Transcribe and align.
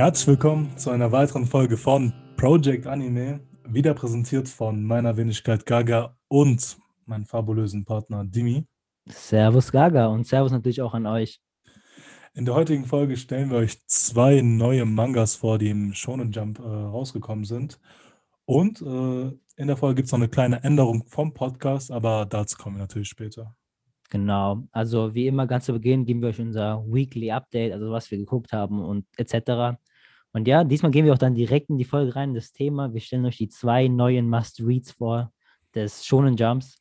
Herzlich 0.00 0.28
willkommen 0.28 0.78
zu 0.78 0.88
einer 0.88 1.12
weiteren 1.12 1.44
Folge 1.44 1.76
von 1.76 2.14
Project 2.38 2.86
Anime, 2.86 3.40
wieder 3.68 3.92
präsentiert 3.92 4.48
von 4.48 4.82
meiner 4.82 5.18
Wenigkeit 5.18 5.66
Gaga 5.66 6.16
und 6.26 6.78
meinem 7.04 7.26
fabulösen 7.26 7.84
Partner 7.84 8.24
Dimi. 8.24 8.66
Servus 9.10 9.70
Gaga 9.70 10.06
und 10.06 10.26
Servus 10.26 10.52
natürlich 10.52 10.80
auch 10.80 10.94
an 10.94 11.06
euch. 11.06 11.42
In 12.32 12.46
der 12.46 12.54
heutigen 12.54 12.86
Folge 12.86 13.18
stellen 13.18 13.50
wir 13.50 13.58
euch 13.58 13.86
zwei 13.88 14.40
neue 14.40 14.86
Mangas 14.86 15.36
vor, 15.36 15.58
die 15.58 15.68
im 15.68 15.92
Shonen 15.92 16.32
Jump 16.32 16.60
äh, 16.60 16.62
rausgekommen 16.62 17.44
sind. 17.44 17.78
Und 18.46 18.80
äh, 18.80 19.36
in 19.56 19.66
der 19.66 19.76
Folge 19.76 19.96
gibt 19.96 20.06
es 20.06 20.12
noch 20.12 20.18
eine 20.18 20.30
kleine 20.30 20.64
Änderung 20.64 21.04
vom 21.08 21.34
Podcast, 21.34 21.90
aber 21.90 22.24
dazu 22.24 22.56
kommen 22.56 22.76
wir 22.76 22.84
natürlich 22.84 23.10
später. 23.10 23.54
Genau, 24.08 24.64
also 24.72 25.14
wie 25.14 25.26
immer 25.28 25.46
ganz 25.46 25.66
zu 25.66 25.74
Beginn 25.74 26.06
geben 26.06 26.22
wir 26.22 26.30
euch 26.30 26.40
unser 26.40 26.82
Weekly 26.86 27.30
Update, 27.30 27.72
also 27.72 27.92
was 27.92 28.10
wir 28.10 28.16
geguckt 28.16 28.52
haben 28.52 28.82
und 28.82 29.04
etc. 29.18 29.78
Und 30.32 30.46
ja, 30.46 30.62
diesmal 30.64 30.92
gehen 30.92 31.04
wir 31.04 31.12
auch 31.12 31.18
dann 31.18 31.34
direkt 31.34 31.70
in 31.70 31.78
die 31.78 31.84
Folge 31.84 32.14
rein, 32.14 32.34
das 32.34 32.52
Thema. 32.52 32.92
Wir 32.92 33.00
stellen 33.00 33.26
euch 33.26 33.38
die 33.38 33.48
zwei 33.48 33.88
neuen 33.88 34.28
Must-Reads 34.28 34.92
vor 34.92 35.32
des 35.74 36.06
Shonen 36.06 36.36
Jumps. 36.36 36.76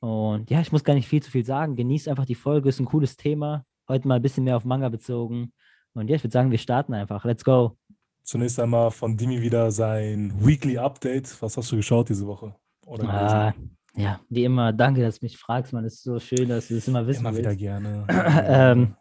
Und 0.00 0.50
ja, 0.50 0.60
ich 0.60 0.70
muss 0.72 0.84
gar 0.84 0.94
nicht 0.94 1.08
viel 1.08 1.22
zu 1.22 1.30
viel 1.30 1.44
sagen. 1.44 1.74
Genießt 1.74 2.08
einfach 2.08 2.26
die 2.26 2.34
Folge, 2.34 2.68
ist 2.68 2.78
ein 2.78 2.86
cooles 2.86 3.16
Thema. 3.16 3.64
Heute 3.88 4.06
mal 4.06 4.16
ein 4.16 4.22
bisschen 4.22 4.44
mehr 4.44 4.56
auf 4.56 4.64
Manga 4.64 4.88
bezogen. 4.88 5.52
Und 5.94 6.08
ja, 6.08 6.16
ich 6.16 6.22
würde 6.22 6.32
sagen, 6.32 6.50
wir 6.50 6.58
starten 6.58 6.94
einfach. 6.94 7.24
Let's 7.24 7.44
go. 7.44 7.76
Zunächst 8.22 8.58
einmal 8.60 8.90
von 8.90 9.16
Dimi 9.16 9.40
wieder 9.40 9.70
sein 9.70 10.32
Weekly 10.38 10.78
Update. 10.78 11.40
Was 11.40 11.56
hast 11.56 11.72
du 11.72 11.76
geschaut 11.76 12.08
diese 12.08 12.26
Woche? 12.26 12.54
Oder 12.84 13.08
ah, 13.08 13.54
ja, 13.96 14.20
wie 14.28 14.44
immer, 14.44 14.72
danke, 14.72 15.00
dass 15.00 15.20
du 15.20 15.24
mich 15.24 15.38
fragst, 15.38 15.72
man. 15.72 15.84
Es 15.84 15.94
ist 15.94 16.02
so 16.04 16.18
schön, 16.18 16.48
dass 16.48 16.68
du 16.68 16.74
das 16.74 16.86
immer 16.86 17.06
wissen 17.06 17.20
Immer 17.20 17.34
willst. 17.34 17.40
wieder 17.40 17.56
gerne. 17.56 18.06
ähm, 18.46 18.94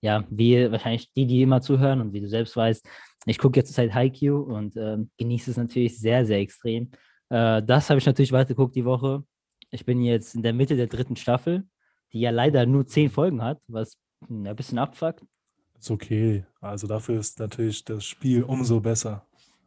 ja, 0.00 0.24
wie 0.30 0.70
wahrscheinlich 0.70 1.12
die, 1.12 1.26
die 1.26 1.42
immer 1.42 1.60
zuhören 1.60 2.00
und 2.00 2.12
wie 2.12 2.20
du 2.20 2.28
selbst 2.28 2.56
weißt, 2.56 2.86
ich 3.26 3.38
gucke 3.38 3.58
jetzt 3.58 3.72
seit 3.74 3.92
Haikyuu 3.92 4.40
und 4.40 4.76
ähm, 4.76 5.10
genieße 5.18 5.50
es 5.50 5.56
natürlich 5.56 5.98
sehr, 5.98 6.24
sehr 6.24 6.38
extrem. 6.38 6.90
Äh, 7.30 7.62
das 7.62 7.90
habe 7.90 7.98
ich 7.98 8.06
natürlich 8.06 8.32
weitergeguckt 8.32 8.74
die 8.74 8.84
Woche. 8.84 9.24
Ich 9.70 9.84
bin 9.84 10.02
jetzt 10.02 10.34
in 10.34 10.42
der 10.42 10.52
Mitte 10.52 10.76
der 10.76 10.86
dritten 10.86 11.16
Staffel, 11.16 11.64
die 12.12 12.20
ja 12.20 12.30
leider 12.30 12.64
nur 12.64 12.86
zehn 12.86 13.10
Folgen 13.10 13.42
hat, 13.42 13.60
was 13.66 13.98
hm, 14.26 14.46
ein 14.46 14.56
bisschen 14.56 14.78
abfuckt. 14.78 15.24
Ist 15.78 15.90
okay. 15.90 16.44
Also 16.60 16.86
dafür 16.86 17.20
ist 17.20 17.38
natürlich 17.38 17.84
das 17.84 18.04
Spiel 18.04 18.42
umso 18.42 18.80
besser. 18.80 19.24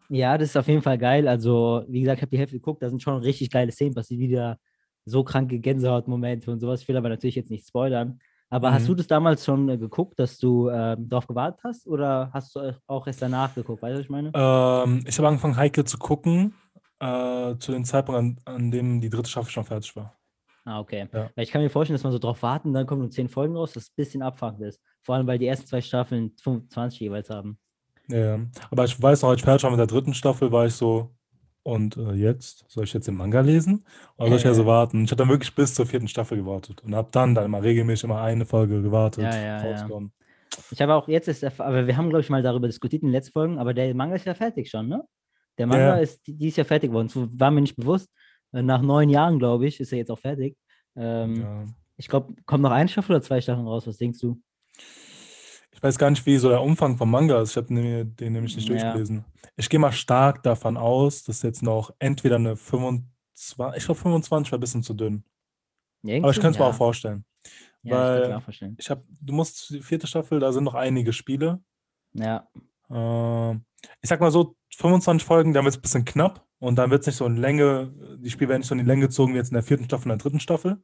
Ja, 0.09 0.37
das 0.37 0.49
ist 0.49 0.57
auf 0.57 0.67
jeden 0.67 0.81
Fall 0.81 0.97
geil. 0.97 1.27
Also, 1.27 1.85
wie 1.87 2.01
gesagt, 2.01 2.17
ich 2.17 2.21
habe 2.23 2.31
die 2.31 2.37
Hälfte 2.37 2.57
geguckt, 2.57 2.83
da 2.83 2.89
sind 2.89 3.01
schon 3.01 3.21
richtig 3.21 3.49
geile 3.49 3.71
Szenen 3.71 3.93
passiert, 3.93 4.19
wieder 4.19 4.57
so 5.05 5.23
kranke 5.23 5.59
Gänsehautmomente 5.59 6.51
und 6.51 6.59
sowas. 6.59 6.81
Ich 6.81 6.87
will 6.87 6.97
aber 6.97 7.07
natürlich 7.07 7.35
jetzt 7.35 7.49
nicht 7.49 7.65
spoilern. 7.65 8.19
Aber 8.51 8.69
mhm. 8.69 8.73
hast 8.75 8.87
du 8.89 8.93
das 8.93 9.07
damals 9.07 9.45
schon 9.45 9.69
äh, 9.69 9.77
geguckt, 9.77 10.19
dass 10.19 10.37
du 10.37 10.67
äh, 10.67 10.97
darauf 10.99 11.25
gewartet 11.25 11.61
hast 11.63 11.87
oder 11.87 12.29
hast 12.33 12.55
du 12.55 12.77
auch 12.85 13.07
erst 13.07 13.21
danach 13.21 13.55
geguckt? 13.55 13.81
Weißt 13.81 13.93
du, 13.93 13.97
was 13.99 14.03
ich 14.03 14.09
meine? 14.09 14.31
Ähm, 14.35 15.03
ich 15.07 15.17
habe 15.17 15.29
angefangen, 15.29 15.55
Heike 15.55 15.85
zu 15.85 15.97
gucken, 15.97 16.53
äh, 16.99 17.55
zu 17.57 17.71
dem 17.71 17.85
Zeitpunkt, 17.85 18.19
an, 18.19 18.37
an, 18.43 18.69
dem 18.69 18.99
die 18.99 19.09
dritte 19.09 19.29
Staffel 19.29 19.49
schon 19.49 19.63
fertig 19.63 19.95
war. 19.95 20.13
Ah, 20.65 20.81
okay. 20.81 21.07
Ja. 21.13 21.29
Weil 21.33 21.43
ich 21.45 21.49
kann 21.49 21.61
mir 21.61 21.69
vorstellen, 21.69 21.95
dass 21.95 22.03
man 22.03 22.11
so 22.11 22.19
drauf 22.19 22.43
warten, 22.43 22.73
dann 22.73 22.85
kommen 22.85 23.01
nur 23.01 23.09
zehn 23.09 23.29
Folgen 23.29 23.55
raus, 23.55 23.71
das 23.71 23.87
ein 23.87 23.95
bisschen 23.95 24.21
abfuckend 24.21 24.61
ist. 24.61 24.81
Vor 25.01 25.15
allem, 25.15 25.25
weil 25.25 25.39
die 25.39 25.47
ersten 25.47 25.65
zwei 25.65 25.81
Staffeln 25.81 26.33
25 26.41 26.99
jeweils 26.99 27.29
haben. 27.29 27.57
Ja, 28.09 28.37
aber 28.69 28.83
ich 28.83 29.01
weiß 29.01 29.21
noch, 29.21 29.29
als 29.29 29.39
ich 29.39 29.45
fertig 29.45 29.63
war 29.63 29.71
mit 29.71 29.79
der 29.79 29.87
dritten 29.87 30.13
Staffel, 30.13 30.51
war 30.51 30.65
ich 30.65 30.73
so, 30.73 31.15
und 31.63 31.97
äh, 31.97 32.13
jetzt? 32.13 32.65
Soll 32.67 32.83
ich 32.83 32.93
jetzt 32.93 33.07
den 33.07 33.15
Manga 33.15 33.41
lesen? 33.41 33.85
Oder 34.17 34.29
soll 34.29 34.37
ich 34.37 34.43
ja 34.43 34.53
so 34.53 34.65
warten? 34.65 35.03
Ich 35.03 35.11
habe 35.11 35.17
dann 35.17 35.29
wirklich 35.29 35.53
bis 35.53 35.73
zur 35.75 35.85
vierten 35.85 36.07
Staffel 36.07 36.37
gewartet 36.37 36.81
und 36.83 36.95
habe 36.95 37.09
dann 37.11 37.35
dann 37.35 37.45
immer 37.45 37.61
regelmäßig 37.61 38.05
immer 38.05 38.21
eine 38.21 38.45
Folge 38.45 38.81
gewartet. 38.81 39.23
Ja, 39.23 39.35
ja, 39.35 39.65
ja. 39.65 40.01
Ich 40.71 40.81
habe 40.81 40.95
auch 40.95 41.07
jetzt, 41.07 41.27
ist 41.27 41.43
der, 41.43 41.53
aber 41.59 41.87
wir 41.87 41.95
haben, 41.95 42.09
glaube 42.09 42.21
ich, 42.21 42.29
mal 42.29 42.43
darüber 42.43 42.67
diskutiert 42.67 43.03
in 43.03 43.09
den 43.09 43.13
letzten 43.13 43.31
Folgen, 43.31 43.57
aber 43.57 43.73
der 43.73 43.93
Manga 43.95 44.15
ist 44.15 44.25
ja 44.25 44.33
fertig 44.33 44.69
schon, 44.69 44.87
ne? 44.87 45.03
Der 45.57 45.67
Manga 45.67 45.97
ist 45.97 46.21
dieses 46.25 46.57
Jahr 46.57 46.65
fertig 46.65 46.89
geworden. 46.89 47.07
Das 47.13 47.39
war 47.39 47.51
mir 47.51 47.61
nicht 47.61 47.75
bewusst. 47.75 48.09
Äh, 48.53 48.61
nach 48.63 48.81
neun 48.81 49.09
Jahren, 49.09 49.37
glaube 49.39 49.67
ich, 49.67 49.79
ist 49.79 49.91
er 49.91 49.99
jetzt 49.99 50.11
auch 50.11 50.19
fertig. 50.19 50.57
Ähm. 50.95 51.75
Ich 51.97 52.07
glaube, 52.07 52.33
kommt 52.47 52.63
noch 52.63 52.71
eine 52.71 52.89
Staffel 52.89 53.15
oder 53.15 53.21
zwei 53.21 53.39
Staffeln 53.41 53.67
raus? 53.67 53.85
Was 53.85 53.97
denkst 53.97 54.19
du? 54.19 54.41
Ich 55.81 55.83
weiß 55.83 55.97
gar 55.97 56.11
nicht, 56.11 56.27
wie 56.27 56.37
so 56.37 56.47
der 56.47 56.61
Umfang 56.61 56.95
vom 56.95 57.09
Manga 57.09 57.41
ist. 57.41 57.51
Ich 57.51 57.57
habe 57.57 57.73
den 57.73 58.33
nämlich 58.33 58.55
nicht 58.55 58.69
ja. 58.69 58.75
durchgelesen. 58.75 59.25
Ich 59.57 59.67
gehe 59.67 59.79
mal 59.79 59.91
stark 59.91 60.43
davon 60.43 60.77
aus, 60.77 61.23
dass 61.23 61.41
jetzt 61.41 61.63
noch 61.63 61.91
entweder 61.97 62.35
eine 62.35 62.55
25, 62.55 63.57
ich 63.75 63.85
glaube 63.85 63.99
25 63.99 64.51
war 64.51 64.59
ein 64.59 64.61
bisschen 64.61 64.83
zu 64.83 64.93
dünn. 64.93 65.23
Irgendwie? 66.03 66.21
Aber 66.21 66.29
ich 66.29 66.35
könnte 66.35 66.51
es 66.51 66.57
ja. 66.57 66.65
mir 66.65 66.69
auch 66.69 66.77
vorstellen. 66.77 67.25
Ja, 67.81 67.95
weil 67.95 68.29
ich, 68.29 68.33
auch 68.35 68.43
vorstellen. 68.43 68.75
ich 68.79 68.91
habe, 68.91 69.03
du 69.21 69.33
musst 69.33 69.71
die 69.71 69.81
vierte 69.81 70.05
Staffel, 70.05 70.39
da 70.39 70.51
sind 70.51 70.65
noch 70.65 70.75
einige 70.75 71.13
Spiele. 71.13 71.63
Ja. 72.13 72.47
Äh, 72.91 73.55
ich 74.03 74.09
sag 74.09 74.19
mal 74.19 74.29
so, 74.29 74.55
25 74.75 75.25
Folgen, 75.25 75.51
dann 75.51 75.65
wird 75.65 75.73
es 75.73 75.79
ein 75.79 75.81
bisschen 75.81 76.05
knapp 76.05 76.45
und 76.59 76.75
dann 76.75 76.91
wird 76.91 77.01
es 77.01 77.07
nicht 77.07 77.15
so 77.15 77.25
in 77.25 77.37
Länge, 77.37 77.91
die 78.19 78.29
Spiele 78.29 78.49
werden 78.49 78.59
nicht 78.59 78.67
so 78.67 78.75
in 78.75 78.81
die 78.81 78.85
Länge 78.85 79.07
gezogen 79.07 79.33
wie 79.33 79.37
jetzt 79.37 79.49
in 79.49 79.55
der 79.55 79.63
vierten 79.63 79.85
Staffel 79.85 80.11
und 80.11 80.19
der 80.19 80.23
dritten 80.23 80.39
Staffel. 80.39 80.83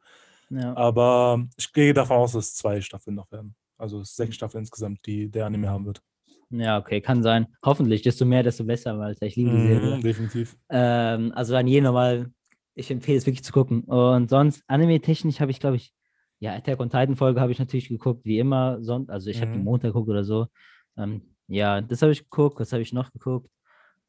Ja. 0.50 0.76
Aber 0.76 1.46
ich 1.56 1.72
gehe 1.72 1.94
davon 1.94 2.18
aus, 2.18 2.32
dass 2.32 2.46
es 2.46 2.56
zwei 2.56 2.82
Staffeln 2.82 3.16
noch 3.16 3.32
werden. 3.32 3.56
Also 3.78 4.04
sechs 4.04 4.36
Staffeln 4.36 4.64
insgesamt, 4.64 5.06
die 5.06 5.30
der 5.30 5.46
Anime 5.46 5.70
haben 5.70 5.86
wird. 5.86 6.02
Ja, 6.50 6.78
okay, 6.78 7.02
kann 7.02 7.24
sein. 7.24 7.48
Hoffentlich, 7.64 8.02
desto 8.02 8.26
mehr, 8.26 8.44
desto 8.44 8.64
besser, 8.64 8.98
weil 8.98 9.16
ich 9.22 9.36
liebe 9.36 9.52
die 9.52 9.58
mhm, 9.58 9.68
Serie. 9.68 10.00
Definitiv. 10.00 10.58
Ähm, 10.70 11.32
also 11.36 11.56
an 11.56 11.68
jeden 11.68 11.84
nochmal, 11.84 12.32
ich 12.74 12.90
empfehle 12.90 13.18
es 13.18 13.26
wirklich 13.26 13.44
zu 13.44 13.52
gucken. 13.52 13.82
Und 13.82 14.30
sonst, 14.30 14.64
anime-technisch 14.68 15.40
habe 15.40 15.52
ich, 15.52 15.60
glaube 15.60 15.76
ich, 15.76 15.94
ja, 16.40 16.54
Attack 16.54 16.80
on 16.80 16.90
Titan-Folge 16.90 17.42
habe 17.42 17.52
ich 17.52 17.60
natürlich 17.60 17.90
geguckt, 17.90 18.24
wie 18.24 18.40
immer. 18.40 18.80
Also 19.08 19.30
ich 19.30 19.38
mhm. 19.38 19.42
habe 19.42 19.52
die 19.54 19.60
Montag 19.60 19.90
geguckt 19.90 20.10
oder 20.10 20.24
so. 20.24 20.48
Ähm, 20.96 21.22
ja, 21.48 21.82
das 21.82 22.02
habe 22.02 22.12
ich 22.12 22.24
geguckt. 22.24 22.60
Was 22.60 22.72
habe 22.72 22.82
ich 22.82 22.94
noch 22.94 23.12
geguckt? 23.12 23.50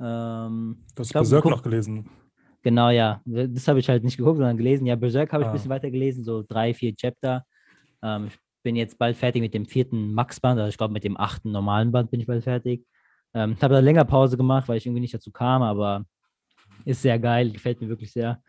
Ähm, 0.01 0.85
du 0.95 1.01
hast 1.01 1.13
Berserk 1.13 1.45
noch 1.47 1.63
gelesen. 1.63 2.09
Genau, 2.63 2.91
ja. 2.91 3.23
Das 3.25 3.67
habe 3.67 3.79
ich 3.79 3.89
halt 3.89 4.05
nicht 4.05 4.17
geguckt, 4.17 4.37
sondern 4.37 4.57
gelesen. 4.57 4.87
Ja, 4.87 4.95
Berserk 4.97 5.33
habe 5.33 5.43
ich 5.43 5.47
ah. 5.47 5.51
ein 5.51 5.57
bisschen 5.57 5.71
weiter 5.71 5.91
gelesen, 5.91 6.23
so 6.25 6.45
drei, 6.47 6.75
vier 6.75 6.95
Chapter. 6.95 7.45
Ähm, 8.03 8.27
ich 8.27 8.39
bin 8.63 8.77
jetzt 8.77 8.99
bald 8.99 9.17
fertig 9.17 9.41
mit 9.41 9.55
dem 9.55 9.67
vierten 9.67 10.13
Max-Band, 10.15 10.59
also 10.59 10.69
ich 10.69 10.79
glaube 10.79 10.93
mit 10.93 11.05
dem 11.05 11.17
achten 11.17 11.53
normalen 11.53 11.93
Band 11.93 12.11
bin 12.11 12.21
ich 12.21 12.27
bald 12.27 12.45
fertig. 12.45 12.85
Ähm, 13.35 13.53
ich 13.57 13.63
habe 13.63 13.75
da 13.75 13.81
länger 13.81 14.05
Pause 14.05 14.37
gemacht, 14.37 14.69
weil 14.69 14.79
ich 14.79 14.87
irgendwie 14.87 15.01
nicht 15.01 15.15
dazu 15.15 15.31
kam, 15.31 15.63
aber 15.63 16.05
ist 16.85 17.03
sehr 17.03 17.19
geil, 17.19 17.51
gefällt 17.51 17.81
mir 17.81 17.89
wirklich 17.89 18.13
sehr. 18.13 18.43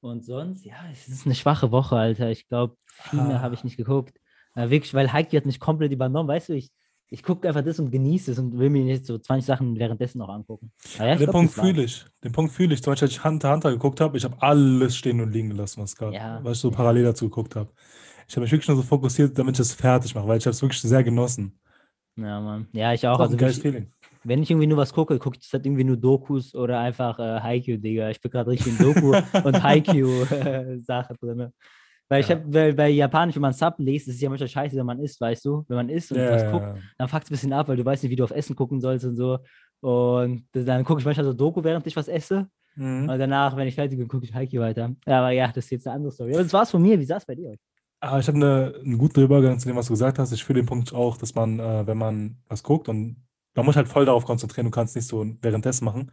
Und 0.00 0.24
sonst, 0.24 0.64
ja, 0.64 0.76
es 0.90 1.08
ist 1.08 1.26
eine 1.26 1.34
schwache 1.34 1.70
Woche, 1.72 1.96
Alter. 1.96 2.30
Ich 2.30 2.48
glaube, 2.48 2.76
viel 2.86 3.20
mehr 3.20 3.36
ah. 3.36 3.42
habe 3.42 3.54
ich 3.54 3.64
nicht 3.64 3.76
geguckt. 3.76 4.18
Äh, 4.54 4.70
wirklich, 4.70 4.94
weil 4.94 5.12
Heike 5.12 5.36
hat 5.36 5.46
nicht 5.46 5.60
komplett 5.60 5.92
übernommen, 5.92 6.28
weißt 6.28 6.48
du, 6.48 6.54
ich, 6.54 6.70
ich 7.08 7.22
gucke 7.22 7.46
einfach 7.46 7.62
das 7.62 7.78
und 7.80 7.90
genieße 7.90 8.32
es 8.32 8.38
und 8.38 8.58
will 8.58 8.70
mir 8.70 8.84
nicht 8.84 9.04
so 9.04 9.18
20 9.18 9.44
Sachen 9.44 9.78
währenddessen 9.78 10.18
noch 10.18 10.28
angucken. 10.28 10.72
Ja, 10.98 11.16
den, 11.16 11.30
Punkt 11.30 11.52
fühle 11.52 11.82
ich. 11.82 12.04
Den 12.24 12.32
Punkt 12.32 12.52
fühle 12.52 12.74
ich. 12.74 12.82
Zum 12.82 12.92
Beispiel, 12.92 13.06
als 13.06 13.12
ich 13.12 13.24
Hunter 13.24 13.52
Hunter 13.52 13.70
geguckt 13.72 14.00
habe, 14.00 14.16
ich 14.16 14.24
habe 14.24 14.40
alles 14.40 14.96
stehen 14.96 15.20
und 15.20 15.32
liegen 15.32 15.50
gelassen, 15.50 15.82
was 15.82 15.96
gab, 15.96 16.12
ja, 16.12 16.42
weil 16.42 16.52
ich 16.52 16.58
so 16.58 16.70
ja. 16.70 16.76
parallel 16.76 17.04
dazu 17.04 17.26
geguckt 17.26 17.56
habe. 17.56 17.70
Ich 18.30 18.36
habe 18.36 18.42
mich 18.42 18.52
wirklich 18.52 18.68
nur 18.68 18.76
so 18.76 18.84
fokussiert, 18.84 19.36
damit 19.36 19.56
ich 19.56 19.60
es 19.60 19.74
fertig 19.74 20.14
mache, 20.14 20.28
weil 20.28 20.38
ich 20.38 20.46
habe 20.46 20.52
es 20.52 20.62
wirklich 20.62 20.80
sehr 20.80 21.02
genossen. 21.02 21.58
Ja, 22.14 22.40
Mann. 22.40 22.68
Ja, 22.70 22.92
ich 22.92 23.04
auch. 23.04 23.18
Das 23.18 23.26
ist 23.26 23.32
also, 23.32 23.34
ein 23.34 23.38
geiles 23.38 23.58
Feeling. 23.58 23.92
Wenn 24.22 24.40
ich 24.40 24.50
irgendwie 24.52 24.68
nur 24.68 24.78
was 24.78 24.92
gucke, 24.92 25.18
gucke 25.18 25.36
ich 25.40 25.52
halt 25.52 25.66
irgendwie 25.66 25.82
nur 25.82 25.96
Dokus 25.96 26.54
oder 26.54 26.78
einfach 26.78 27.18
äh, 27.18 27.40
Haikyuu, 27.40 27.78
Digga. 27.78 28.08
Ich 28.08 28.20
bin 28.20 28.30
gerade 28.30 28.48
richtig 28.48 28.78
in 28.78 28.84
Doku 28.84 29.16
und 29.44 29.60
Haikyuu-Sache 29.60 31.16
drin. 31.20 31.52
Weil 32.08 32.20
ja. 32.20 32.24
ich 32.24 32.30
habe, 32.30 32.42
bei, 32.46 32.72
bei 32.72 32.88
Japanisch, 32.90 33.34
wenn 33.34 33.42
man 33.42 33.52
Sub 33.52 33.74
liest, 33.78 34.06
ist 34.06 34.14
es 34.14 34.20
ja 34.20 34.28
manchmal 34.28 34.48
scheiße, 34.48 34.76
wenn 34.76 34.86
man 34.86 35.00
isst, 35.00 35.20
weißt 35.20 35.44
du? 35.44 35.64
Wenn 35.66 35.76
man 35.78 35.88
isst 35.88 36.12
und 36.12 36.18
ja, 36.18 36.30
was 36.30 36.52
guckt, 36.52 36.66
dann 36.98 37.08
fuckt 37.08 37.24
es 37.24 37.30
ein 37.30 37.34
bisschen 37.34 37.52
ab, 37.52 37.66
weil 37.66 37.78
du 37.78 37.84
weißt 37.84 38.04
nicht, 38.04 38.12
wie 38.12 38.16
du 38.16 38.22
auf 38.22 38.30
Essen 38.30 38.54
gucken 38.54 38.80
sollst 38.80 39.04
und 39.06 39.16
so. 39.16 39.40
Und 39.80 40.44
dann 40.52 40.84
gucke 40.84 41.00
ich 41.00 41.04
manchmal 41.04 41.26
so 41.26 41.32
Doku, 41.32 41.64
während 41.64 41.84
ich 41.84 41.96
was 41.96 42.06
esse. 42.06 42.46
Mhm. 42.76 43.08
Und 43.08 43.18
danach, 43.18 43.56
wenn 43.56 43.66
ich 43.66 43.74
fertig 43.74 43.98
bin, 43.98 44.06
gucke 44.06 44.24
ich 44.24 44.32
Haikyuu 44.32 44.62
weiter. 44.62 44.94
Aber 45.04 45.30
ja, 45.32 45.48
das 45.48 45.64
ist 45.64 45.70
jetzt 45.70 45.88
eine 45.88 45.96
andere 45.96 46.12
Story. 46.12 46.34
Aber 46.34 46.44
das 46.44 46.52
war's 46.52 46.70
von 46.70 46.80
mir. 46.80 46.96
Wie 46.96 47.04
sah 47.04 47.16
es 47.16 47.26
bei 47.26 47.34
dir? 47.34 47.56
Aber 48.00 48.18
ich 48.18 48.28
habe 48.28 48.36
eine, 48.36 48.74
einen 48.82 48.98
guten 48.98 49.20
Übergang 49.20 49.58
zu 49.58 49.68
dem, 49.68 49.76
was 49.76 49.86
du 49.86 49.92
gesagt 49.92 50.18
hast. 50.18 50.32
Ich 50.32 50.44
fühle 50.44 50.62
den 50.62 50.66
Punkt 50.66 50.94
auch, 50.94 51.18
dass 51.18 51.34
man, 51.34 51.60
äh, 51.60 51.86
wenn 51.86 51.98
man 51.98 52.38
was 52.48 52.62
guckt 52.62 52.88
und 52.88 53.16
man 53.54 53.66
muss 53.66 53.76
halt 53.76 53.88
voll 53.88 54.06
darauf 54.06 54.24
konzentrieren, 54.24 54.66
du 54.66 54.70
kannst 54.70 54.96
nicht 54.96 55.06
so 55.06 55.26
währenddessen 55.42 55.84
machen. 55.84 56.10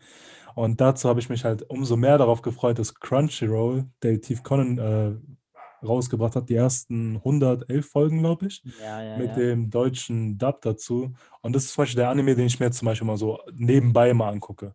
Und 0.55 0.81
dazu 0.81 1.07
habe 1.07 1.19
ich 1.19 1.29
mich 1.29 1.45
halt 1.45 1.63
umso 1.69 1.95
mehr 1.95 2.17
darauf 2.17 2.41
gefreut, 2.41 2.79
dass 2.79 2.95
Crunchyroll, 2.95 3.85
Dave 4.01 4.41
Conan, 4.43 4.77
äh, 4.79 5.85
rausgebracht 5.85 6.35
hat, 6.35 6.49
die 6.49 6.55
ersten 6.55 7.17
111 7.17 7.87
Folgen, 7.87 8.19
glaube 8.19 8.47
ich, 8.47 8.63
ja, 8.81 9.03
ja, 9.03 9.17
mit 9.17 9.29
ja. 9.29 9.35
dem 9.35 9.69
deutschen 9.69 10.37
Dub 10.37 10.61
dazu. 10.61 11.13
Und 11.41 11.55
das 11.55 11.65
ist 11.65 11.73
zum 11.73 11.83
Beispiel 11.83 12.01
der 12.01 12.09
Anime, 12.09 12.35
den 12.35 12.47
ich 12.47 12.59
mir 12.59 12.71
zum 12.71 12.87
Beispiel 12.87 13.07
mal 13.07 13.17
so 13.17 13.39
nebenbei 13.53 14.13
mal 14.13 14.31
angucke. 14.31 14.73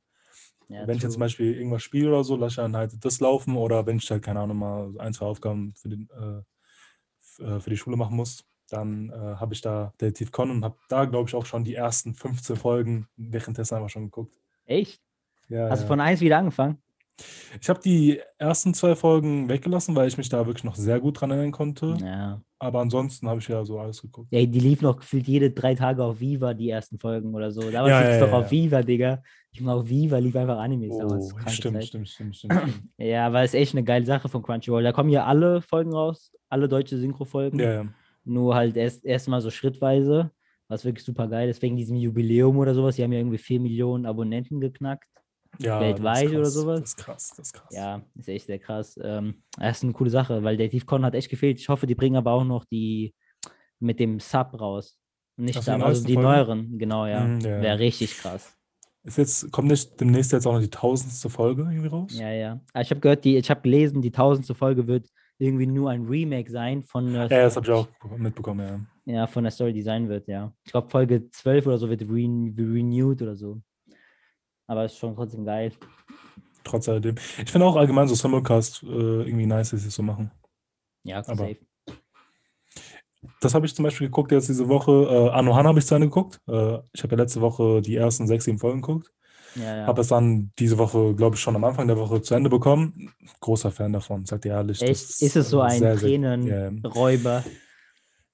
wenn 0.68 0.84
true. 0.84 0.94
ich 0.94 1.02
jetzt 1.02 1.12
zum 1.12 1.20
Beispiel 1.20 1.54
irgendwas 1.54 1.82
spiele 1.82 2.08
oder 2.08 2.24
so, 2.24 2.36
lasse 2.36 2.52
ich 2.52 2.56
dann 2.56 2.76
halt 2.76 3.04
das 3.04 3.20
laufen 3.20 3.56
oder 3.56 3.84
wenn 3.86 3.96
ich 3.96 4.10
halt, 4.10 4.22
keine 4.22 4.40
Ahnung, 4.40 4.58
mal 4.58 4.94
ein, 4.98 5.12
zwei 5.12 5.26
Aufgaben 5.26 5.74
für 5.74 5.88
den 5.88 6.08
äh, 6.10 6.42
für 7.38 7.70
die 7.70 7.76
Schule 7.76 7.96
machen 7.96 8.16
muss, 8.16 8.44
dann 8.68 9.10
äh, 9.10 9.36
habe 9.36 9.54
ich 9.54 9.60
da 9.60 9.92
Detektiv 10.00 10.32
Con 10.32 10.50
und 10.50 10.64
habe 10.64 10.76
da, 10.88 11.04
glaube 11.04 11.28
ich, 11.28 11.34
auch 11.34 11.46
schon 11.46 11.64
die 11.64 11.74
ersten 11.74 12.14
15 12.14 12.56
Folgen 12.56 13.06
währenddessen 13.16 13.74
einfach 13.76 13.90
schon 13.90 14.04
geguckt. 14.04 14.34
Echt? 14.64 15.00
Ja, 15.48 15.68
Hast 15.68 15.80
ja. 15.80 15.84
du 15.84 15.88
von 15.88 16.00
eins 16.00 16.20
wieder 16.20 16.38
angefangen? 16.38 16.78
Ich 17.60 17.68
habe 17.68 17.80
die 17.80 18.20
ersten 18.38 18.74
zwei 18.74 18.96
Folgen 18.96 19.48
weggelassen, 19.48 19.94
weil 19.94 20.08
ich 20.08 20.16
mich 20.16 20.28
da 20.28 20.46
wirklich 20.46 20.64
noch 20.64 20.74
sehr 20.74 20.98
gut 20.98 21.20
dran 21.20 21.30
erinnern 21.30 21.52
konnte. 21.52 21.96
Ja. 22.00 22.40
Aber 22.62 22.78
ansonsten 22.78 23.28
habe 23.28 23.40
ich 23.40 23.48
ja 23.48 23.64
so 23.64 23.80
alles 23.80 24.00
geguckt. 24.00 24.28
Ja, 24.30 24.38
die 24.46 24.60
lief 24.60 24.82
noch 24.82 24.96
gefühlt 24.96 25.26
jede 25.26 25.50
drei 25.50 25.74
Tage 25.74 26.04
auf 26.04 26.20
Viva, 26.20 26.54
die 26.54 26.70
ersten 26.70 26.96
Folgen 26.96 27.34
oder 27.34 27.50
so. 27.50 27.60
Damals 27.60 27.90
Ja, 27.90 27.98
lief 27.98 28.08
es 28.10 28.14
ja, 28.14 28.20
doch 28.20 28.32
ja, 28.32 28.38
auf. 28.38 28.50
Viva, 28.52 28.82
Digga. 28.82 29.20
Ich 29.50 29.60
meine, 29.60 29.78
auf 29.78 29.88
Viva 29.88 30.18
lief 30.18 30.36
einfach 30.36 30.58
Animes 30.58 30.96
damals. 30.96 31.32
Oh, 31.32 31.36
Kranke 31.38 31.50
stimmt, 31.50 31.84
stimmt, 31.84 32.08
stimmt, 32.08 32.36
stimmt, 32.36 32.54
stimmt. 32.60 32.82
Ja, 32.98 33.26
aber 33.26 33.42
ist 33.42 33.56
echt 33.56 33.74
eine 33.74 33.82
geile 33.82 34.06
Sache 34.06 34.28
von 34.28 34.44
Crunchyroll. 34.44 34.84
Da 34.84 34.92
kommen 34.92 35.10
ja 35.10 35.26
alle 35.26 35.60
Folgen 35.60 35.92
raus, 35.92 36.30
alle 36.48 36.68
deutsche 36.68 36.96
Synchro-Folgen. 36.98 37.58
Ja, 37.58 37.72
ja. 37.72 37.84
Nur 38.24 38.54
halt 38.54 38.76
erst 38.76 39.04
erstmal 39.04 39.40
so 39.40 39.50
schrittweise, 39.50 40.30
was 40.68 40.84
wirklich 40.84 41.04
super 41.04 41.26
geil 41.26 41.48
ist. 41.48 41.62
Wegen 41.62 41.76
diesem 41.76 41.96
Jubiläum 41.96 42.58
oder 42.58 42.74
sowas. 42.74 42.94
Die 42.94 43.02
haben 43.02 43.12
ja 43.12 43.18
irgendwie 43.18 43.38
4 43.38 43.58
Millionen 43.58 44.06
Abonnenten 44.06 44.60
geknackt. 44.60 45.08
Ja 45.58 45.80
Weltweit 45.80 46.24
ist 46.24 46.32
oder 46.32 46.42
krass, 46.42 46.54
sowas? 46.54 46.80
Das 46.80 46.88
ist 46.90 46.96
krass, 46.96 47.34
das 47.36 47.46
ist 47.46 47.52
krass. 47.52 47.74
Ja, 47.74 48.02
ist 48.14 48.28
echt 48.28 48.46
sehr 48.46 48.58
krass. 48.58 48.98
Ähm, 49.02 49.42
das 49.58 49.78
ist 49.78 49.84
eine 49.84 49.92
coole 49.92 50.10
Sache, 50.10 50.42
weil 50.42 50.56
der 50.56 50.70
Tiefcon 50.70 51.04
hat 51.04 51.14
echt 51.14 51.28
gefehlt. 51.28 51.58
Ich 51.60 51.68
hoffe, 51.68 51.86
die 51.86 51.94
bringen 51.94 52.16
aber 52.16 52.32
auch 52.32 52.44
noch 52.44 52.64
die 52.64 53.14
mit 53.78 53.98
dem 54.00 54.20
Sub 54.20 54.58
raus. 54.60 54.98
Nicht 55.36 55.60
die 55.60 55.64
da, 55.64 55.78
also 55.78 56.06
die 56.06 56.14
Folgen? 56.14 56.28
neueren, 56.28 56.78
genau, 56.78 57.06
ja. 57.06 57.24
Mhm, 57.24 57.40
ja. 57.40 57.60
Wäre 57.60 57.78
richtig 57.78 58.16
krass. 58.18 58.56
Ist 59.04 59.18
jetzt, 59.18 59.50
kommt 59.50 59.68
nicht 59.68 60.00
demnächst 60.00 60.32
jetzt 60.32 60.46
auch 60.46 60.52
noch 60.52 60.60
die 60.60 60.70
tausendste 60.70 61.28
Folge 61.28 61.62
irgendwie 61.62 61.88
raus? 61.88 62.16
Ja, 62.16 62.30
ja. 62.30 62.60
Aber 62.72 62.82
ich 62.82 62.90
habe 62.90 63.00
gehört, 63.00 63.24
die, 63.24 63.36
ich 63.36 63.50
habe 63.50 63.62
gelesen, 63.62 64.00
die 64.00 64.12
tausendste 64.12 64.54
Folge 64.54 64.86
wird 64.86 65.08
irgendwie 65.38 65.66
nur 65.66 65.90
ein 65.90 66.06
Remake 66.06 66.50
sein 66.50 66.84
von 66.84 67.12
der, 67.12 67.22
Ja, 67.22 67.42
das 67.42 67.56
habe 67.56 67.66
ich 67.66 67.72
auch 67.72 67.88
mitbekommen, 68.16 68.86
ja. 69.04 69.12
ja, 69.12 69.26
von 69.26 69.42
der 69.42 69.50
Story 69.50 69.72
Design 69.72 70.08
wird, 70.08 70.28
ja. 70.28 70.52
Ich 70.64 70.70
glaube, 70.70 70.88
Folge 70.88 71.28
12 71.30 71.66
oder 71.66 71.78
so 71.78 71.88
wird 71.90 72.02
re 72.02 72.06
renewed 72.08 73.22
oder 73.22 73.34
so. 73.34 73.60
Aber 74.66 74.84
ist 74.84 74.96
schon 74.98 75.14
trotzdem 75.14 75.44
geil. 75.44 75.72
Trotz 76.64 76.88
alledem. 76.88 77.16
Ich 77.44 77.50
finde 77.50 77.66
auch 77.66 77.76
allgemein 77.76 78.08
so 78.08 78.14
Simulcast 78.14 78.82
äh, 78.84 78.86
irgendwie 78.86 79.46
nice, 79.46 79.70
dass 79.70 79.82
sie 79.82 79.88
es 79.88 79.94
so 79.94 80.02
machen. 80.02 80.30
Ja, 81.04 81.18
Aber- 81.18 81.34
safe. 81.36 81.58
Das 83.40 83.54
habe 83.54 83.66
ich 83.66 83.74
zum 83.74 83.84
Beispiel 83.84 84.08
geguckt 84.08 84.32
jetzt 84.32 84.48
diese 84.48 84.68
Woche. 84.68 84.90
Äh, 84.92 85.30
Anohana 85.30 85.68
habe 85.68 85.78
ich 85.78 85.86
zu 85.86 85.94
Ende 85.94 86.08
geguckt. 86.08 86.40
Äh, 86.48 86.78
ich 86.92 87.02
habe 87.04 87.14
ja 87.14 87.22
letzte 87.22 87.40
Woche 87.40 87.80
die 87.80 87.94
ersten 87.96 88.26
sechs, 88.26 88.44
sieben 88.46 88.58
Folgen 88.58 88.82
geguckt. 88.82 89.12
Ja, 89.54 89.76
ja. 89.78 89.86
Habe 89.86 90.00
es 90.00 90.08
dann 90.08 90.50
diese 90.58 90.78
Woche, 90.78 91.14
glaube 91.14 91.36
ich, 91.36 91.40
schon 91.42 91.54
am 91.54 91.62
Anfang 91.64 91.86
der 91.86 91.98
Woche 91.98 92.22
zu 92.22 92.34
Ende 92.34 92.50
bekommen. 92.50 93.12
Großer 93.40 93.70
Fan 93.70 93.92
davon, 93.92 94.24
sagt 94.26 94.44
ihr 94.44 94.52
ehrlich. 94.52 94.80
Echt? 94.82 95.20
Ist 95.22 95.36
es 95.36 95.50
so 95.50 95.60
ein 95.60 95.78
sehr, 95.78 95.98
sehr- 95.98 96.08
Tränenräuber? 96.08 97.44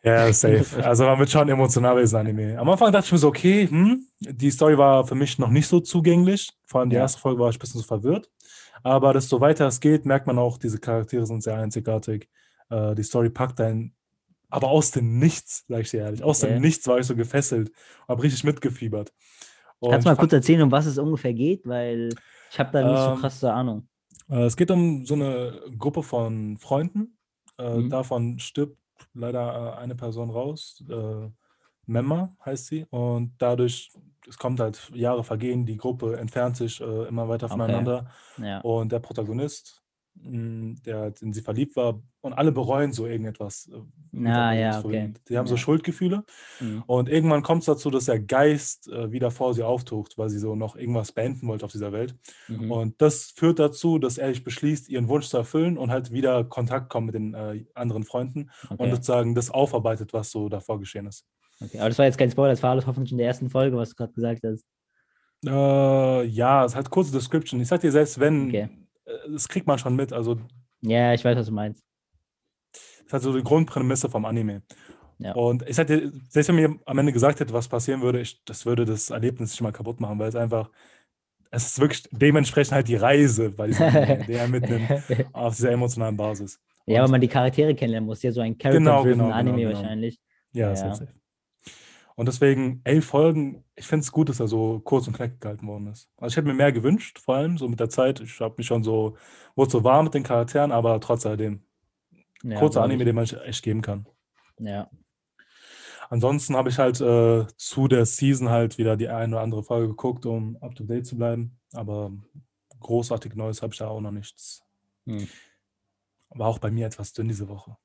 Ja, 0.04 0.26
ja, 0.26 0.32
safe. 0.32 0.84
Also 0.84 1.04
man 1.04 1.18
wird 1.18 1.30
schon 1.30 1.48
emotional 1.48 1.94
bei 1.94 2.02
diesem 2.02 2.18
Anime. 2.20 2.58
Am 2.58 2.68
Anfang 2.68 2.92
dachte 2.92 3.06
ich 3.06 3.12
mir 3.12 3.18
so, 3.18 3.28
okay, 3.28 3.66
hm, 3.68 4.06
die 4.20 4.50
Story 4.50 4.78
war 4.78 5.06
für 5.06 5.14
mich 5.16 5.38
noch 5.38 5.50
nicht 5.50 5.66
so 5.66 5.80
zugänglich. 5.80 6.50
Vor 6.66 6.80
allem 6.80 6.90
die 6.90 6.96
Ja. 6.96 7.02
erste 7.02 7.20
Folge 7.20 7.40
war 7.40 7.50
ich 7.50 7.56
ein 7.56 7.58
bisschen 7.58 7.80
so 7.80 7.86
verwirrt. 7.86 8.30
Aber 8.84 9.12
desto 9.12 9.40
weiter 9.40 9.66
es 9.66 9.80
geht, 9.80 10.06
merkt 10.06 10.26
man 10.28 10.38
auch, 10.38 10.56
diese 10.58 10.78
Charaktere 10.78 11.26
sind 11.26 11.42
sehr 11.42 11.56
einzigartig. 11.56 12.28
Äh, 12.70 12.94
die 12.94 13.02
Story 13.02 13.28
packt 13.28 13.60
einen, 13.60 13.94
aber 14.50 14.68
aus 14.68 14.92
dem 14.92 15.18
Nichts, 15.18 15.64
sag 15.68 15.80
ich 15.80 15.90
dir 15.90 16.00
ehrlich. 16.02 16.22
Aus 16.22 16.40
dem 16.40 16.60
Nichts 16.60 16.86
war 16.86 16.98
ich 17.00 17.06
so 17.06 17.16
gefesselt 17.16 17.68
und 17.70 18.08
habe 18.08 18.22
richtig 18.22 18.44
mitgefiebert. 18.44 19.12
Und 19.80 19.90
Kannst 19.90 20.06
du 20.06 20.10
mal 20.10 20.16
kurz 20.16 20.32
erzählen, 20.32 20.62
um 20.62 20.70
was 20.72 20.86
es 20.86 20.98
ungefähr 20.98 21.34
geht? 21.34 21.66
Weil 21.66 22.10
ich 22.50 22.58
habe 22.58 22.70
da 22.72 22.82
nicht 22.82 22.98
so 23.02 23.10
Ähm, 23.12 23.18
krasse 23.18 23.52
Ahnung. 23.52 23.88
Äh, 24.30 24.44
es 24.44 24.56
geht 24.56 24.70
um 24.70 25.04
so 25.06 25.14
eine 25.14 25.60
Gruppe 25.76 26.02
von 26.04 26.56
Freunden. 26.58 27.18
Äh, 27.58 27.78
Mhm. 27.78 27.90
Davon 27.90 28.38
stirbt 28.38 28.78
leider 29.14 29.74
äh, 29.76 29.80
eine 29.80 29.94
Person 29.94 30.30
raus. 30.30 30.82
Äh, 30.88 31.30
Memma 31.86 32.30
heißt 32.44 32.66
sie. 32.66 32.86
Und 32.90 33.34
dadurch, 33.38 33.90
es 34.28 34.36
kommt 34.36 34.60
halt 34.60 34.90
Jahre 34.94 35.24
vergehen, 35.24 35.64
die 35.64 35.76
Gruppe 35.76 36.18
entfernt 36.18 36.56
sich 36.56 36.80
äh, 36.80 37.04
immer 37.08 37.28
weiter 37.28 37.46
Okay. 37.46 37.52
voneinander. 37.54 38.10
Ja. 38.36 38.60
Und 38.60 38.92
der 38.92 39.00
Protagonist, 39.00 39.82
der 40.22 41.12
in 41.20 41.32
sie 41.32 41.42
verliebt 41.42 41.76
war, 41.76 42.02
und 42.20 42.32
alle 42.32 42.50
bereuen 42.52 42.92
so 42.92 43.06
irgendetwas. 43.06 43.70
äh, 43.72 43.76
Ah, 44.26 44.52
der 44.52 44.60
ja, 44.60 44.78
okay. 44.80 45.12
Die 45.28 45.38
haben 45.38 45.46
so 45.46 45.54
Ja. 45.54 45.58
Schuldgefühle. 45.60 46.24
Mhm. 46.60 46.82
Und 46.86 47.08
irgendwann 47.08 47.42
kommt 47.42 47.62
es 47.62 47.66
dazu, 47.66 47.90
dass 47.90 48.06
der 48.06 48.18
Geist 48.18 48.88
äh, 48.88 49.12
wieder 49.12 49.30
vor 49.30 49.54
sie 49.54 49.62
auftaucht, 49.62 50.18
weil 50.18 50.28
sie 50.30 50.38
so 50.38 50.56
noch 50.56 50.74
irgendwas 50.76 51.12
beenden 51.12 51.46
wollte 51.46 51.64
auf 51.64 51.72
dieser 51.72 51.92
Welt. 51.92 52.16
Mhm. 52.48 52.70
Und 52.72 53.00
das 53.00 53.30
führt 53.36 53.58
dazu, 53.60 53.98
dass 53.98 54.18
er 54.18 54.28
sich 54.30 54.42
beschließt, 54.44 54.88
ihren 54.88 55.08
Wunsch 55.08 55.28
zu 55.28 55.36
erfüllen 55.36 55.78
und 55.78 55.90
halt 55.90 56.10
wieder 56.10 56.42
Kontakt 56.44 56.88
kommt 56.90 57.06
mit 57.06 57.14
den 57.14 57.34
äh, 57.34 57.64
anderen 57.74 58.02
Freunden 58.02 58.50
und 58.70 58.80
Okay. 58.80 58.90
sozusagen 58.90 59.34
das 59.34 59.50
aufarbeitet, 59.50 60.12
was 60.12 60.30
so 60.30 60.48
davor 60.48 60.78
geschehen 60.80 61.06
ist. 61.06 61.24
okay. 61.60 61.78
Aber 61.78 61.88
das 61.90 61.98
war 61.98 62.06
jetzt 62.06 62.18
kein 62.18 62.30
Spoiler, 62.30 62.50
das 62.50 62.62
war 62.62 62.70
alles 62.70 62.86
hoffentlich 62.86 63.12
in 63.12 63.18
der 63.18 63.26
ersten 63.28 63.50
Folge, 63.50 63.76
was 63.76 63.90
du 63.90 63.94
gerade 63.96 64.12
gesagt 64.14 64.42
hast. 64.44 64.64
Äh, 65.46 66.24
ja, 66.26 66.64
es 66.64 66.74
hat 66.74 66.90
kurze 66.90 67.12
Description. 67.12 67.60
Ich 67.60 67.68
sag 67.68 67.80
dir, 67.80 67.92
selbst 67.92 68.18
wenn, 68.18 68.48
Okay. 68.48 68.68
Äh, 69.08 69.30
das 69.32 69.48
kriegt 69.48 69.66
man 69.66 69.78
schon 69.78 69.96
mit. 69.96 70.12
Also, 70.12 70.38
Ja, 70.82 71.12
ich 71.14 71.24
weiß, 71.24 71.36
was 71.36 71.46
du 71.46 71.52
meinst. 71.52 71.82
das 72.72 73.06
ist 73.06 73.12
halt 73.12 73.22
so 73.22 73.36
die 73.36 73.42
Grundprämisse 73.42 74.08
vom 74.08 74.24
Anime. 74.24 74.62
Ja. 75.18 75.32
Und 75.34 75.68
ich 75.68 75.74
dir, 75.88 76.12
selbst 76.28 76.48
wenn 76.48 76.54
mir 76.56 76.78
am 76.86 76.98
Ende 76.98 77.12
gesagt 77.12 77.40
hätte, 77.40 77.52
was 77.52 77.66
passieren 77.68 78.02
würde, 78.02 78.20
ich, 78.20 78.44
das 78.44 78.64
würde 78.66 78.84
das 78.84 79.10
Erlebnis 79.10 79.50
nicht 79.50 79.60
mal 79.62 79.72
kaputt 79.72 79.98
machen, 80.00 80.18
weil 80.18 80.28
es 80.28 80.36
einfach, 80.36 80.70
es 81.50 81.66
ist 81.66 81.80
wirklich 81.80 82.04
dementsprechend 82.12 82.72
halt 82.72 82.86
die 82.88 82.94
Reise 82.96 83.50
Anime, 83.50 83.72
der 84.28 84.42
er 84.42 84.48
mitnimmt 84.48 84.88
auf 85.32 85.56
dieser 85.56 85.72
emotionalen 85.72 86.16
Basis. 86.16 86.60
ja, 86.86 86.98
Und- 87.00 87.04
weil 87.06 87.10
man 87.12 87.20
die 87.20 87.28
Charaktere 87.28 87.74
kennenlernen 87.74 88.06
muss. 88.06 88.22
Ja, 88.22 88.30
so 88.30 88.40
ein 88.42 88.56
Genau, 88.58 88.70
Character-driven 89.02 89.18
genau, 89.18 89.30
Anime 89.34 89.56
genau, 89.56 89.68
genau. 89.70 89.80
wahrscheinlich. 89.80 90.20
Ja, 90.52 90.68
Ja. 90.70 90.76
safe, 90.76 90.94
safe. 90.96 91.12
Und 92.18 92.26
deswegen 92.26 92.80
elf 92.82 93.06
Folgen, 93.06 93.64
ich 93.76 93.86
finde 93.86 94.02
es 94.02 94.10
gut, 94.10 94.28
dass 94.28 94.40
er 94.40 94.48
so 94.48 94.80
kurz 94.80 95.06
und 95.06 95.12
knackig 95.12 95.38
gehalten 95.38 95.68
worden 95.68 95.86
ist. 95.86 96.10
Also 96.16 96.32
ich 96.32 96.36
hätte 96.36 96.48
mir 96.48 96.54
mehr 96.54 96.72
gewünscht, 96.72 97.20
vor 97.20 97.36
allem 97.36 97.58
so 97.58 97.68
mit 97.68 97.78
der 97.78 97.90
Zeit. 97.90 98.18
Ich 98.18 98.40
habe 98.40 98.56
mich 98.58 98.66
schon 98.66 98.82
so, 98.82 99.16
wurde 99.54 99.70
so 99.70 99.84
warm 99.84 100.06
mit 100.06 100.14
den 100.14 100.24
Charakteren, 100.24 100.72
aber 100.72 100.98
trotz 100.98 101.24
alledem. 101.24 101.62
Ja, 102.42 102.58
kurzer 102.58 102.82
Anime, 102.82 103.04
ich. 103.04 103.06
den 103.06 103.14
man 103.14 103.24
echt 103.24 103.62
geben 103.62 103.82
kann. 103.82 104.08
Ja. 104.58 104.90
Ansonsten 106.10 106.56
habe 106.56 106.70
ich 106.70 106.78
halt 106.80 107.00
äh, 107.00 107.46
zu 107.56 107.86
der 107.86 108.04
Season 108.04 108.48
halt 108.48 108.78
wieder 108.78 108.96
die 108.96 109.08
eine 109.08 109.36
oder 109.36 109.44
andere 109.44 109.62
Folge 109.62 109.86
geguckt, 109.86 110.26
um 110.26 110.56
up 110.60 110.74
to 110.74 110.82
date 110.82 111.06
zu 111.06 111.16
bleiben. 111.16 111.56
Aber 111.72 112.10
großartig 112.80 113.36
Neues 113.36 113.62
habe 113.62 113.74
ich 113.74 113.78
da 113.78 113.86
auch 113.86 114.00
noch 114.00 114.10
nichts. 114.10 114.64
Hm. 115.06 115.28
War 116.30 116.48
auch 116.48 116.58
bei 116.58 116.72
mir 116.72 116.88
etwas 116.88 117.12
dünn 117.12 117.28
diese 117.28 117.48
Woche. 117.48 117.76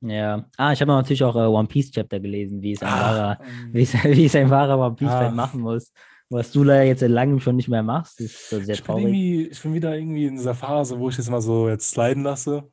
Ja. 0.00 0.44
Ah, 0.56 0.72
ich 0.72 0.80
habe 0.80 0.92
natürlich 0.92 1.24
auch 1.24 1.34
äh, 1.36 1.40
One 1.46 1.68
Piece 1.68 1.90
Chapter 1.90 2.20
gelesen, 2.20 2.60
wie 2.62 2.72
es 2.72 2.82
ein 2.82 2.88
wahrer, 2.88 3.38
ähm, 3.44 3.70
wie 3.72 3.82
es, 3.82 3.94
wie 3.94 4.26
es 4.26 4.34
ein 4.36 4.50
wahrer 4.50 4.78
One 4.78 4.94
Piece 4.94 5.08
Fan 5.08 5.34
machen 5.34 5.60
muss. 5.60 5.92
Was 6.28 6.50
du 6.50 6.64
leider 6.64 6.82
jetzt 6.84 7.00
seit 7.00 7.10
langem 7.10 7.38
schon 7.40 7.56
nicht 7.56 7.68
mehr 7.68 7.84
machst, 7.84 8.20
ist 8.20 8.50
so 8.50 8.60
sehr 8.60 8.74
Ich 8.74 8.80
bin, 8.82 8.86
traurig. 8.86 9.04
irgendwie, 9.04 9.46
ich 9.46 9.62
bin 9.62 9.74
wieder 9.74 9.96
irgendwie 9.96 10.26
in 10.26 10.34
dieser 10.36 10.54
Phase, 10.54 10.98
wo 10.98 11.08
ich 11.08 11.16
das 11.16 11.30
mal 11.30 11.40
so 11.40 11.68
jetzt 11.68 11.88
sliden 11.90 12.24
lasse. 12.24 12.64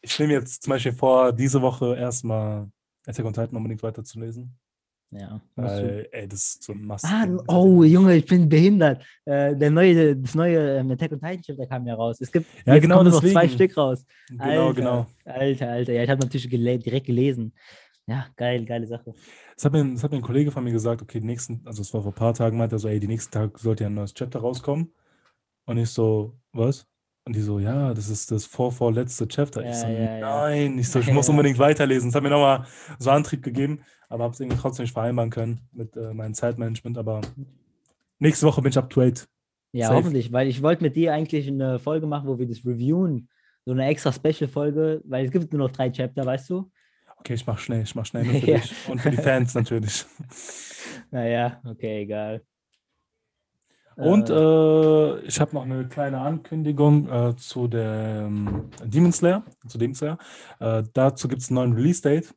Ich 0.00 0.18
nehme 0.18 0.32
jetzt 0.34 0.62
zum 0.62 0.70
Beispiel 0.70 0.92
vor, 0.92 1.32
diese 1.32 1.60
Woche 1.60 1.96
erstmal 1.96 2.68
Attack 3.06 3.26
on 3.26 3.32
Titan 3.32 3.56
unbedingt 3.56 3.82
weiterzulesen. 3.82 4.56
Ja. 5.12 5.40
Weil, 5.56 6.08
ey, 6.12 6.28
das 6.28 6.40
ist 6.40 6.62
so 6.62 6.72
ein 6.72 6.84
Must. 6.84 7.04
Ah, 7.04 7.26
oh 7.48 7.82
Junge, 7.82 8.16
ich 8.16 8.26
bin 8.26 8.48
behindert. 8.48 9.04
Äh, 9.24 9.56
der 9.56 9.70
neue, 9.70 10.16
das 10.16 10.36
neue 10.36 10.78
ähm, 10.78 10.90
Attack 10.92 11.12
on 11.12 11.20
Titan 11.20 11.42
Chapter 11.42 11.66
kam 11.66 11.86
ja 11.86 11.94
raus. 11.94 12.20
Es 12.20 12.30
gibt 12.30 12.46
Ja, 12.64 12.74
jetzt 12.74 12.82
genau 12.82 13.02
noch 13.02 13.20
zwei. 13.20 13.48
Stück 13.48 13.76
raus. 13.76 14.06
Genau, 14.28 14.68
Alter, 14.68 14.74
genau. 14.74 15.06
Alter, 15.24 15.68
Alter. 15.68 15.92
Ja, 15.92 16.04
ich 16.04 16.10
habe 16.10 16.20
natürlich 16.20 16.48
gele 16.48 16.78
direkt 16.78 17.06
gelesen. 17.06 17.52
Ja, 18.06 18.26
geil, 18.36 18.64
geile 18.64 18.86
Sache. 18.86 19.12
Das 19.56 19.64
hat, 19.64 19.72
mir, 19.72 19.84
das 19.92 20.02
hat 20.04 20.12
mir 20.12 20.18
ein 20.18 20.22
Kollege 20.22 20.50
von 20.52 20.62
mir 20.64 20.72
gesagt, 20.72 21.02
okay, 21.02 21.20
nächsten, 21.20 21.60
also 21.64 21.82
es 21.82 21.92
war 21.92 22.02
vor 22.02 22.12
ein 22.12 22.14
paar 22.14 22.34
Tagen, 22.34 22.56
meinte 22.56 22.76
er 22.76 22.78
so, 22.78 22.88
ey, 22.88 23.00
die 23.00 23.08
nächsten 23.08 23.32
Tag 23.32 23.58
sollte 23.58 23.84
ja 23.84 23.90
ein 23.90 23.94
neues 23.94 24.14
Chapter 24.14 24.40
rauskommen. 24.40 24.92
Und 25.66 25.78
ich 25.78 25.90
so, 25.90 26.38
was? 26.52 26.86
Und 27.24 27.36
die 27.36 27.40
so, 27.42 27.58
ja, 27.58 27.92
das 27.94 28.08
ist 28.08 28.30
das 28.30 28.46
vorvorletzte 28.46 29.28
Chapter. 29.28 29.62
Ja, 29.62 29.70
ich 29.70 29.76
so, 29.76 29.86
ja, 29.86 30.18
ja. 30.18 30.20
nein, 30.20 30.78
ich 30.78 30.88
so, 30.88 30.98
ich 31.00 31.06
Ja, 31.06 31.14
muss 31.14 31.28
ja. 31.28 31.32
unbedingt 31.32 31.58
weiterlesen. 31.58 32.08
Das 32.10 32.16
hat 32.16 32.22
mir 32.22 32.30
nochmal 32.30 32.66
so 32.98 33.10
Antrieb 33.10 33.42
gegeben, 33.42 33.82
aber 34.08 34.24
habe 34.24 34.34
es 34.34 34.40
irgendwie 34.40 34.58
trotzdem 34.58 34.84
nicht 34.84 34.92
vereinbaren 34.92 35.30
können 35.30 35.60
mit 35.72 35.96
äh, 35.96 36.12
meinem 36.14 36.34
Zeitmanagement. 36.34 36.96
Aber 36.98 37.20
nächste 38.18 38.46
Woche 38.46 38.62
bin 38.62 38.70
ich 38.70 38.78
up 38.78 38.90
to 38.90 39.00
date. 39.00 39.28
Ja, 39.72 39.88
Safe. 39.88 39.98
hoffentlich, 39.98 40.32
weil 40.32 40.48
ich 40.48 40.62
wollte 40.62 40.82
mit 40.82 40.96
dir 40.96 41.12
eigentlich 41.14 41.46
eine 41.46 41.78
Folge 41.78 42.06
machen, 42.06 42.26
wo 42.28 42.38
wir 42.38 42.48
das 42.48 42.64
reviewen. 42.64 43.28
So 43.66 43.72
eine 43.72 43.86
extra 43.86 44.12
Special-Folge, 44.12 45.02
weil 45.04 45.26
es 45.26 45.30
gibt 45.30 45.52
nur 45.52 45.68
noch 45.68 45.70
drei 45.70 45.90
Chapter, 45.90 46.24
weißt 46.26 46.50
du? 46.50 46.70
Okay, 47.18 47.34
ich 47.34 47.46
mach 47.46 47.58
schnell, 47.58 47.82
ich 47.82 47.94
mach 47.94 48.06
schnell 48.06 48.24
nur 48.24 48.34
für 48.40 48.46
Ja. 48.50 48.58
dich 48.58 48.74
und 48.88 48.98
für 49.00 49.10
die 49.10 49.18
Fans 49.18 49.54
natürlich. 49.54 50.06
Naja, 51.12 51.60
okay, 51.64 52.02
egal. 52.02 52.42
Und 54.00 54.30
Äh, 54.30 54.34
äh, 54.34 55.20
ich 55.26 55.40
habe 55.40 55.54
noch 55.54 55.62
eine 55.62 55.86
kleine 55.88 56.20
Ankündigung 56.20 57.08
äh, 57.08 57.36
zu 57.36 57.68
der 57.68 58.24
ähm, 58.26 58.70
Demon 58.84 59.12
Slayer. 59.12 59.44
Zu 59.66 59.78
Demon 59.78 59.94
Slayer. 59.94 60.18
Äh, 60.58 60.84
dazu 60.92 61.28
gibt 61.28 61.42
es 61.42 61.48
einen 61.50 61.56
neuen 61.56 61.72
Release-Date. 61.74 62.34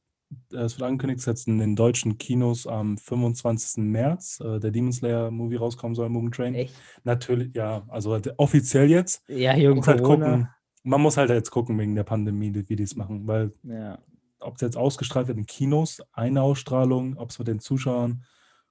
Äh, 0.51 0.57
Es 0.57 0.77
wird 0.77 0.87
angekündigt, 0.87 1.19
dass 1.19 1.25
jetzt 1.25 1.47
in 1.47 1.59
den 1.59 1.75
deutschen 1.75 2.17
Kinos 2.17 2.67
am 2.67 2.97
25. 2.97 3.83
März 3.83 4.39
äh, 4.39 4.59
der 4.59 4.71
Demon 4.71 4.91
Slayer-Movie 4.91 5.55
rauskommen 5.57 5.95
soll, 5.95 6.09
Mugen 6.09 6.31
Train. 6.31 6.55
echt? 6.55 6.73
Natürlich, 7.03 7.55
ja, 7.55 7.83
also 7.87 8.13
halt 8.13 8.33
offiziell 8.37 8.89
jetzt. 8.89 9.23
Ja, 9.29 9.53
Man 9.53 9.61
Jürgen 9.61 9.77
muss 9.77 9.87
halt 9.87 10.03
gucken. 10.03 10.47
Man 10.85 11.01
muss 11.01 11.15
halt 11.17 11.29
jetzt 11.29 11.49
gucken 11.51 11.79
wegen 11.79 11.95
der 11.95 12.03
Pandemie, 12.03 12.53
wie 12.53 12.75
die 12.75 12.83
es 12.83 12.95
machen, 12.97 13.25
weil 13.25 13.53
Ja. 13.63 13.99
ob 14.41 14.55
es 14.55 14.61
jetzt 14.61 14.75
ausgestrahlt 14.75 15.27
wird 15.29 15.37
in 15.37 15.45
Kinos, 15.45 16.01
eine 16.11 16.41
Ausstrahlung, 16.41 17.15
ob 17.15 17.29
es 17.29 17.39
mit 17.39 17.47
den 17.47 17.59
Zuschauern 17.59 18.25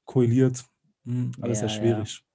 koaliert, 0.05 0.63
hm, 1.07 1.33
alles 1.41 1.61
Ja, 1.63 1.69
sehr 1.69 1.79
schwierig. 1.79 2.19
Ja, 2.21 2.32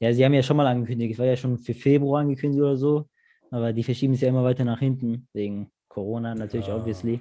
sie 0.00 0.24
haben 0.24 0.34
ja 0.34 0.42
schon 0.42 0.56
mal 0.56 0.66
angekündigt. 0.66 1.12
Es 1.12 1.18
war 1.18 1.26
ja 1.26 1.36
schon 1.36 1.58
für 1.58 1.74
Februar 1.74 2.22
angekündigt 2.22 2.62
oder 2.62 2.76
so. 2.76 3.06
Aber 3.50 3.72
die 3.72 3.82
verschieben 3.82 4.14
es 4.14 4.20
ja 4.20 4.28
immer 4.28 4.44
weiter 4.44 4.64
nach 4.64 4.78
hinten, 4.78 5.26
wegen 5.32 5.70
Corona 5.88 6.34
natürlich, 6.34 6.68
ja. 6.68 6.76
obviously. 6.76 7.20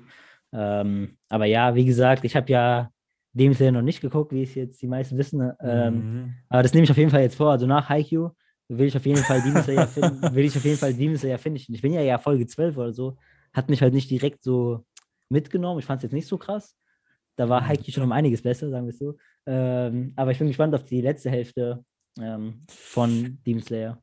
Ähm, 0.53 1.17
aber 1.27 1.45
ja, 1.45 1.75
wie 1.75 1.86
gesagt, 1.86 2.24
ich 2.24 2.36
habe 2.36 2.51
ja 2.51 2.89
dem 3.33 3.53
Sinne 3.53 3.74
noch 3.74 3.81
nicht 3.81 4.01
geguckt, 4.01 4.31
wie 4.31 4.43
es 4.43 4.55
jetzt 4.55 4.81
die 4.81 4.88
meisten 4.88 5.17
wissen. 5.17 5.51
Ähm, 5.62 5.93
mhm. 5.93 6.33
Aber 6.50 6.63
das 6.63 6.74
nehme 6.74 6.86
ich 6.86 6.91
auf 6.91 6.98
jeden 6.98 7.12
Fall 7.12 7.21
jetzt 7.21 7.36
vor. 7.36 7.51
Also 7.51 7.67
nach 7.67 7.89
Haikyuu 7.89 8.29
will 8.69 8.88
ich 8.88 8.95
auf 8.95 9.05
jeden 9.05 9.24
Fall 9.24 9.41
Demon 9.41 9.63
Slayer 9.63 9.88
finden, 9.88 10.21
will 10.36 10.45
ich 10.45 10.55
auf 10.55 10.63
jeden 10.63 10.77
Fall 10.77 10.93
Demon 10.93 11.17
Slayer 11.17 11.38
finishen. 11.38 11.74
Ich 11.75 11.81
bin 11.81 11.93
ja 11.93 12.01
ja 12.01 12.17
Folge 12.17 12.45
12 12.45 12.77
oder 12.77 12.93
so. 12.93 13.17
Hat 13.53 13.69
mich 13.69 13.81
halt 13.81 13.93
nicht 13.93 14.09
direkt 14.09 14.43
so 14.43 14.86
mitgenommen. 15.29 15.79
Ich 15.79 15.86
fand 15.86 16.00
es 16.00 16.03
jetzt 16.03 16.13
nicht 16.13 16.27
so 16.27 16.38
krass. 16.38 16.75
Da 17.36 17.50
war 17.50 17.62
mhm. 17.62 17.67
Haikyuu 17.67 17.91
schon 17.91 18.03
um 18.03 18.12
einiges 18.12 18.41
besser, 18.41 18.69
sagen 18.69 18.86
wir 18.86 18.91
es 18.91 19.00
so. 19.00 19.15
Ähm, 19.45 20.13
aber 20.15 20.31
ich 20.31 20.38
bin 20.38 20.48
gespannt 20.48 20.75
auf 20.75 20.83
die 20.83 21.01
letzte 21.01 21.29
Hälfte 21.29 21.83
ähm, 22.21 22.65
von 22.69 23.39
Demon 23.45 23.63
Slayer. 23.63 24.01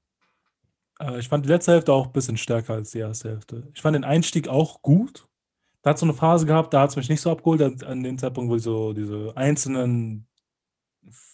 Äh, 1.01 1.19
ich 1.19 1.29
fand 1.29 1.45
die 1.45 1.51
letzte 1.51 1.73
Hälfte 1.73 1.93
auch 1.93 2.07
ein 2.07 2.13
bisschen 2.13 2.37
stärker 2.37 2.75
als 2.75 2.91
die 2.91 2.99
erste 2.99 3.31
Hälfte. 3.31 3.69
Ich 3.75 3.83
fand 3.83 3.95
den 3.95 4.05
Einstieg 4.05 4.49
auch 4.49 4.83
gut. 4.83 5.27
Da 5.83 5.91
hat 5.91 5.99
so 5.99 6.07
eine 6.07 6.15
Phase 6.15 6.47
gehabt, 6.47 6.75
da 6.75 6.81
hat 6.81 6.91
es 6.91 6.97
mich 6.97 7.09
nicht 7.09 7.21
so 7.21 7.31
abgeholt, 7.31 7.85
an 7.85 8.03
dem 8.03 8.19
Zeitpunkt, 8.19 8.51
wo 8.51 8.59
so 8.59 8.93
diese 8.93 9.37
einzelnen 9.37 10.27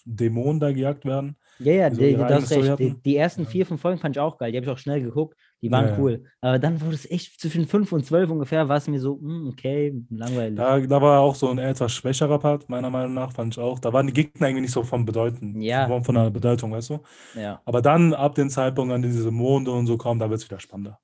Dämonen 0.05 0.61
da 0.61 0.73
gejagt 0.73 1.05
werden. 1.05 1.37
Ja, 1.59 1.73
ja, 1.73 1.91
die, 1.91 2.15
du 2.15 2.25
hast 2.25 2.51
recht. 2.51 2.79
Die, 2.79 3.01
die, 3.03 3.17
ersten 3.17 3.47
vier, 3.47 3.65
fünf 3.67 3.81
Folgen 3.81 3.99
fand 3.99 4.17
ich 4.17 4.21
auch 4.21 4.39
geil. 4.39 4.51
Die 4.51 4.59
habe 4.59 4.65
ich 4.65 4.73
auch 4.73 4.79
schnell 4.79 5.01
geguckt. 5.01 5.37
Die 5.61 5.71
waren 5.71 5.89
ja, 5.89 5.99
cool. 5.99 6.25
Aber 6.41 6.59
dann 6.59 6.81
wurde 6.81 6.95
es 6.95 7.09
echt 7.11 7.41
zwischen 7.41 7.67
fünf 7.67 7.93
und 7.93 8.05
zwölf 8.05 8.31
ungefähr, 8.31 8.69
war 8.69 8.79
es 8.79 8.89
mir 8.89 8.99
so, 8.99 9.17
mh, 9.21 9.29
hm, 9.29 9.49
okay, 9.49 10.03
langweilig. 10.11 10.57
Da, 10.57 10.81
da 10.81 11.01
war 11.01 11.21
auch 11.21 11.35
so 11.35 11.49
ein 11.51 11.59
etwas 11.59 11.93
schwächerer 11.93 12.39
Part, 12.39 12.69
meiner 12.69 12.91
Meinung 12.91 13.15
nach, 13.15 13.33
fand 13.33 13.55
ich 13.55 13.61
auch. 13.61 13.79
Da 13.79 13.93
waren 13.93 14.07
die 14.07 14.13
Gegner 14.13 14.49
irgendwie 14.49 14.63
nicht 14.63 14.73
so 14.73 14.83
von 14.83 15.05
Bedeuten. 15.05 15.61
Ja. 15.61 15.87
Von, 15.87 16.05
von 16.05 16.15
der 16.15 16.31
Bedeutung, 16.31 16.73
weißt 16.73 16.91
du? 16.91 17.01
Ja. 17.37 17.61
Aber 17.65 17.81
dann, 17.81 18.13
ab 18.13 18.35
dem 18.35 18.51
Zeitpunkt, 18.51 18.93
an 18.93 19.03
diese 19.03 19.31
Monde 19.31 19.71
und 19.71 19.87
so 19.87 19.97
kommen, 19.97 20.19
da 20.19 20.29
wird 20.29 20.41
es 20.41 20.49
wieder 20.49 20.59
spannender. 20.59 20.99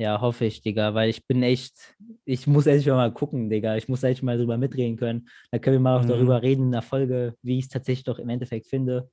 Ja, 0.00 0.18
hoffe 0.22 0.46
ich, 0.46 0.62
Digga, 0.62 0.94
weil 0.94 1.10
ich 1.10 1.26
bin 1.26 1.42
echt, 1.42 1.94
ich 2.24 2.46
muss 2.46 2.66
echt 2.66 2.86
mal 2.86 3.12
gucken, 3.12 3.50
Digga. 3.50 3.76
Ich 3.76 3.86
muss 3.86 4.02
echt 4.02 4.22
mal 4.22 4.38
drüber 4.38 4.56
mitreden 4.56 4.96
können. 4.96 5.28
Da 5.50 5.58
können 5.58 5.76
wir 5.76 5.80
mal 5.80 5.98
auch 5.98 6.04
mhm. 6.04 6.08
darüber 6.08 6.40
reden 6.40 6.64
in 6.64 6.72
der 6.72 6.80
Folge, 6.80 7.34
wie 7.42 7.58
ich 7.58 7.66
es 7.66 7.68
tatsächlich 7.68 8.04
doch 8.04 8.18
im 8.18 8.30
Endeffekt 8.30 8.66
finde. 8.66 9.10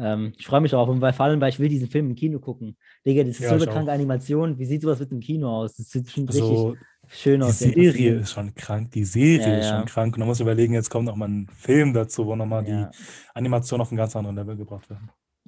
Ähm, 0.00 0.32
ich 0.38 0.46
freue 0.46 0.60
mich 0.60 0.70
darauf, 0.70 0.88
und 0.88 1.00
weil, 1.00 1.12
vor 1.12 1.26
allem, 1.26 1.40
weil 1.40 1.50
ich 1.50 1.58
will 1.58 1.68
diesen 1.68 1.88
Film 1.88 2.10
im 2.10 2.14
Kino 2.14 2.38
gucken. 2.38 2.76
Digga, 3.06 3.22
das 3.22 3.34
ist 3.34 3.40
ja, 3.40 3.50
so 3.50 3.54
eine 3.56 3.66
kranke 3.66 3.92
Animation. 3.92 4.58
Wie 4.58 4.64
sieht 4.64 4.82
sowas 4.82 4.98
mit 4.98 5.10
dem 5.10 5.20
Kino 5.20 5.48
aus? 5.48 5.76
Das 5.76 5.90
sieht 5.90 6.10
schon 6.10 6.26
also, 6.26 6.68
richtig 6.68 6.86
schön 7.08 7.42
aus. 7.42 7.58
Die 7.58 7.72
Serie 7.72 8.14
ist 8.14 8.32
schon 8.32 8.54
krank. 8.54 8.92
Die 8.92 9.04
Serie 9.04 9.52
ja, 9.52 9.58
ist 9.58 9.68
schon 9.68 9.84
krank. 9.84 10.14
Und 10.14 10.20
man 10.20 10.28
muss 10.28 10.40
überlegen, 10.40 10.72
jetzt 10.72 10.88
kommt 10.88 11.04
noch 11.04 11.16
mal 11.16 11.28
ein 11.28 11.48
Film 11.54 11.92
dazu, 11.92 12.26
wo 12.26 12.34
nochmal 12.34 12.64
die 12.64 12.86
Animation 13.34 13.80
auf 13.80 13.92
ein 13.92 13.96
ganz 13.96 14.16
anderes 14.16 14.36
Level 14.36 14.56
gebracht 14.56 14.88
wird. 14.88 15.00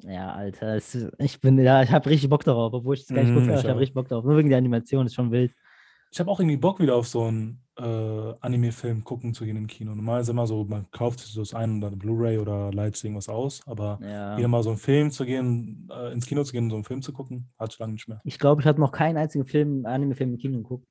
Ja, 0.05 0.33
Alter, 0.33 0.77
es, 0.77 0.99
ich 1.19 1.41
bin, 1.41 1.59
ja, 1.59 1.83
ich 1.83 1.91
habe 1.91 2.11
richtig 2.11 2.29
Bock 2.29 2.45
darauf, 2.45 2.73
obwohl 2.73 2.95
ich 2.95 3.03
es 3.03 3.09
gar 3.09 3.23
nicht 3.23 3.33
mm, 3.33 3.39
gucke, 3.39 3.55
ich, 3.55 3.61
ich 3.61 3.69
habe 3.69 3.79
richtig 3.79 3.95
Bock 3.95 4.09
darauf. 4.09 4.25
Nur 4.25 4.37
wegen 4.37 4.49
der 4.49 4.59
Animation, 4.59 5.07
ist 5.07 5.15
schon 5.15 5.31
wild. 5.31 5.53
Ich 6.13 6.21
habe 6.21 6.31
auch 6.31 6.39
irgendwie 6.41 6.59
Bock 6.59 6.79
wieder 6.79 6.95
auf 6.95 7.09
so 7.09 7.25
einen 7.25 7.63
äh, 7.79 8.35
Anime-Film 8.41 9.03
gucken 9.03 9.33
zu 9.33 9.47
gehen 9.47 9.57
im 9.57 9.67
Kino. 9.67 9.95
Normal 9.95 10.21
ist 10.21 10.29
immer 10.29 10.47
so, 10.47 10.63
man 10.65 10.91
kauft 10.91 11.21
sich 11.21 11.33
so 11.33 11.41
das 11.41 11.55
ein 11.55 11.83
oder 11.83 11.97
Blu-ray 11.97 12.37
oder 12.37 12.71
sich 12.93 13.05
irgendwas 13.05 13.31
aus, 13.31 13.63
aber 13.67 13.99
ja. 14.03 14.37
wieder 14.37 14.49
mal 14.49 14.63
so 14.63 14.69
einen 14.69 14.79
Film 14.79 15.11
zu 15.11 15.25
gehen, 15.25 15.89
äh, 15.91 16.13
ins 16.13 16.27
Kino 16.27 16.45
zu 16.45 16.53
gehen, 16.53 16.69
so 16.69 16.77
einen 16.77 16.85
Film 16.85 17.01
zu 17.01 17.15
gucken, 17.15 17.49
hat 17.59 17.73
schon 17.73 17.85
lange 17.85 17.95
nicht 17.95 18.09
mehr. 18.09 18.21
Ich 18.25 18.39
glaube, 18.39 18.61
ich 18.61 18.67
habe 18.67 18.79
noch 18.79 18.93
keinen 18.93 19.17
einzigen 19.17 19.47
Film, 19.47 19.87
Anime-Film 19.87 20.35
im 20.35 20.39
Kino 20.39 20.59
geguckt. 20.59 20.87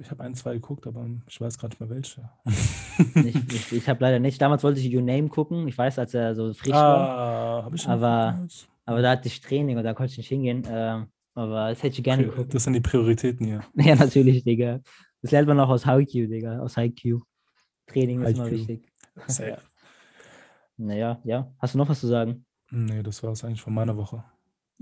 Ich 0.00 0.10
habe 0.10 0.22
ein, 0.22 0.34
zwei 0.34 0.52
geguckt, 0.52 0.86
aber 0.86 1.06
ich 1.26 1.40
weiß 1.40 1.56
gerade 1.56 1.72
nicht 1.72 1.80
mehr 1.80 1.88
welche. 1.88 2.28
ich 3.26 3.36
ich, 3.54 3.72
ich 3.72 3.88
habe 3.88 4.02
leider 4.02 4.18
nicht. 4.18 4.40
Damals 4.40 4.62
wollte 4.64 4.80
ich 4.80 4.94
Your 4.94 5.02
Name 5.02 5.28
gucken. 5.28 5.66
Ich 5.66 5.78
weiß, 5.78 5.98
als 5.98 6.12
er 6.12 6.34
so 6.34 6.52
frisch 6.52 6.74
ah, 6.74 7.64
war. 7.64 7.74
Ich 7.74 7.88
aber, 7.88 8.46
aber 8.84 9.02
da 9.02 9.10
hatte 9.12 9.28
ich 9.28 9.40
Training 9.40 9.78
und 9.78 9.84
da 9.84 9.94
konnte 9.94 10.12
ich 10.12 10.18
nicht 10.18 10.28
hingehen. 10.28 10.62
Ähm, 10.70 11.08
aber 11.34 11.70
das 11.70 11.82
hätte 11.82 11.98
ich 11.98 12.04
gerne. 12.04 12.28
Das 12.48 12.64
sind 12.64 12.72
die 12.72 12.80
Prioritäten 12.80 13.46
hier. 13.46 13.64
ja, 13.74 13.94
natürlich, 13.94 14.44
Digga. 14.44 14.80
Das 15.22 15.30
lernt 15.30 15.48
man 15.48 15.60
auch 15.60 15.68
aus 15.68 15.86
Haikyuu, 15.86 16.28
Digga. 16.28 16.60
Aus 16.60 16.76
Haikyuu. 16.76 17.20
Training 17.86 18.22
ist 18.22 18.36
immer 18.36 18.50
wichtig. 18.50 18.86
Sehr. 19.26 19.60
naja, 20.76 21.20
ja. 21.24 21.52
Hast 21.58 21.74
du 21.74 21.78
noch 21.78 21.88
was 21.88 22.00
zu 22.00 22.06
sagen? 22.06 22.44
Nee, 22.70 23.02
das 23.02 23.22
war 23.22 23.32
es 23.32 23.44
eigentlich 23.44 23.60
von 23.60 23.74
meiner 23.74 23.96
Woche. 23.96 24.24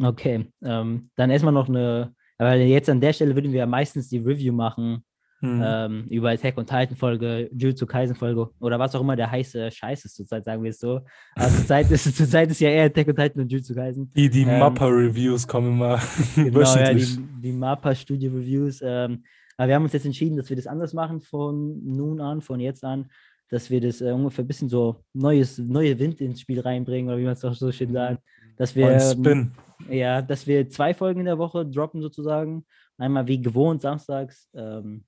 Okay. 0.00 0.46
Ähm, 0.62 1.10
dann 1.16 1.30
erstmal 1.30 1.54
noch 1.54 1.68
eine. 1.68 2.14
Weil 2.36 2.60
jetzt 2.62 2.88
an 2.88 3.00
der 3.00 3.12
Stelle 3.12 3.34
würden 3.34 3.50
wir 3.50 3.60
ja 3.60 3.66
meistens 3.66 4.08
die 4.08 4.18
Review 4.18 4.52
machen 4.52 5.04
Mhm. 5.40 5.62
Ähm, 5.64 6.06
über 6.10 6.30
Attack 6.30 6.56
und 6.58 6.66
Titan 6.66 6.96
Folge, 6.96 7.48
Jujutsu 7.52 7.86
Kaisen 7.86 8.16
Folge 8.16 8.50
oder 8.58 8.78
was 8.78 8.94
auch 8.96 9.00
immer 9.00 9.14
der 9.14 9.30
heiße 9.30 9.70
Scheiß 9.70 10.04
ist 10.04 10.16
zurzeit, 10.16 10.44
sagen 10.44 10.62
wir 10.64 10.70
es 10.70 10.80
so. 10.80 11.00
Also 11.36 11.56
zurzeit 11.58 11.90
ist, 11.90 12.16
zurzeit 12.16 12.50
ist 12.50 12.60
ja 12.60 12.70
eher 12.70 12.86
Attack 12.86 13.06
und 13.06 13.16
Titan 13.16 13.42
und 13.42 13.52
Jujutsu 13.52 13.74
Kaisen. 13.74 14.10
Die, 14.16 14.28
die 14.28 14.42
ähm, 14.42 14.58
Mappa-Reviews 14.58 15.46
kommen 15.46 15.74
immer 15.74 16.00
Genau, 16.34 16.60
ja, 16.60 16.92
die, 16.92 17.18
die 17.40 17.52
Mappa-Studio-Reviews. 17.52 18.80
Ähm, 18.82 19.22
aber 19.56 19.68
wir 19.68 19.74
haben 19.76 19.84
uns 19.84 19.92
jetzt 19.92 20.06
entschieden, 20.06 20.36
dass 20.36 20.48
wir 20.48 20.56
das 20.56 20.66
anders 20.66 20.92
machen 20.92 21.20
von 21.20 21.84
nun 21.84 22.20
an, 22.20 22.40
von 22.40 22.58
jetzt 22.58 22.84
an, 22.84 23.08
dass 23.48 23.70
wir 23.70 23.80
das 23.80 24.00
äh, 24.00 24.10
ungefähr 24.10 24.44
ein 24.44 24.48
bisschen 24.48 24.68
so 24.68 24.96
neues, 25.12 25.58
neue 25.58 25.98
Wind 25.98 26.20
ins 26.20 26.40
Spiel 26.40 26.60
reinbringen, 26.60 27.08
oder 27.08 27.18
wie 27.18 27.24
man 27.24 27.32
es 27.32 27.44
auch 27.44 27.54
so 27.54 27.72
schön 27.72 27.92
sagt. 27.92 28.22
Dass 28.56 28.74
wir, 28.74 28.98
Spin. 28.98 29.52
Ja, 29.88 30.20
dass 30.20 30.46
wir 30.46 30.68
zwei 30.68 30.94
Folgen 30.94 31.20
in 31.20 31.26
der 31.26 31.38
Woche 31.38 31.64
droppen 31.64 32.02
sozusagen. 32.02 32.64
Einmal 32.98 33.26
wie 33.28 33.40
gewohnt 33.40 33.80
samstags, 33.80 34.48
ähm, 34.54 35.04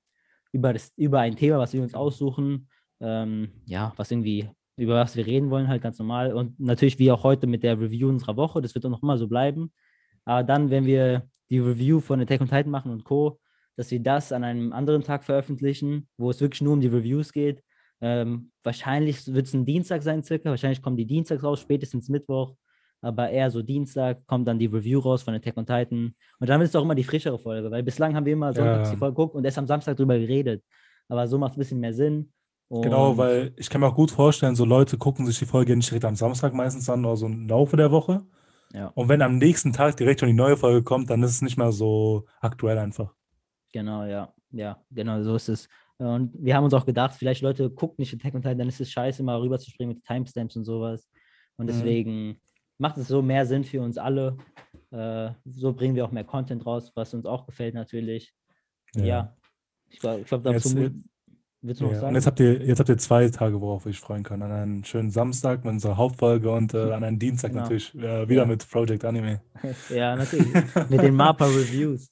über, 0.52 0.72
das, 0.72 0.92
über 0.96 1.20
ein 1.20 1.36
Thema, 1.36 1.58
was 1.58 1.72
wir 1.72 1.82
uns 1.82 1.94
aussuchen, 1.94 2.68
ähm, 3.00 3.50
ja, 3.66 3.92
was 3.96 4.10
irgendwie, 4.10 4.48
über 4.76 4.96
was 4.96 5.16
wir 5.16 5.26
reden 5.26 5.50
wollen, 5.50 5.68
halt 5.68 5.82
ganz 5.82 5.98
normal. 5.98 6.32
Und 6.32 6.58
natürlich 6.58 6.98
wie 6.98 7.10
auch 7.10 7.22
heute 7.22 7.46
mit 7.46 7.62
der 7.62 7.80
Review 7.80 8.08
unserer 8.08 8.36
Woche, 8.36 8.60
das 8.60 8.74
wird 8.74 8.84
auch 8.86 8.90
noch 8.90 9.02
immer 9.02 9.18
so 9.18 9.28
bleiben. 9.28 9.72
Aber 10.24 10.42
dann, 10.42 10.70
wenn 10.70 10.86
wir 10.86 11.28
die 11.50 11.58
Review 11.58 12.00
von 12.00 12.20
Attack 12.20 12.40
on 12.40 12.48
Titan 12.48 12.70
machen 12.70 12.92
und 12.92 13.04
Co., 13.04 13.38
dass 13.76 13.90
wir 13.90 14.00
das 14.00 14.32
an 14.32 14.44
einem 14.44 14.72
anderen 14.72 15.02
Tag 15.02 15.24
veröffentlichen, 15.24 16.08
wo 16.18 16.30
es 16.30 16.40
wirklich 16.40 16.60
nur 16.60 16.74
um 16.74 16.80
die 16.80 16.88
Reviews 16.88 17.32
geht. 17.32 17.62
Ähm, 18.02 18.50
wahrscheinlich 18.62 19.26
wird 19.32 19.46
es 19.46 19.54
ein 19.54 19.64
Dienstag 19.64 20.02
sein, 20.02 20.22
circa. 20.22 20.50
Wahrscheinlich 20.50 20.82
kommen 20.82 20.96
die 20.96 21.06
Dienstags 21.06 21.42
raus, 21.42 21.60
spätestens 21.60 22.08
Mittwoch 22.08 22.54
aber 23.02 23.30
eher 23.30 23.50
so 23.50 23.62
Dienstag 23.62 24.26
kommt 24.26 24.46
dann 24.46 24.58
die 24.58 24.66
Review 24.66 25.00
raus 25.00 25.22
von 25.22 25.34
Attack 25.34 25.56
on 25.56 25.66
Titan. 25.66 26.14
Und 26.38 26.48
dann 26.48 26.60
ist 26.60 26.70
es 26.70 26.76
auch 26.76 26.82
immer 26.82 26.94
die 26.94 27.04
frischere 27.04 27.38
Folge, 27.38 27.70
weil 27.70 27.82
bislang 27.82 28.14
haben 28.14 28.26
wir 28.26 28.34
immer 28.34 28.52
sonntags 28.52 28.88
ja. 28.88 28.94
die 28.94 28.98
Folge 28.98 29.14
geguckt 29.14 29.34
und 29.34 29.44
erst 29.44 29.58
am 29.58 29.66
Samstag 29.66 29.96
drüber 29.96 30.18
geredet. 30.18 30.62
Aber 31.08 31.26
so 31.26 31.38
macht 31.38 31.52
es 31.52 31.56
ein 31.56 31.60
bisschen 31.60 31.80
mehr 31.80 31.94
Sinn. 31.94 32.32
Und 32.68 32.82
genau, 32.82 33.16
weil 33.16 33.52
ich 33.56 33.68
kann 33.68 33.80
mir 33.80 33.88
auch 33.88 33.96
gut 33.96 34.10
vorstellen, 34.10 34.54
so 34.54 34.64
Leute 34.64 34.96
gucken 34.96 35.26
sich 35.26 35.38
die 35.38 35.46
Folge 35.46 35.74
nicht 35.74 35.90
direkt 35.90 36.04
am 36.04 36.14
Samstag 36.14 36.54
meistens 36.54 36.88
an 36.88 37.04
oder 37.04 37.16
so 37.16 37.26
im 37.26 37.48
Laufe 37.48 37.76
der 37.76 37.90
Woche. 37.90 38.22
Ja. 38.72 38.88
Und 38.94 39.08
wenn 39.08 39.22
am 39.22 39.38
nächsten 39.38 39.72
Tag 39.72 39.96
direkt 39.96 40.20
schon 40.20 40.28
die 40.28 40.34
neue 40.34 40.56
Folge 40.56 40.84
kommt, 40.84 41.10
dann 41.10 41.22
ist 41.22 41.32
es 41.32 41.42
nicht 41.42 41.56
mehr 41.56 41.72
so 41.72 42.26
aktuell 42.40 42.78
einfach. 42.78 43.12
Genau, 43.72 44.04
ja. 44.04 44.32
Ja, 44.52 44.78
genau, 44.90 45.22
so 45.22 45.36
ist 45.36 45.48
es. 45.48 45.68
Und 45.98 46.32
wir 46.38 46.56
haben 46.56 46.64
uns 46.64 46.74
auch 46.74 46.86
gedacht, 46.86 47.14
vielleicht 47.16 47.42
Leute 47.42 47.70
gucken 47.70 47.96
nicht 47.98 48.14
Attack 48.14 48.34
on 48.34 48.42
Titan, 48.42 48.58
dann 48.58 48.68
ist 48.68 48.80
es 48.80 48.90
scheiße, 48.90 49.22
mal 49.22 49.38
rüber 49.40 49.58
zu 49.58 49.70
springen 49.70 49.94
mit 49.94 50.04
Timestamps 50.04 50.56
und 50.56 50.64
sowas. 50.64 51.08
Und 51.56 51.66
mhm. 51.66 51.68
deswegen 51.68 52.26
mhm 52.28 52.36
macht 52.80 52.96
es 52.96 53.08
so 53.08 53.22
mehr 53.22 53.46
Sinn 53.46 53.62
für 53.62 53.82
uns 53.82 53.98
alle. 53.98 54.36
Äh, 54.90 55.30
so 55.44 55.72
bringen 55.72 55.94
wir 55.94 56.04
auch 56.04 56.10
mehr 56.10 56.24
Content 56.24 56.64
raus, 56.66 56.90
was 56.94 57.14
uns 57.14 57.26
auch 57.26 57.46
gefällt 57.46 57.74
natürlich. 57.74 58.34
Ja, 58.94 59.04
ja. 59.04 59.36
ich 59.88 60.00
glaube, 60.00 60.24
glaub, 60.24 60.42
dazu 60.42 60.76
jetzt, 60.78 60.94
willst 61.60 61.80
du 61.80 61.84
noch 61.84 61.92
ja. 61.92 62.00
sagen? 62.00 62.08
Und 62.08 62.14
jetzt 62.16 62.26
habt, 62.26 62.40
ihr, 62.40 62.66
jetzt 62.66 62.80
habt 62.80 62.88
ihr 62.88 62.98
zwei 62.98 63.28
Tage, 63.28 63.60
worauf 63.60 63.86
euch 63.86 64.00
freuen 64.00 64.22
könnt. 64.22 64.42
An 64.42 64.50
einen 64.50 64.84
schönen 64.84 65.10
Samstag 65.10 65.64
mit 65.64 65.74
unserer 65.74 65.98
Hauptfolge 65.98 66.50
und 66.50 66.74
äh, 66.74 66.92
an 66.92 67.04
einen 67.04 67.18
Dienstag 67.18 67.50
genau. 67.50 67.62
natürlich 67.62 67.94
äh, 67.96 68.28
wieder 68.28 68.42
ja. 68.42 68.46
mit 68.46 68.68
Project 68.68 69.04
Anime. 69.04 69.42
ja, 69.90 70.16
natürlich. 70.16 70.52
mit 70.88 71.02
den 71.02 71.14
MAPA 71.14 71.44
Reviews. 71.44 72.08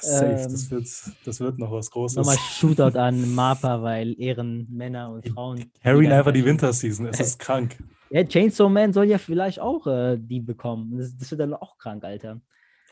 safe, 0.00 0.32
ähm, 0.32 0.50
das, 0.50 0.70
wird, 0.70 0.88
das 1.24 1.40
wird 1.40 1.58
noch 1.58 1.70
was 1.70 1.90
Großes. 1.92 2.16
Nochmal 2.16 2.36
Shootout 2.36 2.98
an 2.98 3.34
MAPA, 3.34 3.82
weil 3.82 4.20
Ehren 4.20 4.66
Männer 4.68 5.12
und 5.12 5.26
Frauen. 5.28 5.70
Harry 5.82 6.08
einfach 6.08 6.32
die 6.32 6.44
Winterseason, 6.44 7.06
es 7.06 7.20
ist 7.20 7.38
krank. 7.38 7.78
Ja, 8.10 8.24
Chainsaw 8.24 8.68
Man 8.68 8.92
soll 8.92 9.06
ja 9.06 9.18
vielleicht 9.18 9.60
auch 9.60 9.86
äh, 9.86 10.16
die 10.18 10.40
bekommen. 10.40 10.96
Das, 10.96 11.16
das, 11.16 11.30
wird 11.30 11.40
dann 11.40 11.54
auch 11.54 11.76
krank, 11.78 12.04
Alter. 12.04 12.40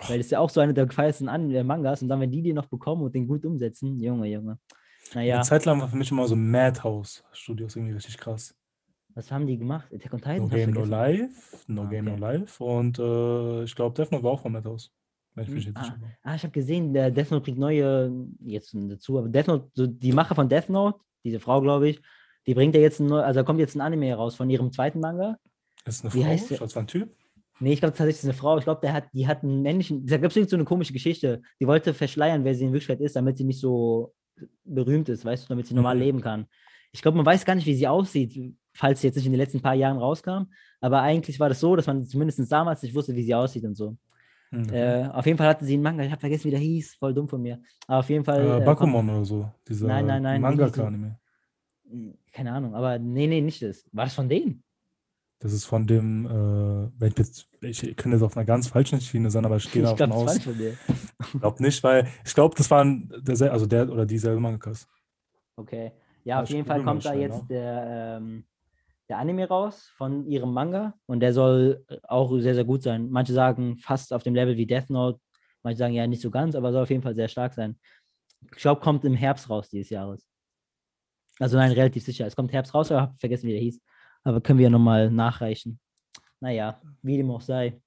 Weil 0.08 0.18
das 0.18 0.26
ist 0.26 0.32
ja 0.32 0.40
auch 0.40 0.50
so 0.50 0.60
eine 0.60 0.74
der 0.74 0.86
gefeiersten 0.86 1.28
An 1.28 1.50
äh, 1.50 1.62
Mangas 1.62 2.02
und 2.02 2.08
dann, 2.08 2.20
wenn 2.20 2.30
die 2.30 2.42
die 2.42 2.52
noch 2.52 2.66
bekommen 2.66 3.02
und 3.02 3.14
den 3.14 3.26
gut 3.26 3.44
umsetzen, 3.44 4.00
Junge, 4.00 4.28
Junge. 4.28 4.58
Naja. 5.14 5.36
Eine 5.36 5.44
Zeit 5.44 5.64
lang 5.64 5.80
war 5.80 5.88
für 5.88 5.96
mich 5.96 6.10
immer 6.10 6.26
so 6.26 6.34
Madhouse-Studios 6.34 7.76
irgendwie 7.76 7.94
richtig 7.94 8.18
krass. 8.18 8.54
Was 9.14 9.30
haben 9.30 9.46
die 9.46 9.56
gemacht? 9.56 9.92
Attack 9.94 10.14
on 10.14 10.20
Titan? 10.20 10.38
No 10.38 10.48
Game, 10.48 10.70
No 10.70 10.84
Life. 10.84 11.56
No 11.68 11.82
ah, 11.82 11.86
Game, 11.86 12.08
okay. 12.08 12.16
No 12.16 12.26
Life. 12.26 12.64
Und 12.64 12.98
äh, 12.98 13.64
ich 13.64 13.74
glaube, 13.76 13.94
Death 13.94 14.10
Note 14.10 14.24
war 14.24 14.32
auch 14.32 14.40
von 14.40 14.52
Madhouse. 14.52 14.90
Ich 15.36 15.48
hm, 15.48 15.74
ah, 15.74 15.96
ah, 16.22 16.34
ich 16.36 16.42
habe 16.44 16.52
gesehen, 16.52 16.92
der 16.92 17.10
Death 17.10 17.30
Note 17.30 17.44
kriegt 17.44 17.58
neue, 17.58 18.28
jetzt 18.40 18.72
dazu, 18.72 19.18
aber 19.18 19.28
Death 19.28 19.48
Note, 19.48 19.68
so 19.74 19.86
die 19.86 20.12
Macher 20.12 20.34
von 20.34 20.48
Death 20.48 20.68
Note, 20.68 20.98
diese 21.24 21.40
Frau, 21.40 21.60
glaube 21.60 21.88
ich, 21.88 22.00
die 22.46 22.54
bringt 22.54 22.74
ja 22.74 22.80
jetzt 22.80 23.00
ein, 23.00 23.12
also 23.12 23.40
da 23.40 23.44
kommt 23.44 23.60
jetzt 23.60 23.74
ein 23.74 23.80
Anime 23.80 24.06
heraus 24.06 24.34
von 24.34 24.48
ihrem 24.50 24.72
zweiten 24.72 25.00
Manga. 25.00 25.38
Ist 25.84 26.04
eine 26.04 26.14
Wie 26.14 26.22
Frau? 26.22 26.28
Heißt 26.28 26.50
das 26.50 26.74
war 26.74 26.82
ein 26.82 26.86
Typ? 26.86 27.14
Nee, 27.60 27.72
ich 27.72 27.80
glaube 27.80 27.92
tatsächlich 27.92 28.16
ist 28.16 28.24
eine 28.24 28.34
Frau. 28.34 28.58
Ich 28.58 28.64
glaube, 28.64 28.80
der 28.82 28.92
hat, 28.92 29.04
die 29.12 29.26
hat 29.26 29.42
einen 29.42 29.62
männlichen, 29.62 30.06
da 30.06 30.16
gibt 30.16 30.36
es 30.36 30.50
so 30.50 30.56
eine 30.56 30.64
komische 30.64 30.92
Geschichte. 30.92 31.42
Die 31.60 31.66
wollte 31.66 31.94
verschleiern, 31.94 32.44
wer 32.44 32.54
sie 32.54 32.64
in 32.64 32.72
Wirklichkeit 32.72 33.00
ist, 33.00 33.16
damit 33.16 33.36
sie 33.36 33.44
nicht 33.44 33.60
so 33.60 34.12
berühmt 34.64 35.08
ist, 35.08 35.24
weißt 35.24 35.44
du, 35.44 35.48
damit 35.48 35.66
sie 35.66 35.74
normal 35.74 35.94
mhm. 35.94 36.02
leben 36.02 36.20
kann. 36.20 36.46
Ich 36.92 37.02
glaube, 37.02 37.16
man 37.16 37.26
weiß 37.26 37.44
gar 37.44 37.54
nicht, 37.54 37.66
wie 37.66 37.74
sie 37.74 37.88
aussieht. 37.88 38.56
falls 38.72 39.00
sie 39.00 39.06
jetzt 39.06 39.16
nicht 39.16 39.26
in 39.26 39.32
den 39.32 39.40
letzten 39.40 39.60
paar 39.60 39.74
Jahren 39.74 39.98
rauskam. 39.98 40.46
Aber 40.80 41.02
eigentlich 41.02 41.38
war 41.38 41.48
das 41.48 41.60
so, 41.60 41.76
dass 41.76 41.86
man 41.86 42.04
zumindest 42.04 42.50
damals 42.50 42.82
nicht 42.82 42.94
wusste, 42.94 43.14
wie 43.14 43.22
sie 43.22 43.34
aussieht 43.34 43.64
und 43.64 43.76
so. 43.76 43.96
Mhm. 44.50 44.68
Äh, 44.72 45.08
auf 45.08 45.26
jeden 45.26 45.38
Fall 45.38 45.48
hatte 45.48 45.64
sie 45.64 45.74
einen 45.74 45.82
Manga, 45.82 46.04
ich 46.04 46.10
habe 46.10 46.20
vergessen, 46.20 46.44
wie 46.44 46.50
der 46.50 46.60
hieß, 46.60 46.94
voll 46.96 47.14
dumm 47.14 47.28
von 47.28 47.40
mir. 47.40 47.60
Aber 47.86 48.00
auf 48.00 48.10
jeden 48.10 48.24
Fall. 48.24 48.40
Äh, 48.40 48.62
äh 48.62 48.64
Bakumon 48.64 49.08
oder 49.08 49.24
so, 49.24 49.50
dieser 49.66 49.86
nein, 49.86 50.06
nein, 50.06 50.22
nein, 50.22 50.40
Manga-Anime. 50.40 51.18
Keine 52.32 52.52
Ahnung, 52.52 52.74
aber 52.74 52.98
nee, 52.98 53.26
nee, 53.26 53.40
nicht 53.40 53.62
das. 53.62 53.84
War 53.92 54.04
das 54.04 54.14
von 54.14 54.28
denen? 54.28 54.62
Das 55.40 55.52
ist 55.52 55.66
von 55.66 55.86
dem, 55.86 56.90
äh, 57.00 57.06
ich 57.06 57.18
jetzt, 57.18 57.48
ich 57.60 57.96
kann 57.96 58.12
jetzt 58.12 58.22
auf 58.22 58.36
einer 58.36 58.46
ganz 58.46 58.68
falschen 58.68 59.00
Schiene 59.00 59.30
sein, 59.30 59.44
aber 59.44 59.56
ich 59.56 59.70
gehe 59.70 59.82
davon 59.82 60.12
aus. 60.12 60.36
Ich 60.36 61.40
glaube 61.40 61.62
nicht, 61.62 61.82
weil 61.82 62.08
ich 62.24 62.34
glaube, 62.34 62.54
das 62.56 62.70
waren 62.70 63.12
der, 63.20 63.52
also 63.52 63.66
der 63.66 63.90
oder 63.90 64.06
dieselbe 64.06 64.40
Mangakas. 64.40 64.88
Okay. 65.56 65.92
Ja, 66.24 66.42
auf 66.42 66.48
jeden 66.48 66.64
Fall 66.64 66.82
kommt 66.82 67.04
da 67.04 67.12
jetzt 67.12 67.40
noch. 67.42 67.48
der, 67.48 68.18
ähm, 68.18 68.46
der 69.08 69.18
Anime 69.18 69.46
raus 69.46 69.90
von 69.96 70.26
ihrem 70.26 70.52
Manga 70.52 70.94
und 71.04 71.20
der 71.20 71.34
soll 71.34 71.84
auch 72.04 72.38
sehr, 72.38 72.54
sehr 72.54 72.64
gut 72.64 72.82
sein. 72.82 73.10
Manche 73.10 73.34
sagen 73.34 73.76
fast 73.76 74.14
auf 74.14 74.22
dem 74.22 74.34
Level 74.34 74.56
wie 74.56 74.66
Death 74.66 74.88
Note, 74.88 75.20
manche 75.62 75.78
sagen 75.78 75.92
ja 75.92 76.06
nicht 76.06 76.22
so 76.22 76.30
ganz, 76.30 76.54
aber 76.54 76.72
soll 76.72 76.84
auf 76.84 76.90
jeden 76.90 77.02
Fall 77.02 77.14
sehr 77.14 77.28
stark 77.28 77.52
sein. 77.52 77.78
Ich 78.56 78.62
glaube, 78.62 78.80
kommt 78.80 79.04
im 79.04 79.14
Herbst 79.14 79.50
raus 79.50 79.68
dieses 79.68 79.90
Jahres. 79.90 80.26
Also 81.38 81.56
nein, 81.56 81.72
relativ 81.72 82.04
sicher. 82.04 82.26
Es 82.26 82.36
kommt 82.36 82.52
Herbst 82.52 82.74
raus, 82.74 82.90
aber 82.90 83.00
ich 83.00 83.08
habe 83.08 83.18
vergessen, 83.18 83.48
wie 83.48 83.52
der 83.52 83.60
hieß. 83.60 83.80
Aber 84.22 84.40
können 84.40 84.58
wir 84.58 84.64
ja 84.64 84.70
nochmal 84.70 85.10
nachreichen. 85.10 85.78
Naja, 86.40 86.80
wie 87.02 87.16
dem 87.16 87.30
auch 87.30 87.40
sei. 87.40 87.80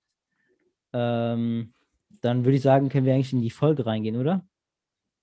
Ähm, 0.94 1.74
dann 2.22 2.46
würde 2.46 2.58
ich 2.58 2.62
sagen, 2.62 2.90
können 2.90 3.06
wir 3.06 3.14
eigentlich 3.14 3.34
in 3.34 3.42
die 3.42 3.50
Folge 3.50 3.86
reingehen, 3.86 4.18
oder? 4.18 4.46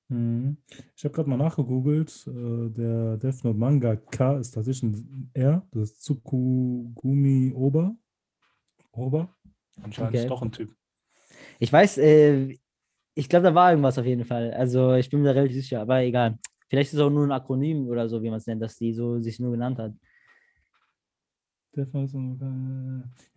Mhm. 0.08 0.58
Ich 0.96 1.04
habe 1.04 1.14
gerade 1.14 1.28
mal 1.28 1.36
nachgegoogelt. 1.36 2.26
Äh, 2.26 2.70
der 2.70 3.16
Death 3.16 3.44
Note 3.44 3.58
Manga 3.58 3.96
K 3.96 4.38
ist 4.38 4.52
tatsächlich 4.52 4.82
ein 4.92 5.30
R. 5.34 5.66
Das 5.72 5.90
ist 5.90 6.02
Tsukugumi 6.02 7.52
Oba. 7.54 7.94
Oba? 8.92 9.34
Anscheinend 9.82 10.10
okay. 10.10 10.22
ist 10.22 10.30
doch 10.30 10.42
ein 10.42 10.52
Typ. 10.52 10.74
Ich 11.58 11.72
weiß, 11.72 11.98
äh, 11.98 12.56
ich 13.14 13.28
glaube, 13.28 13.44
da 13.44 13.54
war 13.54 13.70
irgendwas 13.70 13.98
auf 13.98 14.06
jeden 14.06 14.24
Fall. 14.24 14.52
Also 14.52 14.94
ich 14.94 15.10
bin 15.10 15.20
mir 15.20 15.28
da 15.28 15.32
relativ 15.32 15.56
sicher, 15.56 15.80
aber 15.80 16.00
egal. 16.02 16.38
Vielleicht 16.74 16.92
ist 16.92 16.98
es 16.98 17.00
auch 17.00 17.10
nur 17.10 17.24
ein 17.24 17.30
Akronym 17.30 17.86
oder 17.86 18.08
so, 18.08 18.20
wie 18.20 18.30
man 18.30 18.38
es 18.38 18.48
nennt, 18.48 18.60
dass 18.60 18.76
die 18.76 18.92
so 18.92 19.20
sich 19.20 19.38
nur 19.38 19.52
genannt 19.52 19.78
hat. 19.78 19.92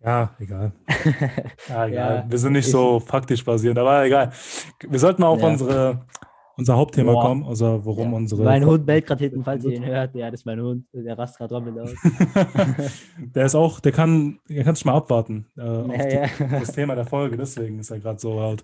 Ja, 0.02 0.34
egal. 0.40 0.72
Ja, 1.68 1.86
egal. 1.86 2.16
Ja, 2.24 2.24
wir 2.28 2.38
sind 2.38 2.54
nicht 2.54 2.68
so 2.68 2.98
faktisch 2.98 3.44
basierend, 3.44 3.78
aber 3.78 4.04
egal. 4.04 4.32
Wir 4.88 4.98
sollten 4.98 5.22
mal 5.22 5.28
auf 5.28 5.40
ja. 5.40 5.46
unsere 5.46 6.04
unser 6.56 6.76
Hauptthema 6.76 7.12
Boah. 7.12 7.22
kommen, 7.22 7.44
also 7.44 7.84
worum 7.84 8.10
ja. 8.10 8.16
unsere. 8.16 8.42
Mein 8.42 8.66
Hund 8.66 8.84
bellt 8.84 9.06
gerade 9.06 9.22
hinten, 9.22 9.44
falls 9.44 9.64
ihr 9.64 9.72
ihn 9.76 9.86
hört. 9.86 10.16
Ja, 10.16 10.32
das 10.32 10.40
ist 10.40 10.46
mein 10.46 10.60
Hund. 10.60 10.86
Der 10.92 11.16
rast 11.16 11.38
gerade 11.38 11.60
mit 11.60 11.78
aus. 11.78 11.94
der 13.18 13.46
ist 13.46 13.54
auch, 13.54 13.78
der 13.78 13.92
kann, 13.92 14.40
der 14.48 14.64
kann 14.64 14.74
sich 14.74 14.84
mal 14.84 14.94
abwarten 14.94 15.46
äh, 15.56 15.60
auf 15.60 15.86
ja, 15.86 16.26
die, 16.26 16.50
das 16.50 16.72
Thema 16.72 16.96
der 16.96 17.06
Folge, 17.06 17.36
deswegen 17.36 17.78
ist 17.78 17.90
er 17.90 18.00
gerade 18.00 18.18
so 18.18 18.34
laut. 18.34 18.60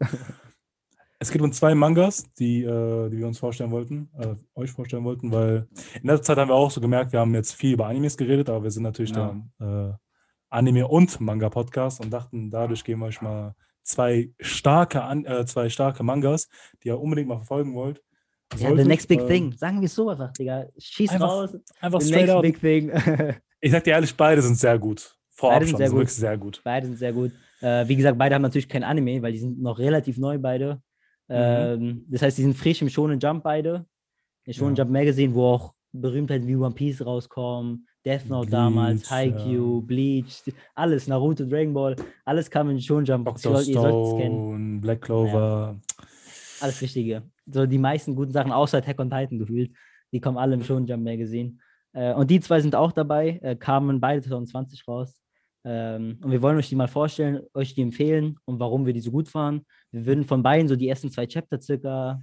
Es 1.24 1.30
geht 1.30 1.40
um 1.40 1.52
zwei 1.52 1.74
Mangas, 1.74 2.30
die, 2.34 2.64
äh, 2.64 3.08
die 3.08 3.16
wir 3.16 3.26
uns 3.26 3.38
vorstellen 3.38 3.70
wollten, 3.70 4.10
äh, 4.18 4.34
euch 4.56 4.70
vorstellen 4.70 5.04
wollten, 5.04 5.32
weil 5.32 5.66
in 6.02 6.06
der 6.06 6.20
Zeit 6.20 6.36
haben 6.36 6.50
wir 6.50 6.54
auch 6.54 6.70
so 6.70 6.82
gemerkt, 6.82 7.12
wir 7.12 7.20
haben 7.20 7.34
jetzt 7.34 7.54
viel 7.54 7.72
über 7.72 7.86
Animes 7.86 8.18
geredet, 8.18 8.50
aber 8.50 8.64
wir 8.64 8.70
sind 8.70 8.82
natürlich 8.82 9.12
ja. 9.12 9.34
der 9.58 9.66
äh, 9.66 9.92
Anime- 10.50 10.86
und 10.86 11.18
Manga-Podcast 11.22 12.02
und 12.02 12.10
dachten, 12.10 12.50
dadurch 12.50 12.84
geben 12.84 13.00
wir 13.00 13.06
euch 13.06 13.22
mal 13.22 13.54
zwei 13.82 14.34
starke, 14.38 14.98
äh, 14.98 15.46
zwei 15.46 15.70
starke 15.70 16.02
Mangas, 16.02 16.46
die 16.82 16.88
ihr 16.88 17.00
unbedingt 17.00 17.28
mal 17.28 17.36
verfolgen 17.36 17.74
wollt. 17.74 18.02
Ja, 18.58 18.76
the 18.76 18.84
next 18.84 19.08
big 19.08 19.20
äh, 19.20 19.26
thing. 19.26 19.52
Sagen 19.56 19.80
wir 19.80 19.86
es 19.86 19.94
so 19.94 20.10
einfach, 20.10 20.30
Digga. 20.30 20.66
Schieß 20.76 21.08
einfach, 21.08 21.26
raus. 21.26 21.56
Einfach 21.80 22.02
the 22.02 22.06
straight 22.06 22.26
next 22.26 22.36
out. 22.36 22.42
big 22.42 22.60
thing. 22.60 22.90
ich 23.62 23.72
sag 23.72 23.82
dir 23.82 23.92
ehrlich, 23.92 24.14
beide 24.14 24.42
sind 24.42 24.58
sehr 24.58 24.78
gut. 24.78 25.16
Vorab 25.30 25.54
beide 25.54 25.64
sind 25.64 25.70
schon, 25.72 25.78
sehr, 25.78 25.88
gut. 25.88 25.96
wirklich 25.96 26.16
sehr 26.16 26.36
gut. 26.36 26.60
Beide 26.62 26.86
sind 26.86 26.98
sehr 26.98 27.12
gut. 27.14 27.32
Äh, 27.62 27.88
wie 27.88 27.96
gesagt, 27.96 28.18
beide 28.18 28.34
haben 28.34 28.42
natürlich 28.42 28.68
kein 28.68 28.84
Anime, 28.84 29.22
weil 29.22 29.32
die 29.32 29.38
sind 29.38 29.58
noch 29.62 29.78
relativ 29.78 30.18
neu 30.18 30.38
beide. 30.38 30.82
Mhm. 31.28 31.34
Ähm, 31.36 32.04
das 32.08 32.22
heißt, 32.22 32.38
die 32.38 32.42
sind 32.42 32.56
frisch 32.56 32.82
im 32.82 32.88
Shonen 32.88 33.18
Jump 33.18 33.42
beide. 33.42 33.86
Im 34.44 34.52
Shonen 34.52 34.74
ja. 34.76 34.84
Jump 34.84 34.92
Magazine, 34.92 35.34
wo 35.34 35.46
auch 35.46 35.74
Berühmtheiten 35.92 36.46
wie 36.46 36.56
One 36.56 36.74
Piece 36.74 37.04
rauskommen, 37.04 37.86
Death 38.04 38.28
Note 38.28 38.48
Bleach, 38.48 38.50
damals, 38.50 39.10
Haikyuu, 39.10 39.80
ja. 39.80 39.86
Bleach, 39.86 40.42
alles, 40.74 41.06
Naruto, 41.06 41.44
Dragon 41.44 41.72
Ball, 41.72 41.96
alles 42.24 42.50
kam 42.50 42.68
in 42.70 42.80
Shonen 42.80 43.04
Jump. 43.04 43.24
Dr. 43.24 43.62
Stone, 43.62 44.80
Black 44.80 45.02
Clover. 45.02 45.78
Ja. 45.78 46.04
Alles 46.60 46.80
Wichtige. 46.82 47.22
So 47.46 47.66
die 47.66 47.78
meisten 47.78 48.14
guten 48.14 48.32
Sachen, 48.32 48.52
außer 48.52 48.78
Attack 48.78 48.98
on 49.00 49.10
Titan 49.10 49.38
gefühlt, 49.38 49.70
die 50.12 50.20
kommen 50.20 50.37
alle 50.37 50.54
im 50.54 50.62
Shonen 50.62 50.87
Jump 50.87 51.04
Magazine. 51.04 51.58
Äh, 51.92 52.12
und 52.14 52.30
die 52.30 52.40
zwei 52.40 52.60
sind 52.60 52.74
auch 52.74 52.92
dabei, 52.92 53.38
äh, 53.42 53.56
kamen 53.56 54.00
beide 54.00 54.20
2020 54.20 54.87
raus. 54.88 55.23
Ähm, 55.64 56.18
und 56.22 56.31
wir 56.31 56.42
wollen 56.42 56.59
euch 56.59 56.68
die 56.68 56.77
mal 56.77 56.88
vorstellen, 56.88 57.40
euch 57.55 57.74
die 57.74 57.83
empfehlen 57.83 58.37
und 58.44 58.61
warum 58.61 58.87
wir 58.87 58.92
die 58.92 59.00
so 59.00 59.11
gut 59.11 59.29
fahren. 59.29 59.64
Wir 59.90 60.07
würden 60.07 60.24
von 60.24 60.42
beiden 60.42 60.68
so 60.68 60.77
die 60.77 60.88
ersten 60.88 61.11
zwei 61.11 61.27
Chapter 61.27 61.61
circa 61.61 62.22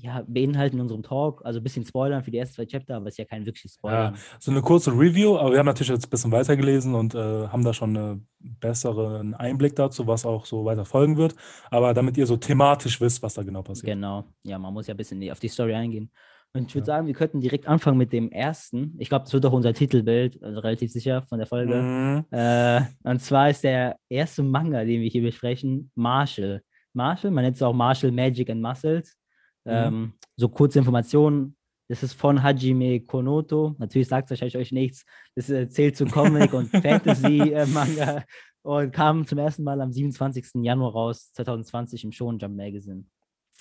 ja, 0.00 0.22
beinhalten 0.26 0.76
in 0.76 0.82
unserem 0.82 1.02
Talk. 1.02 1.44
Also 1.44 1.58
ein 1.60 1.62
bisschen 1.62 1.84
Spoilern 1.84 2.22
für 2.22 2.30
die 2.30 2.38
ersten 2.38 2.54
zwei 2.54 2.66
Chapter, 2.66 2.96
aber 2.96 3.08
es 3.08 3.14
ist 3.14 3.18
ja 3.18 3.24
kein 3.24 3.44
wirkliches 3.44 3.74
Spoiler. 3.74 4.12
Ja, 4.12 4.14
so 4.38 4.50
eine 4.50 4.62
kurze 4.62 4.92
Review, 4.92 5.36
aber 5.36 5.52
wir 5.52 5.58
haben 5.58 5.66
natürlich 5.66 5.90
jetzt 5.90 6.06
ein 6.06 6.10
bisschen 6.10 6.32
weitergelesen 6.32 6.94
und 6.94 7.14
äh, 7.14 7.48
haben 7.48 7.64
da 7.64 7.74
schon 7.74 7.96
einen 7.96 8.28
besseren 8.38 9.34
Einblick 9.34 9.74
dazu, 9.76 10.06
was 10.06 10.24
auch 10.24 10.46
so 10.46 10.64
weiter 10.64 10.84
folgen 10.84 11.16
wird. 11.16 11.34
Aber 11.70 11.94
damit 11.94 12.16
ihr 12.16 12.26
so 12.26 12.36
thematisch 12.36 13.00
wisst, 13.00 13.22
was 13.22 13.34
da 13.34 13.42
genau 13.42 13.62
passiert. 13.62 13.86
Genau, 13.86 14.24
ja, 14.44 14.58
man 14.58 14.72
muss 14.72 14.86
ja 14.86 14.94
ein 14.94 14.98
bisschen 14.98 15.30
auf 15.30 15.40
die 15.40 15.48
Story 15.48 15.74
eingehen. 15.74 16.10
Und 16.54 16.68
ich 16.68 16.74
würde 16.74 16.88
ja. 16.88 16.96
sagen, 16.96 17.06
wir 17.06 17.14
könnten 17.14 17.40
direkt 17.40 17.66
anfangen 17.66 17.98
mit 17.98 18.12
dem 18.12 18.32
ersten. 18.32 18.94
Ich 18.98 19.08
glaube, 19.08 19.24
das 19.24 19.32
wird 19.32 19.44
auch 19.46 19.52
unser 19.52 19.74
Titelbild, 19.74 20.42
also 20.42 20.60
relativ 20.60 20.90
sicher 20.90 21.22
von 21.28 21.38
der 21.38 21.46
Folge. 21.46 21.74
Mhm. 21.76 22.24
Äh, 22.30 22.82
und 23.02 23.20
zwar 23.20 23.50
ist 23.50 23.64
der 23.64 23.96
erste 24.08 24.42
Manga, 24.42 24.84
den 24.84 25.02
wir 25.02 25.08
hier 25.08 25.22
besprechen, 25.22 25.90
Marshall. 25.94 26.62
Marshall, 26.94 27.30
man 27.30 27.44
nennt 27.44 27.56
es 27.56 27.62
auch 27.62 27.74
Marshall 27.74 28.12
Magic 28.12 28.48
and 28.50 28.62
Muscles. 28.62 29.16
Mhm. 29.64 29.72
Ähm, 29.72 30.12
so 30.36 30.48
kurze 30.48 30.78
Informationen. 30.78 31.54
Das 31.88 32.02
ist 32.02 32.14
von 32.14 32.42
Hajime 32.42 33.00
Konoto. 33.00 33.74
Natürlich 33.78 34.08
sagt 34.08 34.26
es 34.26 34.30
wahrscheinlich 34.30 34.56
euch 34.58 34.72
nichts. 34.72 35.04
Das 35.34 35.46
zählt 35.46 35.96
zu 35.96 36.06
Comic 36.06 36.52
und 36.52 36.70
Fantasy-Manga 36.82 38.18
äh, 38.18 38.22
und 38.62 38.92
kam 38.92 39.26
zum 39.26 39.38
ersten 39.38 39.64
Mal 39.64 39.80
am 39.80 39.92
27. 39.92 40.62
Januar 40.62 40.92
raus, 40.92 41.32
2020 41.32 42.04
im 42.04 42.12
Shonen 42.12 42.38
Jump 42.38 42.56
Magazine. 42.56 43.04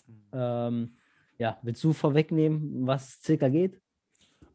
Mhm. 0.08 0.30
Ähm, 0.34 0.97
ja, 1.38 1.58
willst 1.62 1.84
du 1.84 1.94
vorwegnehmen, 1.94 2.88
was 2.88 3.10
es 3.10 3.22
circa 3.24 3.50
geht? 3.50 3.80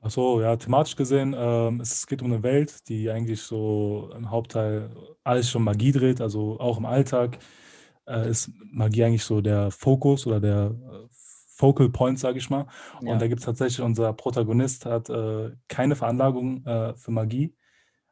Achso, 0.00 0.40
ja, 0.40 0.56
thematisch 0.56 0.96
gesehen, 0.96 1.34
ähm, 1.36 1.80
es 1.80 2.06
geht 2.06 2.22
um 2.22 2.32
eine 2.32 2.42
Welt, 2.42 2.88
die 2.88 3.08
eigentlich 3.08 3.40
so 3.40 4.10
im 4.16 4.30
Hauptteil 4.30 4.90
alles 5.22 5.48
schon 5.48 5.62
Magie 5.62 5.92
dreht, 5.92 6.20
also 6.20 6.58
auch 6.58 6.78
im 6.78 6.86
Alltag 6.86 7.38
äh, 8.08 8.28
ist 8.28 8.50
Magie 8.72 9.04
eigentlich 9.04 9.22
so 9.22 9.40
der 9.40 9.70
Fokus 9.70 10.26
oder 10.26 10.40
der 10.40 10.74
äh, 10.74 11.06
Focal 11.54 11.88
Point, 11.90 12.18
sage 12.18 12.38
ich 12.38 12.50
mal. 12.50 12.66
Ja. 13.00 13.12
Und 13.12 13.22
da 13.22 13.28
gibt 13.28 13.40
es 13.40 13.46
tatsächlich, 13.46 13.80
unser 13.80 14.12
Protagonist 14.12 14.86
hat 14.86 15.08
äh, 15.08 15.52
keine 15.68 15.94
Veranlagung 15.94 16.66
äh, 16.66 16.96
für 16.96 17.12
Magie, 17.12 17.54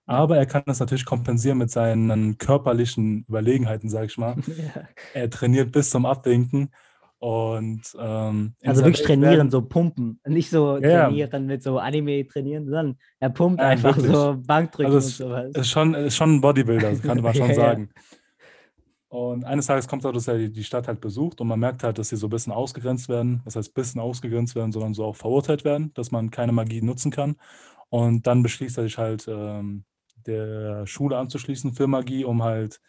aber 0.06 0.37
er 0.37 0.46
kann 0.46 0.62
das 0.66 0.78
natürlich 0.78 1.04
kompensieren 1.04 1.59
mit 1.59 1.72
seinen 1.72 2.38
körperlichen 2.38 3.24
Überlegenheiten, 3.28 3.88
sage 3.88 4.06
ich 4.06 4.16
mal. 4.18 4.37
Ja. 4.46 4.88
Er 5.12 5.28
trainiert 5.28 5.72
bis 5.72 5.90
zum 5.90 6.06
Abwinken 6.06 6.70
und 7.20 7.83
ähm, 8.00 8.54
also 8.64 8.83
wirklich 8.83 9.04
trainieren, 9.04 9.37
werden, 9.37 9.50
so 9.50 9.61
pumpen. 9.61 10.18
Nicht 10.26 10.48
so 10.48 10.78
ja, 10.78 11.04
trainieren 11.04 11.44
mit 11.44 11.62
so 11.62 11.78
Anime 11.78 12.26
trainieren, 12.26 12.64
sondern 12.64 12.96
er 13.18 13.28
pumpt 13.28 13.61
ja, 13.61 13.68
einfach 13.68 13.94
wirklich. 13.94 14.16
so 14.16 14.37
Bankdrücken 14.38 14.94
also 14.94 15.06
es, 15.06 15.20
und 15.20 15.28
sowas. 15.28 15.52
Ist 15.54 15.68
schon, 15.68 15.94
ist 15.94 16.16
schon 16.16 16.37
ein 16.37 16.40
Bodybuilder, 16.40 16.96
kann 16.96 17.20
man 17.20 17.35
schon 17.35 17.54
sagen. 17.54 17.90
Und 19.09 19.44
eines 19.44 19.66
Tages 19.66 19.87
kommt 19.87 20.06
er, 20.06 20.12
dass 20.12 20.28
er 20.28 20.38
die 20.48 20.64
Stadt 20.64 20.88
halt 20.88 21.02
besucht 21.02 21.42
und 21.42 21.48
man 21.48 21.61
merkt 21.61 21.83
halt, 21.83 21.98
dass 21.98 22.09
sie 22.09 22.16
so 22.16 22.28
ein 22.28 22.30
bisschen 22.30 22.54
ausgegrenzt 22.54 23.11
werden. 23.11 23.42
Das 23.44 23.54
heißt, 23.54 23.68
ein 23.68 23.74
bisschen 23.74 24.00
ausgegrenzt 24.00 24.54
werden, 24.54 24.72
sondern 24.72 24.94
so 24.94 25.04
auch 25.04 25.16
verurteilt 25.16 25.62
werden, 25.62 25.92
dass 25.92 26.11
man 26.11 26.30
keine 26.30 26.52
Magie 26.52 26.80
nutzen 26.80 27.11
kann. 27.11 27.37
Und 27.90 28.26
dann 28.26 28.42
beschließt 28.42 28.78
er 28.78 28.85
sich 28.85 28.96
halt, 28.96 29.28
ähm, 29.28 29.85
der 30.26 30.87
Schule 30.87 31.18
anzuschließen 31.18 31.74
für 31.74 31.87
Magie, 31.87 32.24
um 32.24 32.42
halt 32.42 32.80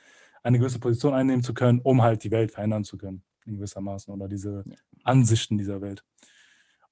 eine 0.41 0.57
gewisse 0.57 0.79
Position 0.79 1.13
einnehmen 1.13 1.43
zu 1.43 1.53
können, 1.53 1.81
um 1.83 2.01
halt 2.01 2.23
die 2.23 2.31
Welt 2.31 2.51
verändern 2.51 2.85
zu 2.85 2.97
können 2.97 3.23
in 3.45 3.55
gewissermaßen 3.55 4.13
oder 4.13 4.27
diese 4.27 4.63
Ansichten 5.03 5.57
dieser 5.57 5.81
Welt. 5.81 6.03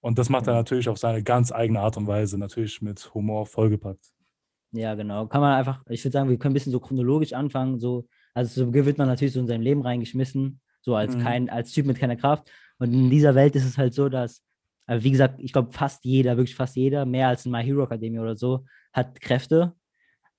Und 0.01 0.17
das 0.17 0.29
macht 0.29 0.47
er 0.47 0.53
natürlich 0.53 0.87
auf 0.87 0.97
seine 0.97 1.23
ganz 1.23 1.51
eigene 1.51 1.81
Art 1.81 1.97
und 1.97 2.07
Weise, 2.07 2.37
natürlich 2.37 2.81
mit 2.81 3.13
Humor 3.13 3.45
vollgepackt. 3.45 4.13
Ja, 4.71 4.95
genau. 4.95 5.27
Kann 5.27 5.41
man 5.41 5.57
einfach, 5.57 5.83
ich 5.89 6.03
würde 6.03 6.13
sagen, 6.13 6.29
wir 6.29 6.37
können 6.37 6.51
ein 6.51 6.53
bisschen 6.53 6.71
so 6.71 6.79
chronologisch 6.79 7.33
anfangen. 7.33 7.79
So, 7.79 8.07
also 8.33 8.65
so 8.65 8.73
wird 8.73 8.97
man 8.97 9.07
natürlich 9.07 9.33
so 9.33 9.39
in 9.39 9.47
sein 9.47 9.61
Leben 9.61 9.81
reingeschmissen, 9.81 10.61
so 10.81 10.95
als 10.95 11.15
mhm. 11.15 11.21
kein, 11.21 11.49
als 11.49 11.71
Typ 11.71 11.85
mit 11.85 11.97
keiner 11.97 12.15
Kraft. 12.15 12.49
Und 12.77 12.93
in 12.93 13.09
dieser 13.09 13.35
Welt 13.35 13.55
ist 13.55 13.65
es 13.65 13.77
halt 13.77 13.93
so, 13.93 14.09
dass, 14.09 14.41
also 14.85 15.03
wie 15.03 15.11
gesagt, 15.11 15.39
ich 15.39 15.51
glaube, 15.51 15.73
fast 15.73 16.05
jeder, 16.05 16.37
wirklich 16.37 16.55
fast 16.55 16.75
jeder, 16.75 17.05
mehr 17.05 17.27
als 17.27 17.45
in 17.45 17.51
My 17.51 17.63
Hero 17.63 17.83
Academy 17.83 18.19
oder 18.19 18.35
so, 18.35 18.65
hat 18.93 19.19
Kräfte. 19.19 19.73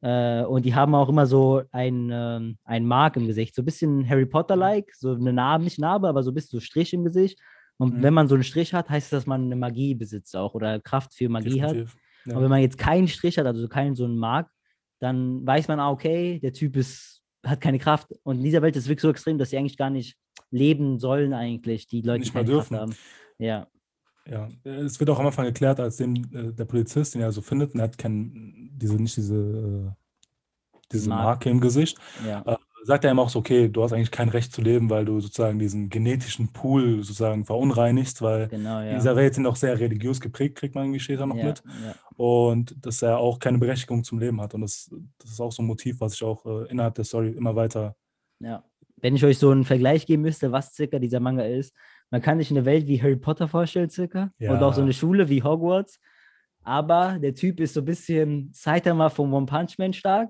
Äh, 0.03 0.45
und 0.45 0.65
die 0.65 0.75
haben 0.75 0.95
auch 0.95 1.09
immer 1.09 1.27
so 1.27 1.63
ein, 1.73 2.11
ähm, 2.13 2.59
ein 2.65 2.87
Mark 2.87 3.17
im 3.17 3.27
Gesicht, 3.27 3.55
so 3.55 3.63
ein 3.63 3.67
bisschen 3.67 4.09
Harry 4.09 4.27
Potter-like, 4.27 4.95
so 4.95 5.13
eine 5.13 5.33
Narbe, 5.33 5.65
nicht 5.65 5.79
Narbe, 5.79 6.09
aber 6.09 6.23
so 6.23 6.31
ein 6.31 6.35
bisschen 6.35 6.59
so 6.59 6.61
Strich 6.61 6.93
im 6.93 7.05
Gesicht. 7.05 7.39
Und 7.77 7.97
mhm. 7.97 8.03
wenn 8.03 8.15
man 8.15 8.29
so 8.29 8.35
einen 8.35 8.45
Strich 8.45 8.75
hat, 8.75 8.89
heißt 8.89 9.13
das, 9.13 9.21
dass 9.21 9.27
man 9.27 9.45
eine 9.45 9.57
Magie 9.57 9.95
besitzt 9.95 10.37
auch 10.37 10.55
oder 10.55 10.81
Kraft 10.81 11.15
für 11.15 11.29
Magie 11.29 11.61
Definitiv. 11.61 11.89
hat. 11.91 12.01
Ja. 12.27 12.37
Und 12.37 12.43
wenn 12.43 12.51
man 12.51 12.61
jetzt 12.61 12.79
keinen 12.79 13.09
Strich 13.09 13.39
hat, 13.39 13.47
also 13.47 13.69
keinen 13.69 13.95
so 13.95 14.05
einen 14.05 14.19
Mark, 14.19 14.51
dann 15.01 15.47
weiß 15.47 15.69
man, 15.69 15.81
ah, 15.81 15.91
okay, 15.91 16.39
der 16.41 16.53
Typ 16.53 16.77
ist, 16.77 17.23
hat 17.45 17.61
keine 17.61 17.79
Kraft. 17.79 18.09
Und 18.23 18.39
in 18.39 18.45
dieser 18.45 18.63
Welt 18.63 18.77
ist 18.77 18.85
es 18.85 18.89
wirklich 18.89 19.03
so 19.03 19.11
extrem, 19.11 19.39
dass 19.39 19.51
sie 19.51 19.57
eigentlich 19.57 19.79
gar 19.79 19.91
nicht 19.91 20.17
leben 20.51 20.99
sollen, 20.99 21.33
eigentlich, 21.33 21.87
die 21.87 22.03
Leute, 22.03 22.21
nicht 22.21 22.35
die 22.35 22.39
keine 22.39 22.53
Kraft 22.53 22.71
haben. 22.73 22.95
Ja. 23.39 23.67
Ja, 24.31 24.47
es 24.63 25.01
wird 25.01 25.11
auch 25.11 25.19
am 25.19 25.27
Anfang 25.27 25.45
erklärt, 25.45 25.81
als 25.81 25.97
dem, 25.97 26.15
äh, 26.15 26.53
der 26.53 26.65
Polizist, 26.65 27.15
den 27.15 27.23
er 27.23 27.33
so 27.33 27.41
findet, 27.41 27.75
und 27.75 27.81
er 27.81 27.85
hat 27.85 27.99
kein, 27.99 28.71
diese, 28.73 28.95
nicht 28.95 29.17
diese, 29.17 29.35
äh, 29.35 29.91
diese 30.93 31.09
Marke. 31.09 31.25
Marke 31.25 31.51
im 31.51 31.61
Gesicht, 31.61 31.99
ja. 32.25 32.43
äh, 32.47 32.57
sagt 32.85 33.05
er 33.05 33.11
ihm 33.11 33.19
auch 33.19 33.29
so, 33.29 33.41
okay, 33.41 33.69
du 33.69 33.83
hast 33.83 33.93
eigentlich 33.93 34.13
kein 34.13 34.29
Recht 34.29 34.53
zu 34.53 34.63
leben, 34.63 34.89
weil 34.89 35.05
du 35.05 35.21
sozusagen 35.21 35.59
diesen 35.59 35.89
genetischen 35.89 36.53
Pool 36.53 37.03
sozusagen 37.03 37.45
verunreinigst, 37.45 38.23
weil 38.23 38.49
genau, 38.49 38.81
ja. 38.81 38.95
dieser 38.95 39.17
Welt 39.17 39.35
sind 39.35 39.47
auch 39.47 39.57
sehr 39.57 39.79
religiös 39.79 40.21
geprägt, 40.21 40.57
kriegt 40.57 40.77
man 40.77 40.85
irgendwie 40.85 41.01
später 41.01 41.27
noch 41.27 41.37
ja, 41.37 41.47
mit. 41.47 41.63
Und 42.17 42.75
dass 42.85 43.03
er 43.03 43.19
auch 43.19 43.39
keine 43.39 43.59
Berechtigung 43.59 44.05
zum 44.05 44.21
Leben 44.21 44.41
hat. 44.41 44.55
Und 44.55 44.63
das, 44.63 44.91
das 45.19 45.33
ist 45.33 45.41
auch 45.41 45.53
so 45.53 45.63
ein 45.63 45.67
Motiv, 45.67 46.01
was 46.01 46.15
ich 46.15 46.23
auch 46.23 46.47
äh, 46.47 46.71
innerhalb 46.71 46.95
der 46.95 47.05
Story 47.05 47.31
immer 47.31 47.55
weiter. 47.57 47.97
Ja. 48.39 48.65
Wenn 48.97 49.17
ich 49.17 49.25
euch 49.25 49.39
so 49.39 49.51
einen 49.51 49.65
Vergleich 49.65 50.07
geben 50.07 50.23
müsste, 50.23 50.53
was 50.53 50.75
circa 50.75 50.99
dieser 50.99 51.21
Manga 51.21 51.45
ist, 51.45 51.75
man 52.11 52.23
kann 52.23 52.39
sich 52.39 52.51
eine 52.51 52.65
Welt 52.65 52.87
wie 52.87 53.01
Harry 53.01 53.17
Potter 53.17 53.49
vorstellen, 53.49 53.91
circa. 53.91 54.33
Und 54.41 54.63
auch 54.63 54.75
so 54.75 54.83
eine 54.83 54.93
Schule 54.93 55.29
wie 55.29 55.43
Hogwarts. 55.43 56.01
Aber 56.63 57.19
der 57.19 57.35
Typ 57.35 57.61
ist 57.61 57.75
so 57.75 57.81
ein 57.81 57.87
bisschen 57.87 58.51
Saitama 58.53 59.09
von 59.09 59.33
One 59.33 59.47
Punch 59.47 59.79
Man 59.79 59.93
stark 59.93 60.29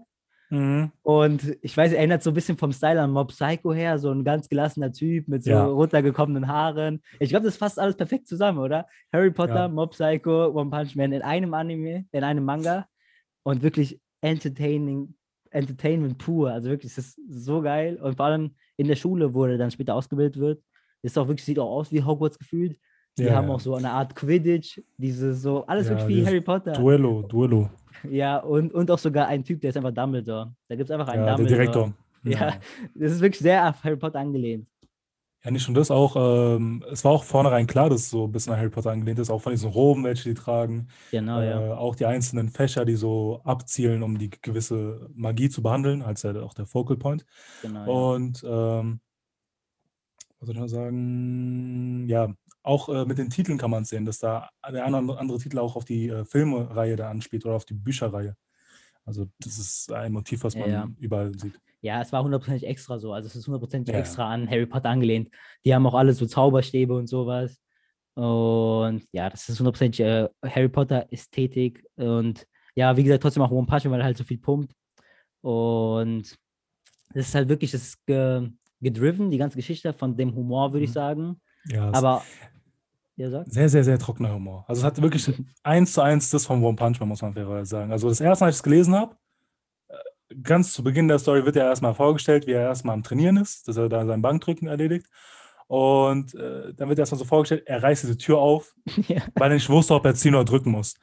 Mhm. 0.50 0.90
Und 1.02 1.56
ich 1.62 1.76
weiß, 1.76 1.92
erinnert 1.92 2.22
so 2.22 2.30
ein 2.30 2.34
bisschen 2.34 2.58
vom 2.58 2.72
Style 2.72 3.00
an 3.00 3.12
Mob 3.12 3.28
Psycho 3.28 3.72
her, 3.72 3.98
so 3.98 4.10
ein 4.10 4.24
ganz 4.24 4.48
gelassener 4.48 4.92
Typ 4.92 5.28
mit 5.28 5.44
so 5.44 5.50
ja. 5.50 5.64
runtergekommenen 5.64 6.48
Haaren. 6.48 7.02
Ich 7.20 7.30
glaube, 7.30 7.46
das 7.46 7.56
fasst 7.56 7.78
alles 7.78 7.96
perfekt 7.96 8.26
zusammen, 8.26 8.58
oder? 8.58 8.86
Harry 9.12 9.30
Potter, 9.30 9.54
ja. 9.54 9.68
Mob 9.68 9.92
Psycho, 9.92 10.48
One 10.48 10.70
Punch 10.70 10.96
Man 10.96 11.12
in 11.12 11.22
einem 11.22 11.54
Anime, 11.54 12.04
in 12.10 12.24
einem 12.24 12.44
Manga 12.44 12.86
und 13.44 13.62
wirklich 13.62 14.00
entertaining, 14.20 15.14
Entertainment 15.50 16.18
pur. 16.18 16.52
Also 16.52 16.68
wirklich, 16.68 16.94
das 16.94 17.16
ist 17.16 17.20
so 17.28 17.62
geil. 17.62 17.96
Und 18.02 18.16
vor 18.16 18.26
allem 18.26 18.56
in 18.76 18.88
der 18.88 18.96
Schule, 18.96 19.32
wo 19.34 19.44
er 19.46 19.56
dann 19.56 19.70
später 19.70 19.94
ausgebildet 19.94 20.38
wird, 20.38 20.62
ist 21.02 21.18
auch 21.18 21.28
wirklich, 21.28 21.44
sieht 21.44 21.58
auch 21.58 21.70
aus 21.70 21.92
wie 21.92 22.02
Hogwarts 22.02 22.38
gefühlt. 22.38 22.78
Die 23.18 23.24
ja, 23.24 23.34
haben 23.34 23.50
auch 23.50 23.60
so 23.60 23.74
eine 23.74 23.90
Art 23.90 24.14
Quidditch, 24.14 24.80
diese 24.96 25.34
so, 25.34 25.66
alles 25.66 25.88
wirklich 25.88 26.08
wie 26.08 26.26
Harry 26.26 26.40
Potter. 26.40 26.72
Duello, 26.72 27.22
Duello. 27.22 27.68
Ja, 28.08 28.38
und, 28.38 28.72
und 28.72 28.90
auch 28.90 28.98
sogar 28.98 29.26
ein 29.26 29.44
Typ, 29.44 29.60
der 29.60 29.70
ist 29.70 29.76
einfach 29.76 29.92
Dumbledore. 29.92 30.54
Da 30.68 30.76
gibt 30.76 30.88
es 30.88 30.94
einfach 30.94 31.08
einen 31.08 31.24
ja, 31.24 31.36
Dumbledore. 31.36 31.48
Der 31.48 31.72
Direktor. 31.72 31.94
Ja. 32.24 32.48
ja, 32.48 32.54
das 32.94 33.12
ist 33.12 33.20
wirklich 33.20 33.40
sehr 33.40 33.68
auf 33.68 33.82
Harry 33.82 33.96
Potter 33.96 34.20
angelehnt. 34.20 34.66
Ja, 35.42 35.50
nicht 35.50 35.62
schon 35.62 35.74
das, 35.74 35.90
auch, 35.90 36.16
ähm, 36.16 36.84
es 36.90 37.02
war 37.02 37.12
auch 37.12 37.24
vornherein 37.24 37.66
klar, 37.66 37.88
dass 37.88 38.02
es 38.02 38.10
so 38.10 38.24
ein 38.24 38.32
bisschen 38.32 38.52
an 38.52 38.58
Harry 38.58 38.68
Potter 38.68 38.90
angelehnt 38.90 39.18
ist, 39.18 39.30
auch 39.30 39.40
von 39.40 39.52
diesen 39.52 39.70
Roben, 39.70 40.04
welche 40.04 40.28
die 40.28 40.34
tragen. 40.34 40.88
Genau, 41.10 41.40
äh, 41.40 41.48
ja. 41.48 41.76
Auch 41.76 41.96
die 41.96 42.04
einzelnen 42.04 42.50
Fächer, 42.50 42.84
die 42.84 42.94
so 42.94 43.40
abzielen, 43.44 44.02
um 44.02 44.18
die 44.18 44.28
gewisse 44.28 45.08
Magie 45.14 45.48
zu 45.48 45.62
behandeln, 45.62 46.02
als 46.02 46.22
ja 46.22 46.38
auch 46.42 46.52
der 46.52 46.66
Focal 46.66 46.98
Point. 46.98 47.24
Genau, 47.62 48.14
Und 48.14 48.44
ähm, 48.46 49.00
was 50.40 50.46
soll 50.46 50.56
ich 50.56 50.60
noch 50.60 50.68
sagen? 50.68 52.08
Ja, 52.08 52.34
auch 52.62 52.88
äh, 52.88 53.04
mit 53.04 53.18
den 53.18 53.30
Titeln 53.30 53.58
kann 53.58 53.70
man 53.70 53.84
sehen, 53.84 54.06
dass 54.06 54.18
da 54.18 54.50
der 54.70 54.84
eine 54.84 55.00
oder 55.02 55.18
andere 55.18 55.38
Titel 55.38 55.58
auch 55.58 55.76
auf 55.76 55.84
die 55.84 56.08
äh, 56.08 56.24
Filmreihe 56.24 56.96
da 56.96 57.10
anspielt 57.10 57.44
oder 57.44 57.54
auf 57.54 57.66
die 57.66 57.74
Bücherreihe. 57.74 58.36
Also 59.04 59.26
das 59.38 59.58
ist 59.58 59.92
ein 59.92 60.12
Motiv, 60.12 60.44
was 60.44 60.56
man 60.56 60.70
ja. 60.70 60.88
überall 60.98 61.32
sieht. 61.38 61.58
Ja, 61.82 62.00
es 62.00 62.12
war 62.12 62.22
hundertprozentig 62.22 62.68
extra 62.68 62.98
so. 62.98 63.12
Also 63.12 63.26
es 63.26 63.36
ist 63.36 63.46
hundertprozentig 63.46 63.92
ja. 63.92 64.00
extra 64.00 64.30
an 64.32 64.48
Harry 64.48 64.66
Potter 64.66 64.90
angelehnt. 64.90 65.30
Die 65.64 65.74
haben 65.74 65.86
auch 65.86 65.94
alle 65.94 66.12
so 66.12 66.26
Zauberstäbe 66.26 66.94
und 66.94 67.06
sowas. 67.06 67.58
Und 68.14 69.06
ja, 69.12 69.30
das 69.30 69.48
ist 69.48 69.58
hundertprozentig 69.58 70.00
äh, 70.00 70.28
Harry 70.44 70.68
Potter 70.68 71.06
Ästhetik. 71.10 71.84
Und 71.96 72.46
ja, 72.74 72.96
wie 72.96 73.04
gesagt, 73.04 73.22
trotzdem 73.22 73.42
auch 73.42 73.50
One 73.50 73.66
Punch, 73.66 73.84
weil 73.86 74.00
er 74.00 74.04
halt 74.04 74.18
so 74.18 74.24
viel 74.24 74.38
pumpt. 74.38 74.74
Und 75.40 76.36
das 77.12 77.28
ist 77.28 77.34
halt 77.34 77.48
wirklich 77.48 77.70
das 77.70 77.96
ge 78.06 78.50
gedriven, 78.80 79.30
die 79.30 79.38
ganze 79.38 79.56
Geschichte 79.56 79.92
von 79.92 80.16
dem 80.16 80.34
Humor, 80.34 80.72
würde 80.72 80.84
ich 80.84 80.90
mhm. 80.90 80.94
sagen. 80.94 81.40
Ja, 81.68 81.90
aber 81.92 82.22
sehr, 83.16 83.68
sehr, 83.68 83.84
sehr 83.84 83.98
trockener 83.98 84.34
Humor. 84.34 84.64
Also 84.66 84.80
es 84.80 84.84
hat 84.84 85.02
wirklich 85.02 85.30
eins 85.62 85.92
zu 85.92 86.00
eins 86.00 86.30
das 86.30 86.46
von 86.46 86.62
One 86.64 86.76
Punch 86.76 87.00
Man, 87.00 87.08
muss 87.10 87.20
man 87.20 87.34
fairerweise 87.34 87.68
sagen. 87.68 87.92
Also 87.92 88.08
das 88.08 88.20
erste 88.20 88.44
Mal, 88.44 88.46
als 88.46 88.56
ich 88.56 88.60
es 88.60 88.62
gelesen 88.62 88.94
habe, 88.94 89.14
äh, 89.88 90.34
ganz 90.42 90.72
zu 90.72 90.82
Beginn 90.82 91.08
der 91.08 91.18
Story 91.18 91.44
wird 91.44 91.56
er 91.56 91.66
erstmal 91.66 91.94
vorgestellt, 91.94 92.46
wie 92.46 92.52
er 92.52 92.62
erstmal 92.62 92.94
am 92.94 93.02
Trainieren 93.02 93.36
ist, 93.36 93.68
dass 93.68 93.76
er 93.76 93.90
da 93.90 94.06
sein 94.06 94.22
Bankdrücken 94.22 94.68
erledigt. 94.68 95.06
Und 95.66 96.34
äh, 96.34 96.72
dann 96.74 96.88
wird 96.88 96.98
erstmal 96.98 97.18
so 97.18 97.24
vorgestellt, 97.24 97.64
er 97.66 97.82
reißt 97.82 98.04
diese 98.04 98.16
Tür 98.16 98.38
auf, 98.38 98.74
ja. 99.08 99.22
weil 99.34 99.50
er 99.50 99.54
nicht 99.54 99.68
wusste, 99.68 99.94
ob 99.94 100.04
er 100.06 100.14
ziehen 100.14 100.34
oder 100.34 100.44
drücken 100.44 100.70
muss. 100.70 100.94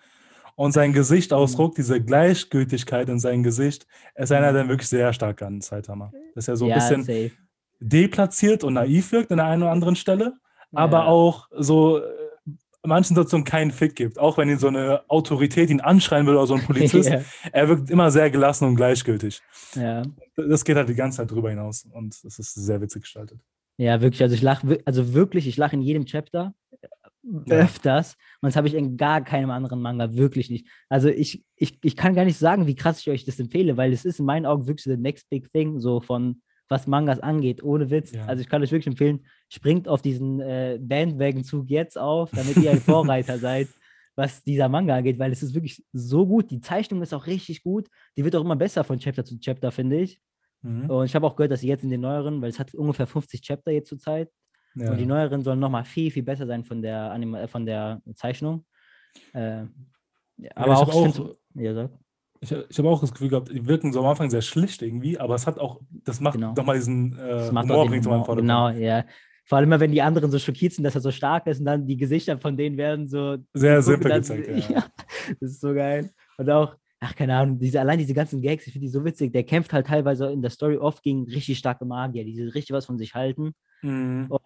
Und 0.56 0.72
sein 0.72 0.94
Gesichtsausdruck, 0.94 1.74
mhm. 1.74 1.76
diese 1.76 2.04
Gleichgültigkeit 2.04 3.10
in 3.10 3.20
seinem 3.20 3.44
Gesicht, 3.44 3.86
ist 4.16 4.32
einer, 4.32 4.52
der 4.54 4.68
wirklich 4.68 4.90
sehr 4.90 5.14
stark 5.14 5.44
an 5.44 5.62
Zeithammer. 5.62 6.12
Das 6.34 6.46
ist 6.46 6.48
ja 6.48 6.56
so 6.56 6.66
ein 6.66 6.70
ja, 6.70 6.76
bisschen 6.78 7.04
safe. 7.04 7.32
Deplatziert 7.80 8.64
und 8.64 8.74
naiv 8.74 9.12
wirkt 9.12 9.32
an 9.32 9.38
der 9.38 9.48
einen 9.48 9.64
oder 9.64 9.72
anderen 9.72 9.96
Stelle 9.96 10.34
aber 10.74 11.08
auch 11.08 11.48
so 11.52 12.00
äh, 12.00 12.04
manchen 12.84 13.16
Situationen 13.16 13.46
keinen 13.46 13.72
Fick 13.72 13.96
gibt. 13.96 14.20
Auch 14.20 14.38
wenn 14.38 14.50
ihn 14.50 14.60
so 14.60 14.68
eine 14.68 15.02
Autorität 15.10 15.70
ihn 15.70 15.82
anschreien 15.82 16.26
will 16.26 16.36
oder 16.36 16.48
so 16.48 16.56
ein 16.56 16.62
Polizist, 16.62 17.10
yeah. 17.10 17.24
er 17.52 17.70
wirkt 17.70 17.90
immer 17.90 18.12
sehr 18.12 18.30
gelassen 18.30 18.66
und 18.66 18.76
gleichgültig. 18.76 19.42
Ja. 19.76 20.04
Das 20.36 20.64
geht 20.64 20.78
halt 20.78 20.90
die 20.90 20.96
ganze 20.96 21.18
Zeit 21.18 21.32
drüber 21.32 21.50
hinaus 21.50 21.88
und 21.92 22.14
es 22.24 22.40
ist 22.40 22.54
sehr 22.54 22.82
witzig 22.82 23.04
gestaltet. 23.04 23.40
Ja, 23.78 24.02
wirklich. 24.02 24.22
Also 24.22 24.36
ich 24.36 24.42
lache, 24.42 24.80
also 24.86 25.14
wirklich, 25.14 25.48
ich 25.48 25.58
lache 25.58 25.76
in 25.76 25.82
jedem 25.82 26.06
Chapter 26.06 26.54
ja. 27.24 27.58
öfters. 27.58 28.16
Und 28.42 28.48
das 28.48 28.56
habe 28.56 28.68
ich 28.68 28.74
in 28.74 28.98
gar 28.98 29.24
keinem 29.24 29.52
anderen 29.52 29.82
Manga, 29.82 30.16
wirklich 30.16 30.50
nicht. 30.50 30.68
Also 30.90 31.10
ich, 31.10 31.44
ich, 31.56 31.78
ich 31.84 31.96
kann 31.96 32.16
gar 32.16 32.26
nicht 32.26 32.40
sagen, 32.40 32.66
wie 32.66 32.76
krass 32.76 33.00
ich 33.00 33.10
euch 33.10 33.26
das 33.26 33.40
empfehle, 33.40 33.78
weil 33.78 33.94
es 33.94 34.06
ist 34.06 34.20
in 34.20 34.26
meinen 34.26 34.46
Augen 34.46 34.68
wirklich 34.68 34.86
the 34.86 34.98
next 34.98 35.30
big 35.30 35.52
thing, 35.52 35.80
so 35.80 36.00
von 36.00 36.42
was 36.70 36.88
Mangas 36.88 37.20
angeht, 37.20 37.64
ohne 37.64 37.90
Witz. 37.90 38.12
Ja. 38.12 38.26
Also 38.26 38.42
ich 38.42 38.50
kann 38.50 38.62
euch 38.62 38.72
wirklich 38.72 38.88
empfehlen, 38.88 39.26
springt 39.50 39.88
auf 39.88 40.02
diesen 40.02 40.40
äh, 40.40 40.78
Bandwagon-Zug 40.82 41.70
jetzt 41.70 41.98
auf, 41.98 42.32
damit 42.32 42.58
ihr 42.58 42.72
ein 42.72 42.82
Vorreiter 42.82 43.38
seid, 43.40 43.68
was 44.16 44.44
dieser 44.44 44.68
Manga 44.68 44.96
angeht, 44.96 45.20
weil 45.20 45.32
es 45.32 45.44
ist 45.44 45.54
wirklich 45.54 45.84
so 45.94 46.26
gut. 46.26 46.52
Die 46.52 46.60
Zeichnung 46.60 47.02
ist 47.02 47.14
auch 47.14 47.28
richtig 47.28 47.64
gut. 47.64 47.88
Die 48.18 48.24
wird 48.24 48.36
auch 48.36 48.42
immer 48.42 48.56
besser 48.56 48.84
von 48.84 49.00
Chapter 49.00 49.24
zu 49.24 49.40
Chapter, 49.40 49.72
finde 49.72 50.00
ich. 50.00 50.20
Mhm. 50.62 50.90
Und 50.90 51.06
ich 51.06 51.16
habe 51.16 51.26
auch 51.26 51.36
gehört, 51.36 51.52
dass 51.52 51.62
sie 51.62 51.68
jetzt 51.68 51.84
in 51.84 51.90
den 51.90 52.02
neueren, 52.02 52.42
weil 52.42 52.50
es 52.50 52.60
hat 52.60 52.74
ungefähr 52.74 53.08
50 53.08 53.42
Chapter 53.42 53.72
jetzt 53.72 53.90
zur 53.90 54.00
Zeit. 54.00 54.32
Ja. 54.76 54.92
Und 54.92 54.98
die 54.98 55.06
neueren 55.06 55.44
sollen 55.44 55.60
nochmal 55.60 55.86
viel, 55.86 56.12
viel 56.12 56.24
besser 56.24 56.46
sein 56.46 56.64
von 56.64 56.82
der, 56.82 57.12
Anima 57.12 57.42
äh, 57.42 57.48
von 57.48 57.66
der 57.66 58.02
Zeichnung. 58.16 58.66
Äh, 59.34 59.66
aber 60.56 60.74
ja, 60.74 60.76
auch, 60.76 60.94
auch 60.94 61.36
ja, 61.56 61.74
sag. 61.74 61.92
Ich, 62.42 62.52
ich 62.52 62.78
habe 62.78 62.90
auch 62.90 63.02
das 63.02 63.12
Gefühl 63.12 63.30
gehabt, 63.30 63.50
die 63.50 63.66
wirken 63.68 63.92
so 63.92 64.00
am 64.00 64.06
Anfang 64.06 64.30
sehr 64.30 64.42
schlicht 64.42 64.82
irgendwie, 64.82 65.20
aber 65.20 65.36
es 65.36 65.48
hat 65.48 65.60
auch, 65.60 65.82
das 65.90 66.20
macht 66.20 66.36
genau. 66.36 66.54
nochmal 66.54 66.76
diesen 66.76 67.18
äh, 67.18 67.50
Humor, 67.50 67.88
bringt 67.88 68.06
Humor, 68.06 68.36
Genau, 68.36 68.70
ja. 68.70 69.06
Vor 69.46 69.60
allem, 69.60 69.80
wenn 69.80 69.92
die 69.92 70.02
anderen 70.02 70.30
so 70.30 70.40
schockiert 70.40 70.74
sind, 70.74 70.84
dass 70.84 70.96
er 70.96 71.02
so 71.02 71.12
stark 71.12 71.48
ist 71.48 71.60
und 71.60 71.66
dann 71.66 71.88
die 71.88 71.96
Gesichter 71.96 72.38
von 72.38 72.58
denen 72.58 72.76
werden 72.76 73.08
so. 73.08 73.38
Sehr 73.54 73.82
simpel 73.82 74.12
gezeigt, 74.12 74.48
ja. 74.70 74.76
ja. 74.76 74.86
Das 75.40 75.52
ist 75.52 75.62
so 75.62 75.74
geil. 75.74 76.10
Und 76.38 76.50
auch, 76.50 76.76
ach, 77.00 77.16
keine 77.16 77.36
Ahnung, 77.36 77.58
diese, 77.58 77.80
allein 77.80 77.98
diese 77.98 78.14
ganzen 78.14 78.42
Gags, 78.42 78.68
ich 78.68 78.74
finde 78.74 78.88
die 78.88 78.92
so 78.92 79.06
witzig. 79.06 79.32
Der 79.32 79.44
kämpft 79.44 79.72
halt 79.72 79.88
teilweise 79.88 80.32
in 80.32 80.42
der 80.42 80.52
Story 80.52 80.78
oft 80.78 81.02
gegen 81.02 81.24
richtig 81.26 81.58
starke 81.58 81.86
Magier, 81.86 82.26
die 82.26 82.42
richtig 82.42 82.74
was 82.74 82.86
von 82.86 82.98
sich 82.98 83.16
halten. 83.16 83.54
Mhm. 83.82 84.26
Und 84.30 84.42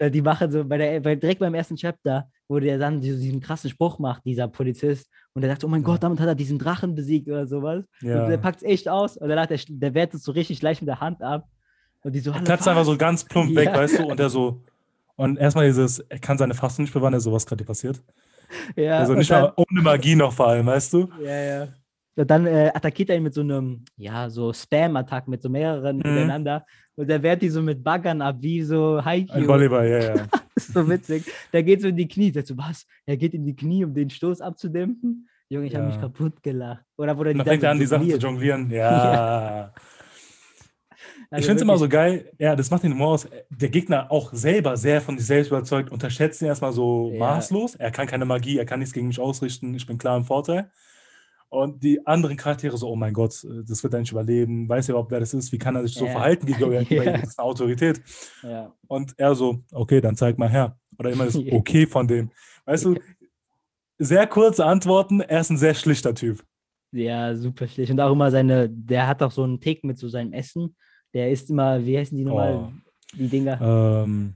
die 0.00 0.22
machen 0.22 0.50
so, 0.50 0.64
bei 0.64 0.78
der, 0.78 1.00
bei, 1.00 1.14
direkt 1.16 1.40
beim 1.40 1.54
ersten 1.54 1.76
Chapter, 1.76 2.28
wo 2.48 2.58
der 2.58 2.78
dann 2.78 3.00
diesen 3.00 3.40
krassen 3.40 3.70
Spruch 3.70 3.98
macht, 3.98 4.24
dieser 4.24 4.48
Polizist, 4.48 5.08
und 5.34 5.42
der 5.42 5.50
sagt, 5.50 5.64
oh 5.64 5.68
mein. 5.68 5.82
Gott, 5.82 6.02
damit 6.02 6.20
hat 6.20 6.28
er 6.28 6.34
diesen 6.34 6.58
Drachen 6.58 6.94
besiegt 6.94 7.28
oder 7.28 7.46
sowas. 7.46 7.84
Ja. 8.00 8.24
Und 8.24 8.30
der 8.30 8.38
packt 8.38 8.58
es 8.58 8.62
echt 8.62 8.88
aus 8.88 9.16
und 9.16 9.28
danach, 9.28 9.46
der, 9.46 9.60
der 9.68 9.94
wehrt 9.94 10.14
es 10.14 10.22
so 10.22 10.32
richtig 10.32 10.62
leicht 10.62 10.80
mit 10.80 10.88
der 10.88 11.00
Hand 11.00 11.22
ab. 11.22 11.46
Und 12.02 12.14
die 12.14 12.20
so, 12.20 12.30
er 12.30 12.40
platzt 12.40 12.66
einfach 12.68 12.84
so 12.84 12.96
ganz 12.96 13.24
plump 13.24 13.50
ja. 13.50 13.56
weg, 13.56 13.74
weißt 13.74 13.98
du, 13.98 14.06
und 14.06 14.18
der 14.18 14.30
so, 14.30 14.62
und 15.16 15.38
erstmal 15.38 15.66
dieses, 15.66 15.98
er 15.98 16.18
kann 16.18 16.38
seine 16.38 16.54
Fassung 16.54 16.84
nicht 16.84 16.94
bewahren, 16.94 17.12
der 17.12 17.20
so, 17.20 17.32
was 17.32 17.46
gerade 17.46 17.64
passiert. 17.64 18.02
Ja. 18.76 18.98
Also 18.98 19.14
nicht 19.14 19.30
dann, 19.30 19.42
mal 19.42 19.52
ohne 19.56 19.82
Magie 19.82 20.14
noch 20.14 20.32
vor 20.32 20.48
allem, 20.48 20.66
weißt 20.66 20.92
du? 20.92 21.08
Ja, 21.22 21.42
ja. 21.42 21.68
Und 22.16 22.30
dann 22.30 22.46
äh, 22.46 22.70
attackiert 22.74 23.10
er 23.10 23.16
ihn 23.16 23.22
mit 23.22 23.34
so 23.34 23.42
einem, 23.42 23.84
ja, 23.96 24.30
so 24.30 24.52
Spam-Attack 24.52 25.28
mit 25.28 25.42
so 25.42 25.50
mehreren 25.50 25.98
mhm. 25.98 26.02
miteinander. 26.14 26.64
Und 26.94 27.10
er 27.10 27.22
wehrt 27.22 27.42
die 27.42 27.50
so 27.50 27.60
mit 27.60 27.84
Baggern 27.84 28.22
ab, 28.22 28.36
wie 28.40 28.62
so 28.62 29.04
Haikyuu. 29.04 29.36
Ein 29.36 29.48
Volleyball, 29.48 29.86
ja, 29.86 29.98
ja. 29.98 30.14
das 30.54 30.68
ist 30.68 30.72
so 30.72 30.88
witzig. 30.88 31.24
Der 31.52 31.62
geht 31.62 31.82
so 31.82 31.88
in 31.88 31.96
die 31.96 32.08
Knie. 32.08 32.32
Sagt 32.32 32.46
so, 32.46 32.56
was? 32.56 32.86
Er 33.04 33.18
geht 33.18 33.34
in 33.34 33.44
die 33.44 33.54
Knie, 33.54 33.84
um 33.84 33.92
den 33.92 34.08
Stoß 34.08 34.40
abzudämpfen. 34.40 35.28
Junge, 35.50 35.66
ich 35.66 35.74
ja. 35.74 35.80
habe 35.80 35.88
mich 35.88 36.00
kaputt 36.00 36.42
gelacht. 36.42 36.84
Oder 36.96 37.18
wo 37.18 37.22
der 37.22 37.34
dann 37.34 37.46
fängt 37.46 37.62
er 37.62 37.70
an, 37.72 37.78
die 37.78 37.86
Sachen 37.86 38.08
zu 38.08 38.16
jonglieren. 38.16 38.70
Ja. 38.70 39.12
ja. 39.12 39.72
Also 41.30 41.40
ich 41.40 41.46
finde 41.46 41.56
es 41.56 41.62
immer 41.62 41.76
so 41.76 41.88
geil, 41.88 42.30
ja, 42.38 42.54
das 42.54 42.70
macht 42.70 42.84
den 42.84 42.92
Humor 42.92 43.08
aus. 43.08 43.28
Der 43.50 43.68
Gegner 43.68 44.10
auch 44.10 44.32
selber 44.32 44.76
sehr 44.76 45.00
von 45.00 45.18
sich 45.18 45.26
selbst 45.26 45.48
überzeugt, 45.48 45.90
unterschätzt 45.90 46.40
ihn 46.40 46.46
erstmal 46.46 46.72
so 46.72 47.10
ja. 47.12 47.18
maßlos. 47.18 47.74
Er 47.74 47.90
kann 47.90 48.06
keine 48.06 48.24
Magie, 48.24 48.58
er 48.58 48.64
kann 48.64 48.78
nichts 48.78 48.94
gegen 48.94 49.08
mich 49.08 49.18
ausrichten, 49.18 49.74
ich 49.74 49.86
bin 49.86 49.98
klar 49.98 50.16
im 50.16 50.24
Vorteil. 50.24 50.70
Und 51.56 51.82
die 51.82 52.06
anderen 52.06 52.36
Charaktere 52.36 52.76
so, 52.76 52.86
oh 52.86 52.96
mein 52.96 53.14
Gott, 53.14 53.46
das 53.66 53.82
wird 53.82 53.94
er 53.94 54.00
nicht 54.00 54.12
überleben, 54.12 54.68
weiß 54.68 54.90
er 54.90 54.92
überhaupt, 54.92 55.10
wer 55.10 55.20
das 55.20 55.32
ist, 55.32 55.52
wie 55.52 55.58
kann 55.58 55.74
er 55.74 55.86
sich 55.86 55.94
so 55.94 56.04
verhalten 56.04 56.44
gegenüber 56.44 56.82
yeah. 56.90 57.12
das 57.12 57.30
ist 57.30 57.38
eine 57.38 57.48
Autorität. 57.48 58.02
Ja. 58.42 58.74
Und 58.86 59.14
er 59.16 59.34
so, 59.34 59.62
okay, 59.72 60.02
dann 60.02 60.16
zeig 60.16 60.36
mal 60.36 60.50
her. 60.50 60.76
Oder 60.98 61.12
immer 61.12 61.24
das 61.24 61.34
Okay 61.50 61.86
von 61.86 62.06
dem. 62.06 62.30
Weißt 62.66 62.84
du, 62.84 62.96
sehr 63.96 64.26
kurze 64.26 64.66
Antworten. 64.66 65.22
Er 65.22 65.40
ist 65.40 65.48
ein 65.48 65.56
sehr 65.56 65.72
schlichter 65.72 66.14
Typ. 66.14 66.44
Ja, 66.92 67.34
super 67.34 67.66
schlecht. 67.66 67.90
Und 67.90 68.00
auch 68.00 68.12
immer 68.12 68.30
seine, 68.30 68.68
der 68.68 69.06
hat 69.06 69.22
auch 69.22 69.32
so 69.32 69.42
einen 69.42 69.58
Tick 69.58 69.82
mit 69.82 69.96
so 69.96 70.10
seinem 70.10 70.34
Essen. 70.34 70.76
Der 71.14 71.30
isst 71.30 71.48
immer, 71.48 71.82
wie 71.86 71.96
heißen 71.96 72.18
die 72.18 72.24
nochmal? 72.24 72.54
Oh. 72.54 72.72
Die 73.14 73.28
Dinger. 73.28 74.04
Ähm, 74.04 74.34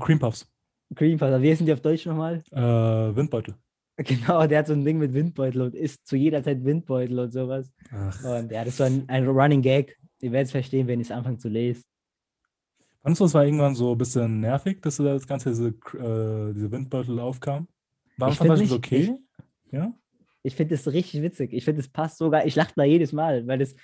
Cream 0.00 0.18
Puffs. 0.18 0.50
Cream 0.94 1.18
Puffs. 1.18 1.42
Wie 1.42 1.50
heißen 1.50 1.66
die 1.66 1.74
auf 1.74 1.82
Deutsch 1.82 2.06
nochmal? 2.06 2.42
Äh, 2.52 3.14
Windbeutel. 3.14 3.54
Genau, 3.98 4.46
der 4.46 4.60
hat 4.60 4.68
so 4.68 4.74
ein 4.74 4.84
Ding 4.84 4.98
mit 4.98 5.12
Windbeutel 5.12 5.60
und 5.60 5.74
isst 5.74 6.06
zu 6.06 6.14
jeder 6.16 6.42
Zeit 6.42 6.64
Windbeutel 6.64 7.18
und 7.18 7.32
sowas. 7.32 7.70
Ach. 7.92 8.24
Und 8.24 8.52
ja, 8.52 8.64
das 8.64 8.76
so 8.76 8.84
ein, 8.84 9.04
ein 9.08 9.26
Running 9.26 9.60
Gag. 9.60 9.96
Ihr 10.20 10.30
werdet 10.32 10.46
es 10.46 10.52
verstehen, 10.52 10.86
wenn 10.86 11.00
ich 11.00 11.08
es 11.08 11.10
anfange 11.10 11.38
zu 11.38 11.48
lesen. 11.48 11.82
Fandest 13.02 13.20
du, 13.20 13.24
es 13.26 13.34
war 13.34 13.44
irgendwann 13.44 13.74
so 13.74 13.92
ein 13.92 13.98
bisschen 13.98 14.40
nervig, 14.40 14.80
dass 14.82 14.96
das 14.98 15.26
Ganze 15.26 15.50
diese, 15.50 15.68
äh, 15.68 16.52
diese 16.54 16.70
Windbeutel 16.70 17.18
aufkam? 17.18 17.66
War 18.16 18.30
Ich 18.30 18.36
fand 18.36 18.50
das 18.50 18.60
nicht- 18.60 18.72
okay? 18.72 19.16
ja? 19.72 19.92
Ich 20.44 20.54
finde 20.54 20.76
das 20.76 20.86
richtig 20.92 21.22
witzig. 21.22 21.52
Ich 21.52 21.64
finde, 21.64 21.80
es 21.80 21.88
passt 21.88 22.18
sogar. 22.18 22.46
Ich 22.46 22.54
lache 22.54 22.72
da 22.76 22.84
jedes 22.84 23.12
Mal, 23.12 23.46
weil 23.48 23.58
das, 23.58 23.74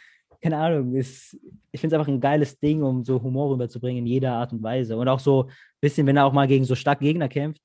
keine 0.41 0.57
Ahnung, 0.59 0.95
ist, 0.95 1.35
ich 1.73 1.81
finde 1.81 1.97
es 1.97 2.01
einfach 2.01 2.13
ein 2.13 2.21
geiles 2.21 2.59
Ding, 2.59 2.83
um 2.83 3.05
so 3.05 3.21
Humor 3.21 3.51
rüberzubringen 3.53 4.05
in 4.05 4.07
jeder 4.07 4.33
Art 4.35 4.53
und 4.53 4.63
Weise. 4.63 4.97
Und 4.97 5.09
auch 5.09 5.21
so 5.21 5.45
ein 5.45 5.51
bisschen, 5.81 6.07
wenn 6.07 6.17
er 6.17 6.25
auch 6.27 6.33
mal 6.33 6.47
gegen 6.47 6.65
so 6.65 6.75
starke 6.77 7.05
Gegner 7.05 7.29
kämpft, 7.29 7.61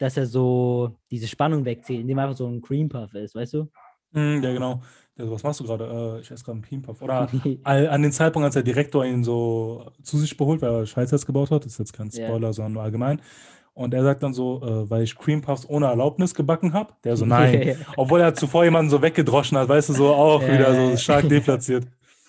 dass 0.00 0.16
er 0.16 0.26
so 0.26 0.96
diese 1.10 1.28
Spannung 1.28 1.64
wegzieht, 1.64 2.00
indem 2.00 2.18
er 2.18 2.24
einfach 2.24 2.36
so 2.38 2.48
ein 2.48 2.62
Cream 2.62 2.88
Puff 2.88 3.14
ist, 3.14 3.34
weißt 3.34 3.54
du? 3.54 3.68
Hm, 4.12 4.42
ja, 4.42 4.52
genau. 4.52 4.82
Ja, 5.16 5.30
was 5.30 5.42
machst 5.42 5.60
du 5.60 5.64
gerade? 5.64 5.84
Äh, 6.16 6.20
ich 6.20 6.30
esse 6.30 6.44
gerade 6.44 6.56
einen 6.56 6.62
Cream 6.62 6.82
Puff. 6.82 7.02
Oder 7.02 7.28
an 7.64 8.02
den 8.02 8.12
Zeitpunkt, 8.12 8.44
als 8.44 8.54
der 8.54 8.62
Direktor 8.62 9.04
ihn 9.04 9.22
so 9.22 9.92
zu 10.02 10.18
sich 10.18 10.36
beholt, 10.36 10.62
weil 10.62 10.70
er 10.70 11.02
jetzt 11.02 11.26
gebaut 11.26 11.50
hat, 11.50 11.64
das 11.64 11.72
ist 11.72 11.78
jetzt 11.78 11.92
kein. 11.92 12.10
Spoiler, 12.10 12.52
sondern 12.52 12.72
nur 12.72 12.82
allgemein. 12.82 13.20
Und 13.74 13.94
er 13.94 14.02
sagt 14.02 14.22
dann 14.22 14.34
so, 14.34 14.60
äh, 14.62 14.90
weil 14.90 15.02
ich 15.04 15.16
Cream 15.16 15.42
Puffs 15.42 15.68
ohne 15.68 15.86
Erlaubnis 15.86 16.34
gebacken 16.34 16.72
habe. 16.72 16.94
Der 17.04 17.16
so, 17.16 17.24
nein. 17.26 17.76
Obwohl 17.96 18.20
er 18.20 18.34
zuvor 18.34 18.64
jemanden 18.64 18.90
so 18.90 19.00
weggedroschen 19.00 19.58
hat, 19.58 19.68
weißt 19.68 19.90
du, 19.90 19.92
so 19.92 20.08
auch 20.14 20.42
Ja, 20.42 20.52
wieder 20.54 20.74
so 20.74 20.96
stark 20.96 21.28
deplatziert. 21.28 21.86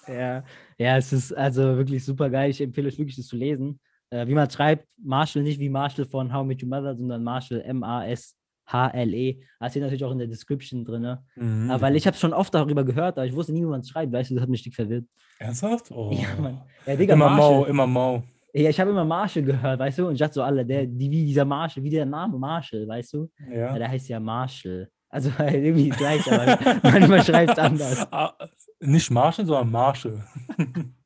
Ja, 0.07 0.43
ja, 0.77 0.97
es 0.97 1.13
ist 1.13 1.34
also 1.34 1.77
wirklich 1.77 2.03
super 2.03 2.29
geil. 2.29 2.49
Ich 2.49 2.62
empfehle 2.62 2.88
euch 2.88 2.97
wirklich, 2.97 3.15
das 3.15 3.27
zu 3.27 3.36
lesen. 3.38 3.79
Äh, 4.12 4.28
wie 4.28 4.34
man 4.36 4.50
schreibt, 4.50 4.88
Marshall 5.02 5.43
nicht 5.43 5.60
wie 5.60 5.69
Marshall 5.69 6.06
von 6.06 6.32
How 6.34 6.45
Met 6.45 6.62
Your 6.62 6.69
Mother, 6.69 6.95
sondern 6.95 7.24
Marshall 7.24 7.62
M-A-S-H-L-E. 7.62 9.39
Das 9.60 9.71
steht 9.71 9.84
natürlich 9.84 10.04
auch 10.04 10.12
in 10.12 10.17
der 10.19 10.28
Description 10.28 10.84
drin. 10.86 11.02
Ne? 11.02 11.24
Mhm. 11.36 11.71
Aber 11.71 11.82
weil 11.84 11.95
ich 11.95 12.06
habe 12.06 12.17
schon 12.17 12.34
oft 12.34 12.54
darüber 12.54 12.84
gehört, 12.84 13.17
aber 13.17 13.26
ich 13.26 13.34
wusste 13.36 13.54
nie, 13.54 13.62
wie 13.62 13.65
man 13.65 13.80
es 13.82 13.89
schreibt. 13.89 14.12
Weißt 14.13 14.30
du, 14.30 14.36
das 14.36 14.43
hat 14.43 14.50
mich 14.50 14.63
dick 14.63 14.76
verwirrt. 14.76 15.06
Ernsthaft? 15.39 15.91
Oh. 15.91 16.12
Ja, 16.13 16.28
Mann. 16.41 16.62
Ja, 16.86 16.95
Digga, 16.95 17.13
Immer 17.13 17.30
mau, 17.30 17.36
Marshall. 17.58 17.69
immer 17.69 17.88
mau. 17.88 18.24
Ja, 18.54 18.69
ich 18.69 18.80
habe 18.82 18.89
immer 18.91 19.06
Marshall 19.06 19.43
gehört, 19.43 19.80
weißt 19.80 20.00
du? 20.00 20.08
Und 20.08 20.13
ich 20.13 20.19
dachte 20.19 20.34
so, 20.34 20.43
alle, 20.43 20.65
der, 20.65 20.86
die, 20.86 21.10
wie 21.10 21.26
dieser 21.26 21.45
Marshall, 21.45 21.84
wie 21.84 21.89
der 21.89 22.06
Name 22.06 22.38
Marshall, 22.38 22.86
weißt 22.88 23.13
du? 23.13 23.30
Ja, 23.50 23.56
Ja. 23.56 23.78
der 23.80 23.88
heißt 23.89 24.10
ja 24.10 24.19
Marshall. 24.19 24.89
Also 25.10 25.32
halt 25.38 25.54
irgendwie 25.63 25.89
gleich, 25.89 26.30
aber 26.30 26.60
manchmal 26.84 27.24
schreibt 27.24 27.54
es 27.54 27.58
anders. 27.60 28.08
Ah, 28.12 28.34
nicht 28.82 29.10
Marshall, 29.10 29.45
sondern 29.45 29.71
Marshall. 29.71 30.24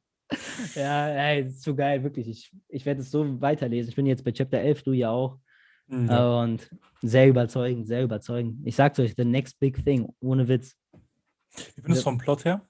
Ja, 0.76 1.08
ey, 1.08 1.44
ist 1.46 1.62
so 1.62 1.76
geil, 1.76 2.04
wirklich. 2.04 2.28
Ich, 2.28 2.52
ich 2.68 2.86
werde 2.86 3.02
es 3.02 3.12
so 3.12 3.42
weiterlesen. 3.42 3.90
Ich 3.90 3.96
bin 3.96 4.06
jetzt 4.06 4.24
bei 4.24 4.32
Chapter 4.32 4.60
11, 4.60 4.84
du 4.84 4.92
ja 4.94 5.12
auch. 5.12 5.38
Mhm. 5.88 6.10
Und 6.10 6.70
sehr 7.02 7.28
überzeugend, 7.28 7.88
sehr 7.88 8.04
überzeugend. 8.04 8.66
Ich 8.66 8.76
sag's 8.76 8.98
euch, 9.00 9.14
the 9.16 9.26
next 9.26 9.60
big 9.60 9.84
thing, 9.84 10.08
ohne 10.20 10.48
Witz. 10.48 10.76
Wie 11.56 11.62
findest 11.82 11.88
du 11.88 11.94
es 11.94 12.04
vom 12.04 12.18
Plot 12.18 12.46
her? 12.46 12.62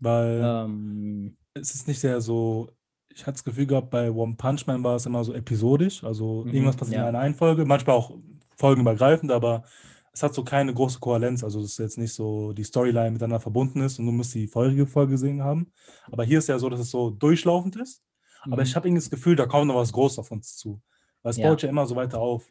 Weil 0.00 0.40
Ähm, 0.42 1.36
es 1.54 1.74
ist 1.74 1.86
nicht 1.86 2.00
sehr 2.00 2.20
so, 2.20 2.70
ich 3.14 3.20
hatte 3.22 3.32
das 3.32 3.44
Gefühl 3.44 3.66
gehabt, 3.66 3.90
bei 3.90 4.10
One 4.10 4.34
Punch 4.36 4.66
Man 4.66 4.82
war 4.82 4.96
es 4.96 5.06
immer 5.06 5.22
so 5.22 5.34
episodisch, 5.34 6.02
also 6.02 6.44
Mhm, 6.44 6.54
irgendwas 6.54 6.76
passiert 6.76 6.96
ja. 6.96 7.02
in 7.02 7.08
einer 7.14 7.18
einen 7.18 7.34
Folge, 7.34 7.64
manchmal 7.66 7.96
auch 7.96 8.16
folgenübergreifend, 8.56 9.30
aber 9.30 9.64
es 10.12 10.22
hat 10.22 10.34
so 10.34 10.44
keine 10.44 10.74
große 10.74 10.98
Kohärenz, 11.00 11.42
also 11.42 11.60
es 11.60 11.72
ist 11.72 11.78
jetzt 11.78 11.98
nicht 11.98 12.12
so, 12.12 12.52
die 12.52 12.64
Storyline 12.64 13.10
miteinander 13.12 13.40
verbunden 13.40 13.80
ist 13.80 13.98
und 13.98 14.06
du 14.06 14.12
musst 14.12 14.34
die 14.34 14.46
vorige 14.46 14.86
Folge 14.86 15.12
gesehen 15.12 15.42
haben. 15.42 15.72
Aber 16.10 16.24
hier 16.24 16.38
ist 16.38 16.48
ja 16.48 16.58
so, 16.58 16.68
dass 16.68 16.80
es 16.80 16.90
so 16.90 17.10
durchlaufend 17.10 17.76
ist, 17.76 18.02
aber 18.42 18.56
mhm. 18.58 18.62
ich 18.62 18.76
habe 18.76 18.88
irgendwie 18.88 19.00
das 19.02 19.10
Gefühl, 19.10 19.36
da 19.36 19.46
kommt 19.46 19.68
noch 19.68 19.76
was 19.76 19.92
Großes 19.92 20.18
auf 20.18 20.30
uns 20.30 20.56
zu. 20.56 20.80
Weil 21.22 21.30
es 21.30 21.36
Ja. 21.38 21.48
baut 21.48 21.62
ja 21.62 21.68
immer 21.68 21.86
so 21.86 21.96
weiter 21.96 22.18
auf. 22.20 22.44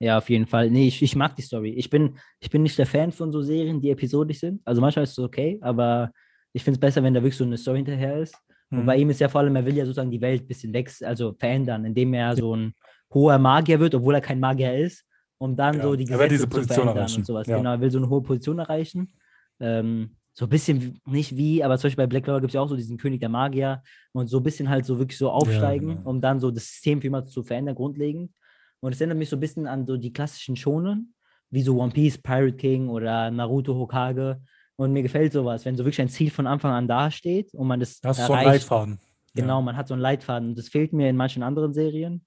Ja, 0.00 0.18
auf 0.18 0.28
jeden 0.28 0.46
Fall. 0.46 0.68
Nee, 0.70 0.88
ich, 0.88 1.00
ich 1.00 1.14
mag 1.14 1.36
die 1.36 1.42
Story. 1.42 1.70
Ich 1.70 1.88
bin, 1.88 2.18
ich 2.40 2.50
bin 2.50 2.64
nicht 2.64 2.76
der 2.76 2.86
Fan 2.86 3.12
von 3.12 3.30
so 3.30 3.40
Serien, 3.40 3.80
die 3.80 3.90
episodisch 3.90 4.40
sind. 4.40 4.60
Also 4.64 4.80
manchmal 4.80 5.04
ist 5.04 5.12
es 5.12 5.18
okay, 5.20 5.58
aber 5.62 6.10
ich 6.52 6.64
finde 6.64 6.76
es 6.76 6.80
besser, 6.80 7.02
wenn 7.04 7.14
da 7.14 7.20
wirklich 7.22 7.36
so 7.36 7.44
eine 7.44 7.56
Story 7.56 7.78
hinterher 7.78 8.18
ist. 8.18 8.34
Und 8.70 8.80
Mhm. 8.80 8.86
bei 8.86 8.96
ihm 8.96 9.10
ist 9.10 9.20
ja 9.20 9.28
vor 9.28 9.42
allem, 9.42 9.54
er 9.54 9.64
will 9.64 9.76
ja 9.76 9.84
sozusagen 9.84 10.10
die 10.10 10.20
Welt 10.20 10.42
ein 10.42 10.48
bisschen 10.48 10.72
wechseln, 10.72 11.06
also 11.06 11.34
verändern, 11.38 11.84
indem 11.84 12.12
er 12.14 12.34
so 12.36 12.56
ein 12.56 12.74
hoher 13.14 13.38
Magier 13.38 13.78
wird, 13.78 13.94
obwohl 13.94 14.14
er 14.16 14.20
kein 14.20 14.40
Magier 14.40 14.76
ist, 14.76 15.04
um 15.42 15.56
dann 15.56 15.76
Ja, 15.76 15.82
so 15.82 15.96
die 15.96 16.04
Gesetze 16.04 16.38
zu 16.38 16.46
Position 16.46 16.74
verändern 16.76 16.96
erreichen, 16.98 17.18
und 17.20 17.26
sowas. 17.26 17.46
ja. 17.46 17.56
Genau, 17.58 17.70
er 17.72 17.80
will 17.80 17.90
so 17.90 17.98
eine 17.98 18.08
hohe 18.08 18.22
Position 18.22 18.58
erreichen. 18.60 19.12
Ähm, 19.60 20.16
so 20.34 20.46
ein 20.46 20.48
bisschen, 20.48 20.98
nicht 21.04 21.36
wie, 21.36 21.62
aber 21.64 21.76
zum 21.76 21.88
Beispiel 21.88 22.04
bei 22.04 22.06
Black 22.06 22.24
Clover 22.24 22.40
gibt 22.40 22.50
es 22.50 22.54
ja 22.54 22.60
auch 22.62 22.68
so 22.68 22.76
diesen 22.76 22.96
König 22.96 23.20
der 23.20 23.28
Magier 23.28 23.82
und 24.12 24.28
so 24.28 24.38
ein 24.38 24.42
bisschen 24.42 24.68
halt 24.70 24.86
so 24.86 24.98
wirklich 24.98 25.18
so 25.18 25.30
aufsteigen, 25.30 25.88
genau. 25.96 26.08
um 26.10 26.20
dann 26.20 26.40
so 26.40 26.50
das 26.50 26.64
System 26.68 27.00
für 27.00 27.08
immer 27.08 27.24
zu 27.24 27.42
verändern, 27.42 27.74
grundlegend. 27.74 28.30
Und 28.80 28.92
es 28.94 29.00
erinnert 29.00 29.18
mich 29.18 29.28
so 29.28 29.36
ein 29.36 29.40
bisschen 29.40 29.66
an 29.66 29.84
so 29.86 29.96
die 29.96 30.12
klassischen 30.12 30.56
Shonen, 30.56 31.14
wie 31.50 31.62
so 31.62 31.78
One 31.78 31.92
Piece, 31.92 32.18
Pirate 32.18 32.56
King 32.56 32.88
oder 32.88 33.30
Naruto 33.30 33.74
Hokage. 33.74 34.40
Und 34.76 34.92
mir 34.92 35.02
gefällt 35.02 35.32
sowas, 35.34 35.64
wenn 35.66 35.76
so 35.76 35.84
wirklich 35.84 36.00
ein 36.00 36.08
Ziel 36.08 36.30
von 36.30 36.46
Anfang 36.46 36.72
an 36.72 36.88
dasteht 36.88 37.52
und 37.54 37.66
man 37.66 37.78
das 37.78 38.00
Da 38.00 38.08
hast 38.08 38.20
du 38.20 38.26
so 38.26 38.32
erreicht. 38.32 38.46
Leitfaden. 38.46 38.98
Genau, 39.34 39.58
Ja. 39.58 39.60
man 39.60 39.76
hat 39.76 39.86
so 39.88 39.94
einen 39.94 40.00
Leitfaden. 40.02 40.48
Und 40.50 40.58
das 40.58 40.68
fehlt 40.68 40.92
mir 40.94 41.10
in 41.10 41.16
manchen 41.16 41.42
anderen 41.42 41.72
Serien. 41.74 42.24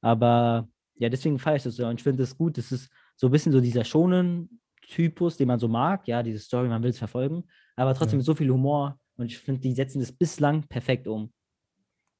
Aber 0.00 0.68
ja, 0.96 1.08
deswegen 1.08 1.38
feiere 1.38 1.56
ich 1.56 1.62
das 1.64 1.76
so. 1.76 1.86
Und 1.86 1.96
ich 1.96 2.02
finde 2.02 2.22
es 2.22 2.36
gut, 2.36 2.56
das 2.58 2.72
ist 2.72 2.90
so 3.16 3.28
ein 3.28 3.30
bisschen 3.32 3.52
so 3.52 3.60
dieser 3.60 3.84
Shonen-Typus, 3.84 5.36
den 5.36 5.48
man 5.48 5.58
so 5.58 5.68
mag. 5.68 6.06
Ja, 6.06 6.22
diese 6.22 6.38
Story, 6.38 6.68
man 6.68 6.82
will 6.82 6.90
es 6.90 6.98
verfolgen. 6.98 7.44
Aber 7.76 7.94
trotzdem 7.94 8.16
Ja. 8.16 8.18
mit 8.18 8.26
so 8.26 8.34
viel 8.34 8.50
Humor. 8.50 8.98
Und 9.16 9.26
ich 9.26 9.38
finde, 9.38 9.60
die 9.60 9.72
setzen 9.74 10.00
das 10.00 10.12
bislang 10.12 10.64
perfekt 10.64 11.06
um. 11.06 11.32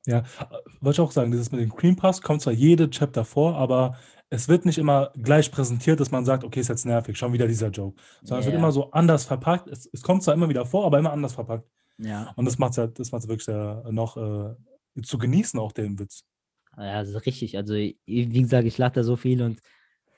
Ja, 0.06 0.22
wollte 0.80 0.96
ich 0.96 1.06
auch 1.06 1.12
sagen, 1.12 1.30
dieses 1.30 1.50
mit 1.50 1.60
dem 1.62 1.74
Cream 1.74 1.96
Pass 1.96 2.20
kommt 2.20 2.42
zwar 2.42 2.52
jede 2.52 2.90
Chapter 2.90 3.24
vor, 3.24 3.56
aber 3.56 3.96
es 4.28 4.48
wird 4.48 4.66
nicht 4.66 4.76
immer 4.78 5.10
gleich 5.16 5.50
präsentiert, 5.50 5.98
dass 5.98 6.10
man 6.10 6.24
sagt, 6.26 6.44
okay, 6.44 6.60
ist 6.60 6.68
jetzt 6.68 6.84
nervig, 6.84 7.16
schon 7.16 7.32
wieder 7.32 7.46
dieser 7.46 7.68
Joke. 7.70 8.00
Sondern 8.20 8.40
es 8.40 8.46
wird 8.46 8.56
immer 8.56 8.70
so 8.72 8.90
anders 8.90 9.24
verpackt. 9.24 9.68
Es, 9.68 9.88
es 9.92 10.02
kommt 10.02 10.22
zwar 10.22 10.34
immer 10.34 10.48
wieder 10.48 10.66
vor, 10.66 10.84
aber 10.84 10.98
immer 10.98 11.12
anders 11.12 11.32
verpackt. 11.32 11.66
Ja, 11.98 12.32
Und 12.36 12.44
das 12.44 12.58
macht 12.58 12.72
es 12.72 12.76
ja, 12.76 12.86
das 12.86 13.12
macht's 13.12 13.28
wirklich 13.28 13.44
sehr 13.44 13.82
noch 13.90 14.16
äh, 14.16 14.54
zu 15.02 15.16
genießen, 15.16 15.58
auch 15.58 15.72
den 15.72 15.98
Witz. 15.98 16.24
Ja 16.78 17.00
das 17.00 17.10
ist 17.10 17.26
richtig. 17.26 17.56
Also, 17.56 17.74
wie 17.74 17.94
gesagt, 18.06 18.64
ich 18.66 18.78
lache 18.78 18.92
da 18.94 19.02
so 19.04 19.16
viel 19.16 19.42
und 19.42 19.60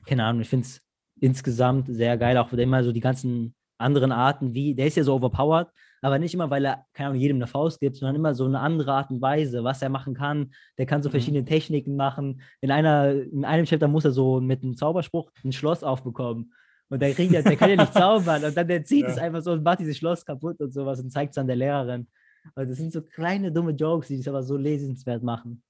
keine 0.07 0.25
Ahnung, 0.25 0.43
ich 0.43 0.49
finde 0.49 0.67
es 0.67 0.81
insgesamt 1.21 1.89
sehr 1.89 2.17
geil. 2.17 2.37
Auch 2.39 2.53
immer 2.53 2.85
so 2.85 2.93
die 2.93 3.01
ganzen 3.01 3.55
anderen 3.79 4.13
Arten, 4.13 4.55
wie, 4.55 4.75
der 4.75 4.87
ist 4.87 4.97
ja 4.97 5.03
so 5.05 5.15
overpowered, 5.15 5.69
aber 6.01 6.19
nicht 6.19 6.33
immer, 6.35 6.49
weil 6.51 6.65
er, 6.65 6.85
keine 6.95 7.09
Ahnung, 7.11 7.21
jedem 7.21 7.37
eine 7.39 7.47
Faust 7.47 7.81
gibt, 7.81 7.97
sondern 7.97 8.15
immer 8.17 8.35
so 8.35 8.45
eine 8.47 8.61
andere 8.61 8.93
Art 8.93 9.11
und 9.11 9.21
Weise, 9.21 9.65
was 9.65 9.83
er 9.83 9.89
machen 9.89 10.15
kann. 10.15 10.53
Der 10.79 10.87
kann 10.87 11.03
so 11.03 11.09
Mhm. 11.09 11.13
verschiedene 11.13 11.45
Techniken 11.45 11.97
machen. 11.97 12.41
In 12.61 12.71
einer, 12.71 13.11
in 13.13 13.45
einem 13.45 13.65
Chapter 13.67 13.89
muss 13.89 14.05
er 14.05 14.13
so 14.13 14.41
mit 14.41 14.63
einem 14.63 14.77
Zauberspruch 14.77 15.31
ein 15.45 15.53
Schloss 15.53 15.83
aufbekommen. 15.83 16.53
Und 16.89 17.03
der 17.03 17.13
kriegt 17.15 17.33
ja, 17.33 17.43
der 17.43 17.57
kann 17.57 17.71
ja 17.71 17.77
nicht 17.77 17.93
zaubern. 17.95 18.45
Und 18.45 18.57
dann 18.57 18.69
der 18.69 18.85
zieht 18.85 19.03
Ja. 19.03 19.09
es 19.09 19.19
einfach 19.19 19.43
so 19.43 19.53
und 19.53 19.63
macht 19.65 19.81
dieses 19.81 19.97
Schloss 19.97 20.25
kaputt 20.25 20.61
und 20.61 20.73
sowas 20.73 21.01
und 21.01 21.11
zeigt 21.11 21.33
es 21.33 21.39
an 21.39 21.47
der 21.49 21.57
Lehrerin. 21.57 22.07
Und 22.55 22.71
das 22.71 22.77
sind 22.79 22.93
so 22.93 23.03
kleine 23.03 23.51
dumme 23.51 23.73
Jokes, 23.73 24.09
die 24.09 24.15
es 24.17 24.29
aber 24.29 24.43
so 24.43 24.57
lesenswert 24.57 25.23
machen. 25.25 25.63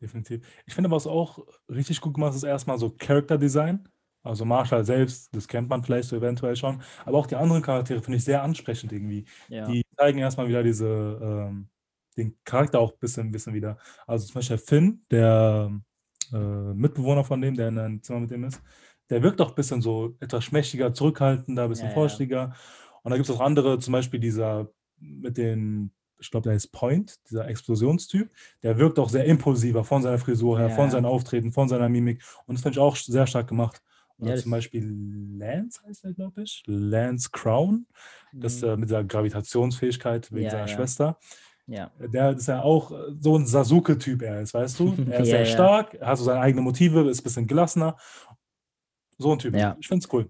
Definitiv. 0.00 0.46
Ich 0.66 0.74
finde, 0.74 0.90
was 0.90 1.06
auch 1.06 1.46
richtig 1.68 2.00
gut 2.00 2.14
gemacht 2.14 2.34
ist, 2.34 2.42
erstmal 2.42 2.78
so 2.78 2.90
Character 2.90 3.38
Design. 3.38 3.88
Also 4.22 4.44
Marshall 4.44 4.84
selbst, 4.84 5.34
das 5.34 5.48
kennt 5.48 5.68
man 5.70 5.82
vielleicht 5.82 6.08
so 6.08 6.16
eventuell 6.16 6.54
schon. 6.56 6.82
Aber 7.06 7.18
auch 7.18 7.26
die 7.26 7.36
anderen 7.36 7.62
Charaktere 7.62 8.02
finde 8.02 8.18
ich 8.18 8.24
sehr 8.24 8.42
ansprechend 8.42 8.92
irgendwie. 8.92 9.24
Ja. 9.48 9.66
Die 9.66 9.82
zeigen 9.96 10.18
erstmal 10.18 10.48
wieder 10.48 10.62
diese, 10.62 10.86
ähm, 11.22 11.68
den 12.16 12.36
Charakter 12.44 12.80
auch 12.80 12.92
ein 12.92 12.98
bisschen, 12.98 13.30
bisschen 13.30 13.54
wieder. 13.54 13.78
Also 14.06 14.26
zum 14.26 14.34
Beispiel 14.34 14.58
Finn, 14.58 15.04
der 15.10 15.70
äh, 16.32 16.36
Mitbewohner 16.36 17.24
von 17.24 17.40
dem, 17.40 17.54
der 17.54 17.68
in 17.68 17.78
einem 17.78 18.02
Zimmer 18.02 18.20
mit 18.20 18.30
dem 18.30 18.44
ist, 18.44 18.62
der 19.08 19.22
wirkt 19.22 19.40
auch 19.40 19.50
ein 19.50 19.54
bisschen 19.54 19.80
so 19.80 20.16
etwas 20.20 20.44
schmächtiger, 20.44 20.92
zurückhaltender, 20.92 21.64
ein 21.64 21.68
bisschen 21.70 21.86
Ja, 21.86 21.90
ja. 21.90 21.94
vorsichtiger. 21.94 22.54
Und 23.02 23.10
da 23.10 23.16
gibt 23.16 23.28
es 23.28 23.34
auch 23.34 23.40
andere, 23.40 23.78
zum 23.78 23.92
Beispiel 23.92 24.20
dieser 24.20 24.70
mit 24.98 25.38
den, 25.38 25.92
ich 26.20 26.30
glaube, 26.30 26.44
der 26.44 26.52
heißt 26.54 26.70
Point, 26.72 27.16
dieser 27.30 27.48
Explosionstyp, 27.48 28.30
der 28.62 28.78
wirkt 28.78 28.98
auch 28.98 29.08
sehr 29.08 29.24
impulsiver 29.24 29.84
von 29.84 30.02
seiner 30.02 30.18
Frisur 30.18 30.58
her, 30.58 30.68
Ja. 30.68 30.74
von 30.74 30.90
seinem 30.90 31.06
Auftreten, 31.06 31.52
von 31.52 31.68
seiner 31.68 31.88
Mimik. 31.88 32.22
Und 32.46 32.54
das 32.56 32.62
finde 32.62 32.74
ich 32.74 32.78
auch 32.80 32.96
sehr 32.96 33.26
stark 33.26 33.48
gemacht. 33.48 33.80
Oder 34.18 34.34
Ja, 34.34 34.36
zum 34.36 34.50
Beispiel 34.50 34.84
Lance 35.38 35.80
heißt 35.86 36.04
er, 36.04 36.12
glaube 36.12 36.42
ich. 36.42 36.62
Lance 36.66 37.30
Crown. 37.32 37.86
Das 38.32 38.60
Mhm. 38.60 38.68
äh, 38.68 38.76
mit 38.76 38.90
der 38.90 39.02
Gravitationsfähigkeit 39.04 40.30
wegen 40.32 40.44
Ja, 40.44 40.50
seiner. 40.50 40.68
Schwester. 40.68 41.18
ja. 41.66 41.90
Der 41.98 42.32
ist 42.32 42.46
ja 42.48 42.62
auch 42.62 42.90
äh, 42.92 43.12
so 43.18 43.36
ein 43.38 43.46
Sasuke-Typ, 43.46 44.22
er 44.22 44.42
ist, 44.42 44.52
weißt 44.54 44.78
du? 44.78 44.94
Er 45.10 45.20
ist 45.20 45.28
sehr 45.28 45.46
stark, 45.46 45.98
hat 46.00 46.18
so 46.18 46.24
seine 46.24 46.40
eigenen 46.40 46.64
Motive, 46.64 47.08
ist 47.08 47.20
ein 47.20 47.24
bisschen 47.24 47.46
gelassener. 47.46 47.96
So 49.18 49.32
ein 49.32 49.38
Typ. 49.38 49.54
Ja. 49.56 49.76
Ich 49.80 49.88
finde 49.88 50.04
es 50.04 50.12
cool. 50.12 50.26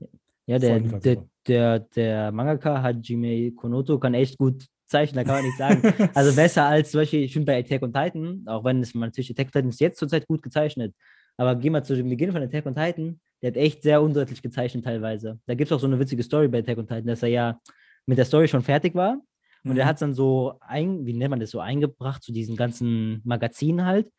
Ja, 0.47 0.59
der, 0.59 0.81
der, 0.81 1.25
der, 1.47 1.79
der 1.81 2.33
Mangaka 2.33 2.83
Hajime 2.83 3.53
Konoto 3.53 3.99
kann 3.99 4.15
echt 4.15 4.37
gut 4.39 4.67
zeichnen, 4.91 5.17
da 5.17 5.25
kann 5.25 5.43
man 5.43 5.45
nicht 5.45 5.59
sagen. 5.59 6.11
Also 6.15 6.35
besser 6.37 6.67
als 6.67 6.91
zum 6.91 7.01
Beispiel, 7.01 7.23
ich 7.23 7.33
finde 7.33 7.47
bei 7.47 7.59
Attack 7.59 7.83
on 7.83 7.93
Titan, 7.93 8.43
auch 8.47 8.65
wenn 8.65 8.81
es 8.81 8.95
man 8.95 9.09
natürlich 9.09 9.31
Attack 9.31 9.47
on 9.47 9.53
Titan 9.53 9.69
ist 9.71 9.81
jetzt 9.81 9.99
zurzeit 9.99 10.27
gut 10.27 10.43
gezeichnet, 10.43 10.95
aber 11.37 11.55
gehen 11.57 11.73
wir 11.73 11.83
zu 11.83 11.97
dem 11.97 12.09
Beginn 12.09 12.33
von 12.33 12.43
Attack 12.43 12.67
on 12.67 12.75
Titan, 12.75 13.21
der 13.43 13.53
hat 13.53 13.57
echt 13.57 13.83
sehr 13.83 14.03
undeutlich 14.03 14.43
gezeichnet 14.43 14.85
teilweise. 14.85 15.39
Da 15.47 15.55
gibt 15.55 15.71
es 15.71 15.77
auch 15.77 15.81
so 15.81 15.87
eine 15.87 15.99
witzige 15.99 16.23
Story 16.23 16.49
bei 16.49 16.59
Attack 16.59 16.79
on 16.79 16.87
Titan, 16.87 17.07
dass 17.07 17.23
er 17.23 17.31
ja 17.31 17.61
mit 18.07 18.19
der 18.19 18.25
Story 18.25 18.49
schon 18.49 18.63
fertig 18.63 18.95
war 18.95 19.19
und 19.65 19.77
er 19.77 19.85
Mhm. 19.85 19.89
hat 19.89 19.97
es 19.97 20.01
dann 20.01 20.15
so, 20.15 20.55
ein, 20.61 21.07
wie 21.07 21.13
nennt 21.13 21.31
man 21.31 21.41
das, 21.41 21.51
so 21.51 21.61
eingebracht 21.61 22.23
zu 22.23 22.33
diesen 22.33 22.57
ganzen 22.57 23.21
Magazinen 23.25 23.85
halt. 23.87 24.11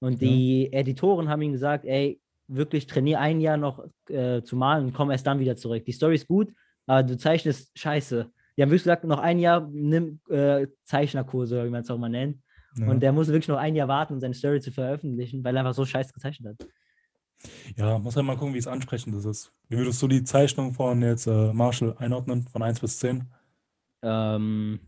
Und 0.00 0.20
die 0.22 0.72
Editoren 0.72 1.28
haben 1.28 1.42
ihm 1.42 1.52
gesagt, 1.52 1.84
ey, 1.84 2.20
wirklich 2.46 2.86
trainier 2.86 3.20
ein 3.20 3.40
Jahr 3.40 3.56
noch 3.56 3.84
äh, 4.08 4.42
zu 4.42 4.56
malen 4.56 4.86
und 4.86 4.94
komm 4.94 5.10
erst 5.10 5.26
dann 5.26 5.38
wieder 5.40 5.56
zurück. 5.56 5.84
Die 5.84 5.92
Story 5.92 6.14
ist 6.14 6.28
gut, 6.28 6.52
aber 6.86 7.02
du 7.02 7.16
zeichnest 7.16 7.76
scheiße. 7.78 8.30
Die 8.58 8.62
haben 8.62 8.70
wirklich 8.70 8.82
gesagt, 8.82 9.04
noch 9.04 9.20
ein 9.20 9.38
Jahr 9.38 9.68
nimm 9.70 10.18
äh, 10.28 10.66
Zeichnerkurse, 10.82 11.64
wie 11.64 11.70
man 11.70 11.82
es 11.82 11.90
auch 11.90 11.96
mal 11.96 12.08
nennt. 12.08 12.42
Ja. 12.76 12.88
Und 12.88 13.00
der 13.00 13.12
musste 13.12 13.32
wirklich 13.32 13.46
noch 13.46 13.56
ein 13.56 13.76
Jahr 13.76 13.86
warten, 13.86 14.14
um 14.14 14.20
seine 14.20 14.34
Story 14.34 14.60
zu 14.60 14.72
veröffentlichen, 14.72 15.44
weil 15.44 15.54
er 15.56 15.60
einfach 15.60 15.74
so 15.74 15.84
scheiße 15.84 16.12
gezeichnet 16.12 16.58
hat. 16.58 16.68
Ja, 17.76 17.98
muss 17.98 18.16
halt 18.16 18.26
mal 18.26 18.36
gucken, 18.36 18.54
wie 18.54 18.58
es 18.58 18.66
ansprechend 18.66 19.14
das 19.14 19.24
ist. 19.24 19.52
Wie 19.68 19.76
würdest 19.76 20.02
du 20.02 20.08
die 20.08 20.24
Zeichnung 20.24 20.72
von 20.72 21.00
jetzt 21.02 21.28
äh, 21.28 21.52
Marshall 21.52 21.94
einordnen, 21.98 22.48
von 22.48 22.64
1 22.64 22.80
bis 22.80 22.98
10? 22.98 23.28
Ähm, 24.02 24.80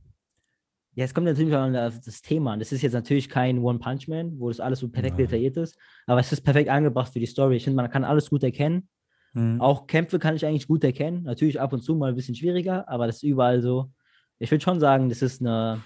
ja, 0.94 1.04
es 1.04 1.14
kommt 1.14 1.26
natürlich 1.26 1.54
auch 1.54 1.60
an 1.60 1.72
das 1.72 2.22
Thema 2.22 2.54
an. 2.54 2.58
Das 2.58 2.72
ist 2.72 2.82
jetzt 2.82 2.94
natürlich 2.94 3.28
kein 3.28 3.58
One-Punch-Man, 3.58 4.40
wo 4.40 4.48
das 4.48 4.58
alles 4.58 4.80
so 4.80 4.88
perfekt 4.88 5.16
Nein. 5.16 5.26
detailliert 5.26 5.56
ist, 5.56 5.78
aber 6.06 6.18
es 6.18 6.32
ist 6.32 6.40
perfekt 6.40 6.68
angebracht 6.68 7.12
für 7.12 7.20
die 7.20 7.26
Story. 7.26 7.56
Ich 7.56 7.64
finde, 7.64 7.76
man 7.76 7.90
kann 7.90 8.02
alles 8.02 8.30
gut 8.30 8.42
erkennen. 8.42 8.88
Mhm. 9.32 9.60
Auch 9.60 9.86
Kämpfe 9.86 10.18
kann 10.18 10.34
ich 10.36 10.44
eigentlich 10.44 10.66
gut 10.66 10.82
erkennen. 10.84 11.22
Natürlich 11.24 11.60
ab 11.60 11.72
und 11.72 11.82
zu 11.82 11.94
mal 11.94 12.10
ein 12.10 12.16
bisschen 12.16 12.34
schwieriger, 12.34 12.88
aber 12.88 13.06
das 13.06 13.16
ist 13.16 13.22
überall 13.22 13.60
so. 13.62 13.90
Ich 14.38 14.50
würde 14.50 14.62
schon 14.64 14.80
sagen, 14.80 15.08
das 15.08 15.22
ist 15.22 15.40
eine 15.40 15.80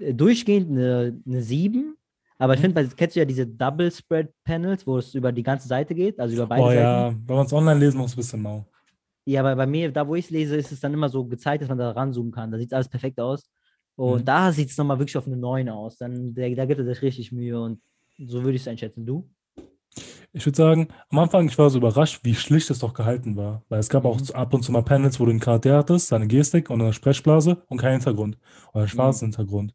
äh, 0.00 0.14
durchgehend 0.14 0.70
eine, 0.70 1.20
eine 1.26 1.42
7. 1.42 1.96
Aber 2.38 2.54
ich 2.54 2.60
Mhm. 2.60 2.74
finde, 2.74 2.88
kennst 2.96 3.16
du 3.16 3.20
ja 3.20 3.24
diese 3.26 3.46
Double 3.46 3.90
Spread 3.90 4.30
Panels, 4.44 4.86
wo 4.86 4.98
es 4.98 5.14
über 5.14 5.32
die 5.32 5.42
ganze 5.42 5.68
Seite 5.68 5.94
geht, 5.94 6.18
also 6.20 6.34
über 6.34 6.46
beide 6.46 6.62
Oh 6.62 6.68
Seiten. 6.68 6.78
ja, 6.78 7.14
wenn 7.26 7.36
man 7.36 7.46
es 7.46 7.52
online 7.52 7.80
lesen 7.80 7.98
muss, 7.98 8.12
ein 8.12 8.16
bisschen 8.16 8.42
mau. 8.42 8.66
Ja, 9.24 9.40
aber 9.40 9.56
bei 9.56 9.66
mir, 9.66 9.90
da 9.90 10.06
wo 10.06 10.14
ich 10.14 10.26
es 10.26 10.30
lese, 10.30 10.56
ist 10.56 10.70
es 10.70 10.80
dann 10.80 10.92
immer 10.94 11.08
so 11.08 11.24
gezeigt, 11.24 11.62
dass 11.62 11.68
man 11.68 11.78
da 11.78 11.90
ranzoomen 11.90 12.30
kann. 12.32 12.50
Da 12.52 12.58
sieht 12.58 12.72
alles 12.72 12.88
perfekt 12.88 13.18
aus. 13.18 13.50
Und 13.96 14.20
Mhm. 14.20 14.24
da 14.26 14.52
sieht 14.52 14.68
es 14.70 14.76
nochmal 14.76 14.98
wirklich 14.98 15.16
auf 15.16 15.26
eine 15.26 15.36
9 15.36 15.68
aus. 15.70 15.96
Dann, 15.96 16.34
da, 16.34 16.48
da 16.50 16.64
gibt 16.66 16.78
er 16.78 16.84
sich 16.84 17.02
richtig 17.02 17.32
Mühe 17.32 17.60
und 17.60 17.80
so 18.18 18.42
würde 18.44 18.56
ich 18.56 18.62
es 18.62 18.68
einschätzen. 18.68 19.04
Du? 19.06 19.28
Ich 20.36 20.44
würde 20.44 20.56
sagen, 20.56 20.88
am 21.08 21.18
Anfang, 21.18 21.48
ich 21.48 21.56
war 21.58 21.70
so 21.70 21.78
überrascht, 21.78 22.20
wie 22.22 22.34
schlicht 22.34 22.68
es 22.70 22.80
doch 22.80 22.92
gehalten 22.92 23.36
war. 23.36 23.64
Weil 23.70 23.80
es 23.80 23.88
gab 23.88 24.04
auch 24.04 24.20
Mhm. 24.20 24.24
so 24.24 24.34
ab 24.34 24.52
und 24.52 24.62
zu 24.62 24.70
mal 24.70 24.82
Panels, 24.82 25.18
wo 25.18 25.24
du 25.24 25.30
einen 25.30 25.40
Charakter 25.40 25.76
hattest, 25.78 26.08
seine 26.08 26.26
Gestik 26.26 26.68
und 26.68 26.82
eine 26.82 26.92
Sprechblase 26.92 27.64
und 27.68 27.78
keinen 27.78 27.92
Hintergrund. 28.00 28.38
Oder 28.72 28.80
einen 28.80 28.88
schwarzen 28.88 29.26
Hintergrund. 29.28 29.74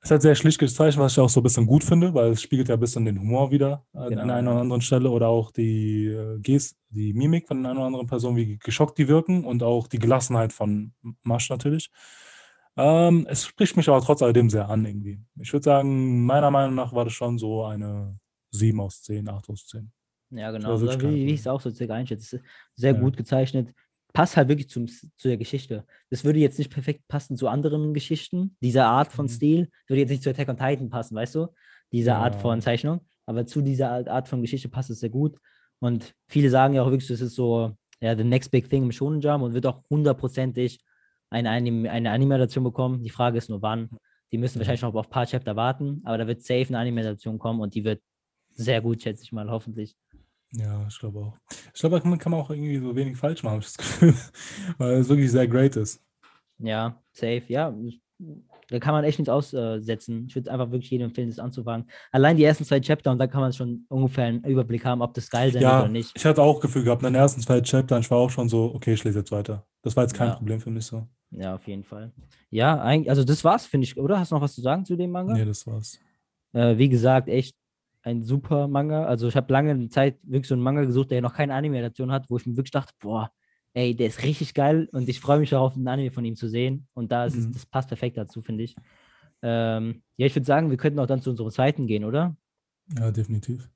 Es 0.00 0.10
hat 0.10 0.22
sehr 0.22 0.34
schlicht 0.34 0.58
gezeichnet, 0.58 1.02
was 1.04 1.12
ich 1.12 1.18
auch 1.20 1.28
so 1.28 1.40
ein 1.40 1.42
bisschen 1.42 1.66
gut 1.66 1.82
finde, 1.82 2.14
weil 2.14 2.30
es 2.32 2.42
spiegelt 2.42 2.68
ja 2.68 2.74
ein 2.74 2.80
bisschen 2.80 3.04
den 3.04 3.18
Humor 3.18 3.50
wieder 3.50 3.84
an 3.92 4.10
Genau, 4.10 4.22
an 4.22 4.30
einer 4.30 4.52
oder 4.52 4.60
anderen 4.60 4.82
Stelle 4.82 5.10
oder 5.10 5.28
auch 5.28 5.50
die 5.50 6.06
äh, 6.06 6.38
Gest, 6.40 6.76
die 6.90 7.12
Mimik 7.12 7.48
von 7.48 7.58
einer 7.64 7.72
oder 7.76 7.86
anderen 7.86 8.06
Person, 8.06 8.36
wie 8.36 8.58
geschockt 8.58 8.98
die 8.98 9.08
wirken 9.08 9.44
und 9.44 9.62
auch 9.62 9.88
die 9.88 9.98
Gelassenheit 9.98 10.52
von 10.52 10.92
Masch 11.22 11.50
natürlich. 11.50 11.90
Ähm, 12.76 13.26
es 13.28 13.46
spricht 13.46 13.76
mich 13.76 13.88
aber 13.88 14.00
trotz 14.02 14.22
alledem 14.22 14.50
sehr 14.50 14.68
an 14.68 14.84
irgendwie. 14.84 15.18
Ich 15.40 15.52
würde 15.52 15.64
sagen, 15.64 16.24
meiner 16.24 16.50
Meinung 16.50 16.74
nach 16.74 16.92
war 16.92 17.04
das 17.04 17.14
schon 17.14 17.38
so 17.38 17.64
eine 17.64 18.18
7 18.58 18.80
aus 18.80 19.02
10, 19.02 19.28
8 19.28 19.48
aus 19.50 19.66
10. 19.66 19.90
Ja, 20.30 20.50
genau. 20.50 20.70
war 20.70 20.78
So, 20.78 20.86
wirklich 20.86 21.14
wie, 21.14 21.26
wie 21.26 21.32
ich 21.34 21.40
es 21.40 21.46
auch 21.46 21.60
so 21.60 21.70
circa 21.70 21.94
einschätze. 21.94 22.40
Sehr 22.74 22.94
Ja. 22.94 23.00
gut 23.00 23.16
gezeichnet. 23.16 23.72
Passt 24.12 24.36
halt 24.36 24.48
wirklich 24.48 24.68
zum, 24.68 24.88
zu 24.88 25.08
der 25.28 25.36
Geschichte. 25.36 25.84
Das 26.10 26.24
würde 26.24 26.38
jetzt 26.38 26.58
nicht 26.58 26.70
perfekt 26.72 27.06
passen 27.06 27.36
zu 27.36 27.48
anderen 27.48 27.92
Geschichten, 27.94 28.56
dieser 28.62 28.86
Art 28.86 29.12
von 29.12 29.26
Mhm. 29.26 29.30
Stil. 29.30 29.68
Würde 29.86 30.00
jetzt 30.00 30.10
nicht 30.10 30.22
zu 30.22 30.30
Attack 30.30 30.48
on 30.48 30.56
Titan 30.56 30.88
passen, 30.88 31.14
weißt 31.14 31.34
du? 31.34 31.48
Diese 31.92 32.14
Art 32.14 32.34
Ja. 32.34 32.40
von 32.40 32.60
Zeichnung. 32.60 33.00
Aber 33.26 33.44
zu 33.46 33.60
dieser 33.60 33.90
Art- 33.92 34.08
Art 34.08 34.28
von 34.28 34.40
Geschichte 34.40 34.68
passt 34.68 34.90
es 34.90 35.00
sehr 35.00 35.10
gut. 35.10 35.36
Und 35.80 36.14
viele 36.28 36.48
sagen 36.50 36.74
ja 36.74 36.82
auch 36.82 36.90
wirklich, 36.90 37.08
das 37.08 37.20
ist 37.20 37.34
so, 37.34 37.76
ja, 38.00 38.16
the 38.16 38.24
next 38.24 38.50
big 38.50 38.68
thing 38.70 38.82
im 38.84 38.92
Shonen 38.92 39.20
Jump 39.20 39.44
und 39.44 39.52
wird 39.54 39.66
auch 39.66 39.82
hundertprozentig 39.90 40.80
eine, 41.30 41.50
Anim 41.50 41.86
eine 41.86 42.10
Animation 42.10 42.64
bekommen. 42.64 43.02
Die 43.02 43.10
Frage 43.10 43.36
ist 43.38 43.50
nur 43.50 43.60
wann. 43.62 43.90
Die 44.32 44.38
müssen 44.38 44.58
wahrscheinlich 44.58 44.82
noch 44.82 44.94
auf 44.94 45.06
ein 45.06 45.10
paar 45.10 45.26
Chapter 45.26 45.54
warten, 45.56 46.00
aber 46.04 46.18
da 46.18 46.26
wird 46.26 46.42
safe 46.42 46.66
eine 46.68 46.78
Animation 46.78 47.38
kommen 47.38 47.60
und 47.60 47.74
die 47.74 47.84
wird 47.84 48.00
sehr 48.56 48.80
gut, 48.80 49.02
schätze 49.02 49.22
ich 49.22 49.32
mal, 49.32 49.48
hoffentlich. 49.50 49.96
Ja, 50.52 50.86
ich 50.88 50.98
glaube 50.98 51.18
auch. 51.20 51.36
Ich 51.74 51.80
glaube, 51.80 52.00
damit 52.00 52.20
kann 52.20 52.32
man 52.32 52.40
auch 52.40 52.50
irgendwie 52.50 52.78
so 52.78 52.94
wenig 52.96 53.16
falsch 53.16 53.42
machen, 53.42 53.54
habe 53.54 53.60
ich 53.64 53.66
das 53.72 53.76
Gefühl. 53.78 54.14
Weil 54.78 54.94
es 54.94 55.08
wirklich 55.08 55.30
sehr 55.30 55.46
great 55.48 55.76
ist. 55.76 56.02
Ja, 56.58 57.00
safe, 57.12 57.42
ja. 57.48 57.74
Da 58.68 58.78
kann 58.80 58.94
man 58.94 59.04
echt 59.04 59.18
nichts 59.18 59.28
aussetzen. 59.28 60.26
Ich 60.28 60.34
würde 60.34 60.50
einfach 60.50 60.70
wirklich 60.70 60.90
jedem 60.90 61.08
empfehlen, 61.08 61.28
das 61.28 61.38
anzufangen. 61.38 61.88
Allein 62.10 62.36
die 62.36 62.44
ersten 62.44 62.64
zwei 62.64 62.80
Chapter 62.80 63.12
und 63.12 63.18
dann 63.18 63.28
kann 63.30 63.42
man 63.42 63.52
schon 63.52 63.84
ungefähr 63.88 64.24
einen 64.24 64.42
Überblick 64.44 64.84
haben, 64.84 65.02
ob 65.02 65.12
das 65.14 65.28
geil 65.30 65.52
sein 65.52 65.60
wird 65.60 65.70
Ja, 65.70 65.80
oder 65.80 65.88
nicht. 65.90 66.12
ich 66.16 66.24
hatte 66.24 66.42
auch 66.42 66.60
Gefühl 66.60 66.82
gehabt, 66.82 67.02
in 67.02 67.12
den 67.12 67.14
ersten 67.14 67.42
zwei 67.42 67.60
Chaptern, 67.60 68.00
ich 68.00 68.10
war 68.10 68.18
auch 68.18 68.30
schon 68.30 68.48
so, 68.48 68.74
okay, 68.74 68.94
ich 68.94 69.04
lese 69.04 69.18
jetzt 69.18 69.30
weiter. 69.32 69.66
Das 69.82 69.94
war 69.96 70.04
jetzt 70.04 70.14
kein 70.14 70.28
Ja. 70.28 70.34
Problem 70.36 70.60
für 70.60 70.70
mich 70.70 70.86
so. 70.86 71.06
Ja, 71.30 71.54
auf 71.56 71.66
jeden 71.68 71.84
Fall. 71.84 72.12
Ja, 72.50 72.80
eigentlich, 72.80 73.10
also 73.10 73.22
das 73.22 73.44
war's, 73.44 73.66
finde 73.66 73.84
ich, 73.84 73.96
oder? 73.98 74.18
Hast 74.18 74.30
du 74.30 74.36
noch 74.36 74.42
was 74.42 74.54
zu 74.54 74.62
sagen 74.62 74.84
zu 74.84 74.96
dem 74.96 75.10
Manga? 75.10 75.34
Nee, 75.34 75.44
das 75.44 75.66
war's. 75.66 75.98
Äh, 76.52 76.78
wie 76.78 76.88
gesagt, 76.88 77.28
echt 77.28 77.54
ein 78.06 78.22
super 78.22 78.68
Manga. 78.68 79.04
Also 79.04 79.26
ich 79.26 79.34
habe 79.34 79.52
lange 79.52 79.88
Zeit 79.88 80.18
wirklich 80.22 80.46
so 80.46 80.54
einen 80.54 80.62
Manga 80.62 80.84
gesucht, 80.84 81.10
der 81.10 81.20
noch 81.20 81.34
keine 81.34 81.54
Anime-Adaption 81.54 82.12
hat, 82.12 82.30
wo 82.30 82.36
ich 82.36 82.46
mir 82.46 82.56
wirklich 82.56 82.70
dachte, 82.70 82.94
boah, 83.00 83.32
ey, 83.74 83.96
der 83.96 84.06
ist 84.06 84.22
richtig 84.22 84.54
geil 84.54 84.88
und 84.92 85.08
ich 85.08 85.18
freue 85.18 85.40
mich 85.40 85.50
darauf, 85.50 85.74
einen 85.74 85.88
Anime 85.88 86.12
von 86.12 86.24
ihm 86.24 86.36
zu 86.36 86.48
sehen. 86.48 86.86
Und 86.94 87.10
da 87.10 87.26
ist 87.26 87.36
es, 87.36 87.48
Mhm. 87.48 87.52
das 87.52 87.66
passt 87.66 87.88
perfekt 87.88 88.16
dazu, 88.16 88.40
finde 88.42 88.62
ich. 88.62 88.76
Ähm, 89.42 90.02
ja, 90.16 90.26
ich 90.26 90.34
würde 90.36 90.46
sagen, 90.46 90.70
wir 90.70 90.76
könnten 90.76 91.00
auch 91.00 91.06
dann 91.06 91.20
zu 91.20 91.30
unserem 91.30 91.50
zweiten 91.50 91.88
gehen, 91.88 92.04
oder? 92.04 92.36
Ja, 92.96 93.10
definitiv. 93.10 93.68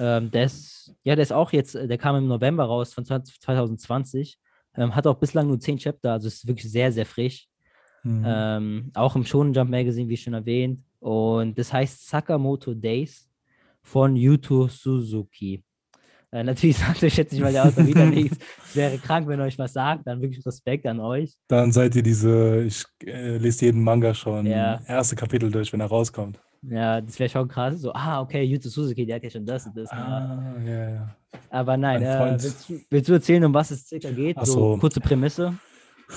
Ähm, 0.00 0.30
der 0.32 0.44
ist, 0.44 0.92
ja, 1.04 1.14
der 1.14 1.22
ist 1.22 1.32
auch 1.32 1.52
jetzt, 1.52 1.76
äh, 1.76 1.86
der 1.86 1.98
kam 1.98 2.16
im 2.16 2.26
November 2.26 2.64
raus 2.64 2.92
von 2.92 3.04
20, 3.04 3.40
2020. 3.40 4.38
Ähm, 4.74 4.94
hat 4.94 5.06
auch 5.06 5.18
bislang 5.18 5.46
nur 5.46 5.60
10 5.60 5.78
Chapter, 5.78 6.12
also 6.12 6.26
ist 6.26 6.46
wirklich 6.46 6.70
sehr, 6.70 6.90
sehr 6.90 7.06
frisch. 7.06 7.46
Mhm. 8.02 8.24
Ähm, 8.26 8.90
auch 8.94 9.14
im 9.14 9.24
Shonen 9.24 9.54
Jump 9.54 9.70
Magazine, 9.70 10.08
wie 10.08 10.16
schon 10.16 10.34
erwähnt. 10.34 10.82
Und 10.98 11.56
das 11.58 11.72
heißt 11.72 12.08
Sakamoto 12.08 12.74
Days 12.74 13.27
von 13.88 14.16
Yuto 14.16 14.68
Suzuki. 14.68 15.64
Äh, 16.30 16.44
natürlich 16.44 16.76
sagt 16.86 17.02
euch 17.02 17.16
jetzt 17.16 17.32
nicht 17.32 17.40
mal 17.40 17.52
der 17.52 17.64
Autor 17.64 17.86
wieder 17.86 18.04
nichts. 18.18 18.36
Es 18.68 18.76
wäre 18.76 18.98
krank, 18.98 19.26
wenn 19.28 19.40
er 19.40 19.46
euch 19.46 19.58
was 19.58 19.72
sagt. 19.72 20.06
Dann 20.06 20.20
wirklich 20.20 20.44
Respekt 20.44 20.86
an 20.86 21.00
euch. 21.00 21.34
Dann 21.48 21.72
seid 21.72 21.96
ihr 21.96 22.02
diese, 22.02 22.64
ich 22.64 22.84
äh, 23.04 23.38
lese 23.38 23.66
jeden 23.66 23.82
Manga 23.82 24.14
schon 24.14 24.46
Ja. 24.46 24.80
erste 24.86 25.16
Kapitel 25.16 25.50
durch, 25.50 25.72
wenn 25.72 25.80
er 25.80 25.86
rauskommt. 25.86 26.38
Ja, 26.62 27.00
das 27.00 27.18
wäre 27.18 27.30
schon 27.30 27.48
krass. 27.48 27.80
So, 27.80 27.92
ah, 27.92 28.20
okay, 28.20 28.42
Yuto 28.42 28.68
Suzuki, 28.68 29.06
der 29.06 29.16
hat 29.16 29.22
ja 29.22 29.30
schon 29.30 29.46
das 29.46 29.64
und 29.66 29.76
das. 29.76 29.90
Ah, 29.90 30.54
ja, 30.66 30.90
ja. 30.90 31.16
Aber 31.50 31.76
nein, 31.76 32.02
äh, 32.02 32.36
willst, 32.42 32.68
du, 32.68 32.80
willst 32.90 33.08
du 33.08 33.12
erzählen, 33.12 33.44
um 33.44 33.54
was 33.54 33.70
es 33.70 33.86
circa 33.86 34.10
geht? 34.10 34.36
So, 34.40 34.52
so. 34.52 34.76
kurze 34.78 35.00
Prämisse. 35.00 35.54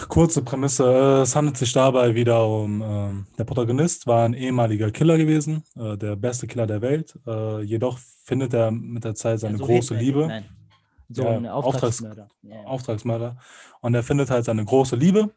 Kurze 0.08 0.42
Prämisse. 0.42 0.86
äh, 0.86 1.22
Es 1.22 1.36
handelt 1.36 1.58
sich 1.58 1.74
dabei 1.74 2.16
wieder 2.16 2.48
um, 2.48 2.82
ähm, 2.82 3.26
der 3.38 3.44
Protagonist 3.44 4.08
war 4.08 4.24
ein 4.26 4.34
ehemaliger 4.34 4.90
Killer 4.92 5.18
gewesen, 5.18 5.64
äh, 5.76 5.98
der 5.98 6.16
beste 6.16 6.48
Killer 6.48 6.66
der 6.66 6.82
Welt. 6.82 7.18
Äh, 7.28 7.62
jedoch 7.64 8.00
findet 8.24 8.54
er 8.54 8.72
mit 8.72 9.04
der 9.04 9.16
Zeit 9.16 9.40
seine 9.42 9.54
Ja, 9.54 9.60
so 9.60 9.66
große 9.66 9.96
Liebe. 9.96 10.22
Hitman. 10.22 10.46
So 11.10 11.28
ein 11.28 11.46
Auftrags- 11.46 11.76
Auftragsmörder. 11.76 12.28
Ja, 12.44 12.56
ja. 12.56 12.64
Auftragsmörder. 12.68 13.38
Und 13.82 13.94
er 13.94 14.04
findet 14.04 14.30
halt 14.30 14.46
seine 14.46 14.64
große 14.64 14.96
Liebe. 14.96 15.30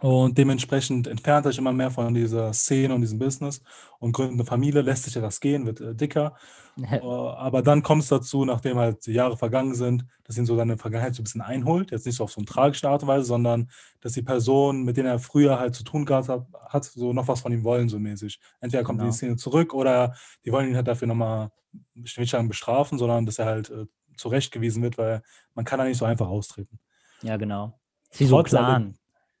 Und 0.00 0.38
dementsprechend 0.38 1.06
entfernt 1.06 1.44
er 1.46 1.52
sich 1.52 1.58
immer 1.58 1.72
mehr 1.72 1.90
von 1.90 2.14
dieser 2.14 2.52
Szene 2.54 2.94
und 2.94 3.02
diesem 3.02 3.18
Business 3.18 3.62
und 3.98 4.12
gründet 4.12 4.34
eine 4.34 4.44
Familie, 4.44 4.80
lässt 4.80 5.04
sich 5.04 5.14
etwas 5.16 5.40
gehen, 5.40 5.66
wird 5.66 5.80
äh, 5.80 5.94
dicker. 5.94 6.36
Äh, 6.80 7.00
aber 7.00 7.60
dann 7.62 7.82
kommt 7.82 8.02
es 8.04 8.08
dazu, 8.08 8.44
nachdem 8.46 8.78
halt 8.78 9.04
die 9.06 9.12
Jahre 9.12 9.36
vergangen 9.36 9.74
sind, 9.74 10.06
dass 10.24 10.38
ihn 10.38 10.46
so 10.46 10.56
seine 10.56 10.78
Vergangenheit 10.78 11.14
so 11.14 11.20
ein 11.20 11.24
bisschen 11.24 11.42
einholt. 11.42 11.90
Jetzt 11.90 12.06
nicht 12.06 12.16
so 12.16 12.24
auf 12.24 12.32
so 12.32 12.38
eine 12.40 12.46
tragische 12.46 12.88
Art 12.88 13.02
und 13.02 13.08
Weise, 13.08 13.24
sondern 13.26 13.68
dass 14.00 14.12
die 14.12 14.22
Personen, 14.22 14.84
mit 14.84 14.96
denen 14.96 15.08
er 15.08 15.18
früher 15.18 15.58
halt 15.58 15.74
zu 15.74 15.84
tun 15.84 16.06
gehabt 16.06 16.28
hat, 16.30 16.46
hat 16.68 16.84
so 16.84 17.12
noch 17.12 17.28
was 17.28 17.40
von 17.42 17.52
ihm 17.52 17.64
wollen, 17.64 17.90
so 17.90 17.98
mäßig. 17.98 18.40
Entweder 18.60 18.84
kommt 18.84 19.00
Genau. 19.00 19.10
die 19.10 19.16
Szene 19.16 19.36
zurück 19.36 19.74
oder 19.74 20.14
die 20.46 20.52
wollen 20.52 20.68
ihn 20.70 20.76
halt 20.76 20.88
dafür 20.88 21.08
nochmal, 21.08 21.50
ich 21.94 22.16
will 22.16 22.22
nicht 22.22 22.30
sagen 22.30 22.48
bestrafen, 22.48 22.98
sondern 22.98 23.26
dass 23.26 23.38
er 23.38 23.46
halt 23.46 23.68
äh, 23.68 23.84
zurechtgewiesen 24.16 24.82
wird, 24.82 24.96
weil 24.96 25.22
man 25.54 25.66
kann 25.66 25.78
da 25.78 25.84
nicht 25.84 25.98
so 25.98 26.06
einfach 26.06 26.28
austreten. 26.28 26.78
ja, 27.22 27.36
genau. 27.36 27.78
Sie 28.12 28.24
so 28.26 28.36
allem- 28.38 28.44
Plan. 28.46 28.94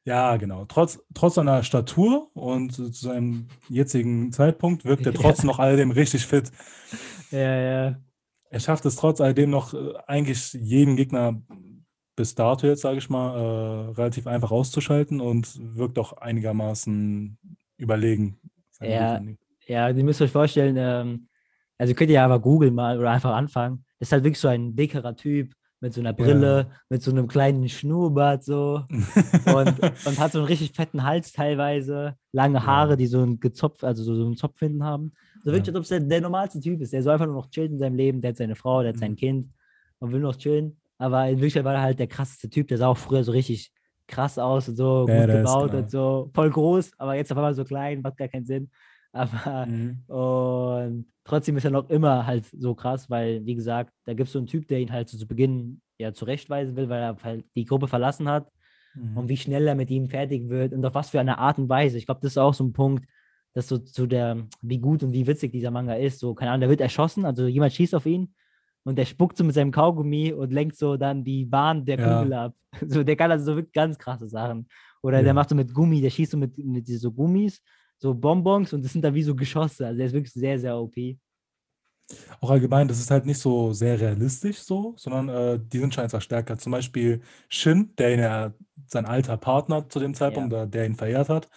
Ja, 0.04 0.36
genau. 0.38 0.64
Trotz, 0.64 0.98
trotz 1.14 1.34
seiner 1.34 1.62
Statur 1.62 2.30
und 2.34 2.72
zu 2.72 2.86
seinem 2.90 3.48
jetzigen 3.68 4.32
Zeitpunkt 4.32 4.84
wirkt 4.84 5.06
er 5.06 5.12
Ja. 5.14 5.20
trotzdem 5.20 5.46
noch 5.48 5.58
alledem 5.58 5.90
richtig 5.90 6.26
fit. 6.26 6.50
Ja, 7.30 7.38
ja. 7.60 7.96
Er 8.50 8.60
schafft 8.60 8.84
es 8.86 8.96
trotz 8.96 9.20
alledem 9.20 9.50
noch 9.50 9.74
äh, 9.74 9.92
eigentlich 10.06 10.52
jeden 10.54 10.96
Gegner 10.96 11.40
bis 12.16 12.34
dato 12.34 12.66
jetzt, 12.66 12.82
sage 12.82 12.98
ich 12.98 13.08
mal, 13.08 13.36
äh, 13.36 13.90
relativ 13.92 14.26
einfach 14.26 14.50
auszuschalten 14.50 15.20
und 15.20 15.58
wirkt 15.76 15.98
auch 15.98 16.14
einigermaßen 16.14 17.38
überlegen. 17.76 18.40
Ja. 18.80 19.20
Ja, 19.66 19.88
ihr 19.88 20.04
müsst 20.04 20.20
euch 20.20 20.32
vorstellen, 20.32 20.76
ähm, 20.78 21.28
also 21.78 21.94
könnt 21.94 22.10
ihr 22.10 22.16
ja 22.16 22.24
aber 22.24 22.40
googeln 22.40 22.74
mal 22.74 22.98
oder 22.98 23.10
einfach 23.10 23.34
anfangen. 23.34 23.84
Das 23.98 24.08
ist 24.08 24.12
halt 24.12 24.24
wirklich 24.24 24.40
so 24.40 24.48
ein 24.48 24.74
dickerer 24.74 25.14
Typ 25.14 25.54
mit 25.80 25.94
so 25.94 26.00
einer 26.00 26.12
Brille, 26.12 26.70
mit 26.90 27.02
so 27.02 27.10
einem 27.10 27.26
kleinen 27.26 27.68
Schnurrbart 27.68 28.44
so 28.44 28.82
und, 29.46 29.80
und 29.80 30.18
hat 30.18 30.32
so 30.32 30.38
einen 30.38 30.46
richtig 30.46 30.72
fetten 30.72 31.04
Hals 31.04 31.32
teilweise, 31.32 32.16
lange 32.32 32.66
Haare, 32.66 32.90
Ja. 32.90 32.96
die 32.96 33.06
so 33.06 33.22
ein 33.22 33.40
gezopft, 33.40 33.82
also 33.84 34.02
so, 34.04 34.14
so 34.14 34.26
einen 34.26 34.36
Zopf 34.36 34.58
hinten 34.60 34.84
haben. 34.84 35.12
So 35.44 35.52
wirklich, 35.52 35.66
Ja. 35.68 35.70
als 35.72 35.76
ob 35.76 35.82
es 35.84 35.88
der, 35.88 36.00
der 36.00 36.20
normalste 36.20 36.60
Typ 36.60 36.80
ist, 36.82 36.92
der 36.92 37.02
so 37.02 37.10
einfach 37.10 37.26
nur 37.26 37.34
noch 37.36 37.48
chillt 37.50 37.70
in 37.72 37.78
seinem 37.78 37.96
Leben, 37.96 38.20
der 38.20 38.30
hat 38.30 38.36
seine 38.36 38.56
Frau, 38.56 38.82
der 38.82 38.90
hat 38.92 38.98
sein 38.98 39.12
Mhm. 39.12 39.16
Kind 39.16 39.52
und 40.00 40.12
will 40.12 40.20
noch 40.20 40.36
chillen. 40.36 40.76
Aber 40.98 41.26
in 41.28 41.36
Wirklichkeit 41.36 41.64
war 41.64 41.74
er 41.74 41.82
halt 41.82 41.98
der 41.98 42.08
krasseste 42.08 42.50
Typ, 42.50 42.68
der 42.68 42.76
sah 42.78 42.88
auch 42.88 42.98
früher 42.98 43.24
so 43.24 43.32
richtig 43.32 43.72
krass 44.06 44.38
aus 44.38 44.68
und 44.68 44.76
so 44.76 45.06
Ja, 45.08 45.22
gut 45.24 45.32
gebaut 45.34 45.72
und 45.72 45.90
so 45.90 46.30
voll 46.34 46.50
groß, 46.50 46.90
aber 46.98 47.14
jetzt 47.14 47.30
auf 47.32 47.38
einmal 47.38 47.54
so 47.54 47.64
klein, 47.64 48.02
macht 48.02 48.16
gar 48.18 48.28
keinen 48.28 48.44
Sinn. 48.44 48.70
Aber 49.12 49.66
Mhm. 49.66 50.04
und 50.06 51.06
trotzdem 51.24 51.56
ist 51.56 51.64
er 51.64 51.70
noch 51.70 51.88
immer 51.90 52.26
halt 52.26 52.46
so 52.46 52.74
krass, 52.74 53.10
weil, 53.10 53.44
wie 53.44 53.54
gesagt, 53.54 53.92
da 54.04 54.14
gibt 54.14 54.28
es 54.28 54.32
so 54.32 54.38
einen 54.38 54.46
Typ, 54.46 54.68
der 54.68 54.80
ihn 54.80 54.92
halt 54.92 55.08
so 55.08 55.18
zu 55.18 55.26
Beginn 55.26 55.80
ja 55.98 56.12
zurechtweisen 56.12 56.76
will, 56.76 56.88
weil 56.88 57.02
er 57.02 57.16
halt 57.22 57.44
die 57.56 57.64
Gruppe 57.64 57.88
verlassen 57.88 58.28
hat 58.28 58.50
Mhm. 58.94 59.16
und 59.18 59.28
wie 59.28 59.36
schnell 59.36 59.66
er 59.68 59.74
mit 59.76 59.90
ihm 59.90 60.08
fertig 60.08 60.48
wird 60.48 60.72
und 60.72 60.84
auf 60.84 60.94
was 60.94 61.10
für 61.10 61.20
eine 61.20 61.38
Art 61.38 61.58
und 61.58 61.68
Weise. 61.68 61.96
Ich 61.98 62.06
glaube, 62.06 62.20
das 62.22 62.32
ist 62.32 62.38
auch 62.38 62.54
so 62.54 62.64
ein 62.64 62.72
Punkt, 62.72 63.04
dass 63.52 63.68
so 63.68 63.78
zu 63.78 64.06
der, 64.06 64.46
wie 64.62 64.78
gut 64.78 65.02
und 65.02 65.12
wie 65.12 65.26
witzig 65.26 65.52
dieser 65.52 65.70
Manga 65.70 65.94
ist. 65.94 66.18
So, 66.20 66.34
keine 66.34 66.50
Ahnung, 66.52 66.60
der 66.62 66.70
wird 66.70 66.80
erschossen, 66.80 67.24
also 67.24 67.46
jemand 67.46 67.72
schießt 67.72 67.94
auf 67.94 68.06
ihn 68.06 68.34
und 68.84 68.96
der 68.96 69.04
spuckt 69.04 69.36
so 69.36 69.44
mit 69.44 69.54
seinem 69.54 69.70
Kaugummi 69.72 70.32
und 70.32 70.52
lenkt 70.52 70.76
so 70.76 70.96
dann 70.96 71.22
die 71.24 71.44
Bahn 71.44 71.84
der 71.84 71.98
Ja. 71.98 72.18
Kugel 72.18 72.32
ab. 72.32 72.54
So, 72.88 73.02
der 73.04 73.16
kann 73.16 73.30
also 73.30 73.44
so 73.44 73.56
wirklich 73.56 73.72
ganz 73.72 73.98
krasse 73.98 74.28
Sachen. 74.28 74.68
Oder 75.02 75.18
der 75.18 75.28
Ja. 75.28 75.34
macht 75.34 75.48
so 75.50 75.54
mit 75.56 75.72
Gummi, 75.74 76.00
der 76.00 76.10
schießt 76.10 76.32
so 76.32 76.38
mit, 76.38 76.56
mit 76.58 76.86
so 76.86 77.10
Gummis, 77.12 77.60
so 78.00 78.14
Bonbons 78.14 78.72
und 78.72 78.84
das 78.84 78.92
sind 78.92 79.02
dann 79.02 79.14
wie 79.14 79.22
so 79.22 79.34
Geschosse. 79.34 79.86
Also 79.86 79.98
der 79.98 80.06
ist 80.06 80.12
wirklich 80.12 80.32
sehr, 80.32 80.58
sehr 80.58 80.76
OP. 80.76 80.96
Auch 82.40 82.50
allgemein, 82.50 82.88
das 82.88 82.98
ist 82.98 83.10
halt 83.10 83.24
nicht 83.26 83.38
so 83.38 83.72
sehr 83.72 84.00
realistisch 84.00 84.58
so, 84.58 84.94
sondern 84.96 85.28
äh, 85.28 85.60
die 85.60 85.78
sind 85.78 85.94
schon 85.94 86.04
etwas 86.04 86.24
stärker. 86.24 86.58
Zum 86.58 86.72
Beispiel 86.72 87.20
Shin, 87.48 87.94
der 87.98 88.12
ihn 88.14 88.20
ja, 88.20 88.52
sein 88.86 89.06
alter 89.06 89.36
Partner 89.36 89.88
zu 89.88 90.00
dem 90.00 90.14
Zeitpunkt, 90.14 90.52
der, 90.52 90.66
der 90.66 90.86
ihn 90.86 90.96
verehrt 90.96 91.28
hat, 91.28 91.48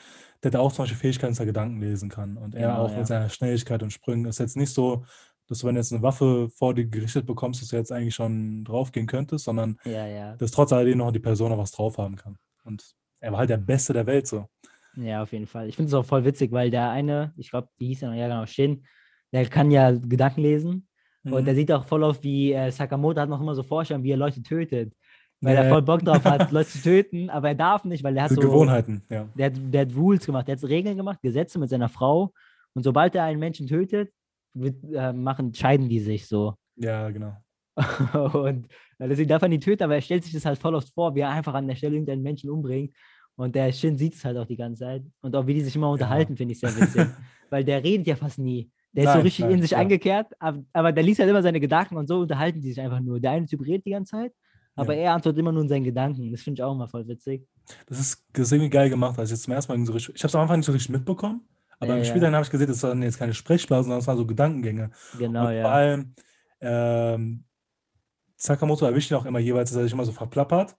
der 0.44 0.52
hat 0.52 0.60
auch 0.60 0.72
zum 0.72 0.84
Beispiel 0.84 0.98
Fähigkeiten, 1.00 1.32
dass 1.34 1.40
er 1.40 1.46
Gedanken 1.48 1.80
lesen 1.80 2.10
kann. 2.10 2.38
Und 2.38 2.54
er 2.56 2.68
Genau, 2.68 2.84
auch 2.86 2.92
ja. 2.92 2.98
mit 2.98 3.08
seiner 3.08 3.30
Schnelligkeit 3.30 3.82
und 3.82 3.92
Sprüngen 3.92 4.26
ist 4.26 4.40
jetzt 4.40 4.58
nicht 4.58 4.74
so, 4.74 5.06
dass 5.48 5.60
du, 5.60 5.68
wenn 5.68 5.76
du 5.76 5.82
jetzt 5.82 5.92
eine 5.92 6.02
Waffe 6.04 6.50
vor 6.50 6.74
dir 6.76 6.86
gerichtet 6.86 7.26
bekommst, 7.26 7.62
dass 7.62 7.70
du 7.70 7.76
jetzt 7.76 7.92
eigentlich 7.92 8.16
schon 8.16 8.64
draufgehen 8.64 9.08
könntest, 9.08 9.46
sondern 9.46 9.78
Ja, 9.86 10.06
ja. 10.06 10.36
dass 10.36 10.52
trotz 10.52 10.72
alledem 10.72 11.00
noch 11.00 11.12
die 11.12 11.20
Person 11.20 11.50
noch 11.52 11.58
was 11.58 11.72
drauf 11.72 11.98
haben 11.98 12.16
kann. 12.16 12.38
Und 12.64 12.96
er 13.20 13.32
war 13.32 13.40
halt 13.40 13.50
der 13.50 13.58
Beste 13.58 13.94
der 13.94 14.06
Welt 14.06 14.28
so. 14.28 14.48
Ja, 14.96 15.24
auf 15.24 15.32
jeden 15.32 15.48
Fall. 15.48 15.68
Ich 15.70 15.76
finde 15.76 15.88
es 15.90 15.94
auch 15.94 16.06
voll 16.06 16.24
witzig, 16.26 16.52
weil 16.52 16.70
der 16.70 16.90
eine, 16.92 17.34
ich 17.38 17.50
glaube, 17.50 17.68
wie 17.78 17.88
hieß 17.88 18.04
er 18.04 18.10
noch? 18.12 18.16
Ja, 18.18 18.28
genau, 18.28 18.46
Shin, 18.46 18.86
der 19.32 19.46
kann 19.48 19.72
ja 19.72 19.92
Gedanken 19.92 20.42
lesen. 20.42 20.88
Und 21.26 21.42
Mhm. 21.42 21.46
der 21.46 21.56
sieht 21.56 21.72
auch 21.72 21.86
voll 21.86 22.04
auf, 22.04 22.22
wie 22.24 22.52
äh, 22.54 22.70
Sakamoto 22.70 23.20
hat 23.22 23.30
noch 23.30 23.40
immer 23.42 23.56
so 23.56 23.64
Vorstellungen, 23.64 24.04
wie 24.04 24.12
er 24.12 24.18
Leute 24.18 24.44
tötet. 24.44 24.94
Weil 25.42 25.56
er 25.56 25.64
Ja. 25.64 25.70
voll 25.70 25.82
Bock 25.82 26.02
drauf 26.04 26.24
hat, 26.26 26.52
Leute 26.52 26.70
zu 26.70 26.82
töten, 26.82 27.30
aber 27.30 27.50
er 27.50 27.56
darf 27.56 27.86
nicht, 27.86 28.04
weil 28.04 28.16
er 28.18 28.24
hat 28.24 28.32
Diese 28.32 28.42
so. 28.42 28.48
Gewohnheiten, 28.48 29.02
ja. 29.10 29.28
Der, 29.36 29.48
hat- 29.48 29.54
der 29.74 29.82
hat 29.82 29.96
Rules 29.96 30.26
gemacht, 30.26 30.48
der 30.48 30.56
hat 30.58 30.64
Regeln 30.64 30.96
gemacht, 30.98 31.20
Gesetze 31.22 31.60
mit 31.60 31.70
seiner 31.70 31.90
Frau. 31.90 32.32
Und 32.74 32.84
sobald 32.84 33.16
er 33.16 33.24
einen 33.24 33.40
Menschen 33.40 33.68
tötet, 33.68 34.12
wird, 34.54 34.76
äh, 34.94 35.12
machen, 35.14 35.54
scheiden 35.54 35.90
die 35.90 36.00
sich 36.00 36.28
so. 36.28 36.56
Ja, 36.76 37.10
genau. 37.10 37.36
und 38.34 38.68
äh, 39.00 39.08
deswegen 39.08 39.30
darf 39.30 39.42
er 39.42 39.48
nicht 39.50 39.64
töten, 39.64 39.84
aber 39.84 39.96
er 39.96 40.02
stellt 40.02 40.24
sich 40.24 40.34
das 40.34 40.46
halt 40.46 40.60
voll 40.60 40.76
oft 40.76 40.90
vor, 40.94 41.16
wie 41.16 41.22
er 41.22 41.30
einfach 41.30 41.54
an 41.54 41.68
der 41.68 41.76
Stelle 41.76 41.96
irgendeinen 41.96 42.22
Menschen 42.22 42.50
umbringt. 42.50 42.94
Und 43.36 43.56
der 43.56 43.72
Shin 43.72 43.98
sieht 43.98 44.14
es 44.16 44.24
halt 44.24 44.38
auch 44.38 44.46
die 44.46 44.56
ganze 44.58 44.82
Zeit. 44.82 45.04
Und 45.22 45.36
auch 45.36 45.48
wie 45.48 45.54
die 45.56 45.62
sich 45.62 45.76
immer 45.76 45.90
unterhalten, 45.90 46.38
finde 46.38 46.54
ich 46.54 46.60
sehr 46.60 46.76
witzig. 46.76 47.08
Weil 47.50 47.64
der 47.64 47.84
redet 47.84 48.06
ja 48.08 48.16
fast 48.16 48.38
nie. 48.40 48.70
Der 48.92 49.06
ist 49.06 49.10
so 49.10 49.16
Nein, 49.16 49.24
richtig 49.24 49.46
nein, 49.46 49.52
in 49.56 49.62
sich 49.64 49.72
ja. 49.72 49.80
eingekehrt, 49.80 50.28
ab- 50.40 50.60
aber 50.72 50.92
der 50.92 51.04
liest 51.04 51.20
halt 51.20 51.28
immer 51.30 51.42
seine 51.42 51.60
Gedanken 51.60 51.98
und 51.98 52.08
so 52.08 52.20
unterhalten 52.20 52.62
die 52.62 52.70
sich 52.70 52.80
einfach 52.80 53.00
nur. 53.00 53.20
Der 53.20 53.32
eine 53.32 53.48
Typ 53.48 53.62
redet 53.66 53.86
die 53.88 53.92
ganze 53.92 54.12
Zeit, 54.12 54.34
aber 54.76 54.94
Ja. 54.96 55.02
er 55.02 55.14
antwortet 55.16 55.40
immer 55.40 55.52
nur 55.52 55.64
in 55.64 55.68
seinen 55.70 55.84
Gedanken. 55.84 56.32
Das 56.32 56.42
finde 56.42 56.60
ich 56.60 56.64
auch 56.64 56.74
immer 56.76 56.88
voll 56.88 57.08
witzig. 57.08 57.48
Das 57.88 58.00
ist, 58.00 58.24
das 58.34 58.44
ist 58.48 58.52
irgendwie 58.52 58.70
geil 58.70 58.90
gemacht, 58.92 59.18
als 59.18 59.30
ich 59.30 59.36
jetzt 59.38 59.44
zum 59.46 59.54
ersten 59.54 59.72
Mal 59.76 59.84
so 59.86 59.94
richtig, 59.94 60.14
ich 60.16 60.22
habe 60.22 60.28
es 60.28 60.36
am 60.36 60.42
Anfang 60.42 60.58
nicht 60.60 60.66
so 60.68 60.72
richtig 60.74 60.90
mitbekommen, 60.92 61.42
aber 61.80 61.88
Ja, 61.88 61.94
im 61.98 62.04
ja. 62.04 62.06
Spiel 62.06 62.22
dann 62.22 62.36
habe 62.36 62.44
ich 62.46 62.52
gesehen, 62.52 62.68
das 62.68 62.84
waren 62.84 63.02
jetzt 63.02 63.18
keine 63.18 63.34
Sprechblasen, 63.34 63.86
sondern 63.86 64.00
es 64.02 64.06
waren 64.08 64.18
so 64.18 64.28
Gedankengänge. 64.28 64.92
Genau, 65.18 65.48
und 65.48 65.54
ja. 65.56 65.62
vor 65.64 65.72
allem 65.72 66.14
ähm, 66.62 67.44
Sakamoto 68.36 68.86
erwischt 68.86 69.10
ihn 69.12 69.18
auch 69.18 69.26
immer 69.26 69.40
jeweils, 69.40 69.70
dass 69.72 69.78
er 69.78 69.84
sich 69.84 69.94
immer 69.94 70.06
so 70.06 70.12
verplappert. 70.12 70.76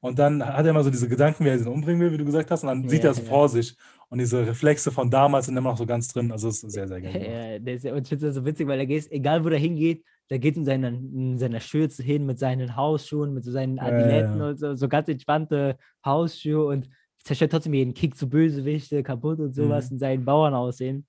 Und 0.00 0.18
dann 0.18 0.44
hat 0.44 0.64
er 0.64 0.70
immer 0.70 0.84
so 0.84 0.90
diese 0.90 1.08
Gedanken, 1.08 1.44
wie 1.44 1.48
er 1.48 1.56
ihn 1.58 1.66
umbringen 1.66 2.00
will, 2.00 2.12
wie 2.12 2.18
du 2.18 2.24
gesagt 2.24 2.50
hast, 2.50 2.62
und 2.62 2.68
dann 2.68 2.88
sieht 2.88 3.02
Ja, 3.02 3.10
er 3.10 3.14
so 3.14 3.22
ja. 3.22 3.28
vor 3.28 3.48
sich. 3.48 3.76
Und 4.10 4.18
diese 4.18 4.46
Reflexe 4.46 4.90
von 4.92 5.10
damals 5.10 5.46
sind 5.46 5.56
immer 5.56 5.70
noch 5.70 5.76
so 5.76 5.84
ganz 5.86 6.08
drin. 6.08 6.30
Also 6.32 6.48
es 6.48 6.62
ist 6.62 6.72
sehr, 6.72 6.86
sehr 6.88 7.00
geil. 7.00 7.60
Ja, 7.66 7.72
ja, 7.74 7.92
und 7.94 8.02
ich 8.02 8.08
finde 8.08 8.26
das 8.26 8.34
so 8.36 8.44
witzig, 8.44 8.66
weil 8.68 8.78
er 8.78 8.86
geht, 8.86 9.10
egal 9.10 9.44
wo 9.44 9.48
der 9.48 9.58
hingeht, 9.58 10.04
der 10.30 10.38
geht 10.38 10.56
in 10.56 10.64
seiner, 10.64 10.88
in 10.88 11.36
seiner 11.38 11.60
Schürze 11.60 12.02
hin 12.02 12.24
mit 12.26 12.38
seinen 12.38 12.76
Hausschuhen, 12.76 13.34
mit 13.34 13.44
so 13.44 13.50
seinen 13.50 13.78
Adiletten 13.78 14.40
und 14.40 14.58
so, 14.58 14.74
so 14.74 14.88
ganz 14.88 15.08
entspannte 15.08 15.76
Hausschuhe 16.04 16.66
und 16.66 16.88
zerstört 17.24 17.50
trotzdem 17.52 17.74
jeden 17.74 17.92
Kick 17.92 18.16
zu 18.16 18.28
Bösewichte 18.28 19.02
kaputt 19.02 19.40
und 19.40 19.54
sowas 19.54 19.90
Mhm. 19.90 19.94
in 19.94 19.98
seinen 19.98 20.24
Bauern 20.24 20.54
aussehen. 20.54 21.06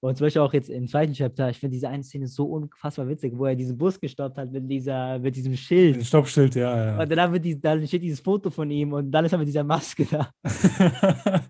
Und 0.00 0.16
zum 0.16 0.26
Beispiel 0.26 0.42
auch 0.42 0.52
jetzt 0.52 0.70
im 0.70 0.86
zweiten 0.86 1.12
Chapter, 1.12 1.50
ich 1.50 1.58
finde 1.58 1.74
diese 1.74 1.88
eine 1.88 2.04
Szene 2.04 2.28
so 2.28 2.44
unfassbar 2.44 3.08
witzig, 3.08 3.32
wo 3.36 3.46
er 3.46 3.56
diesen 3.56 3.76
Bus 3.76 3.98
gestoppt 3.98 4.38
hat 4.38 4.52
mit, 4.52 4.70
dieser, 4.70 5.18
mit 5.18 5.34
diesem 5.34 5.52
Ein 5.52 5.56
Schild. 5.56 6.06
Stoppschild, 6.06 6.54
ja, 6.54 6.92
ja. 6.96 7.02
Und 7.02 7.10
dann, 7.10 7.32
wird 7.32 7.44
die, 7.44 7.60
dann 7.60 7.84
steht 7.84 8.02
dieses 8.04 8.20
Foto 8.20 8.48
von 8.48 8.70
ihm 8.70 8.92
und 8.92 9.10
dann 9.10 9.24
ist 9.24 9.32
er 9.32 9.38
mit 9.38 9.48
dieser 9.48 9.64
Maske 9.64 10.04
da. 10.04 10.30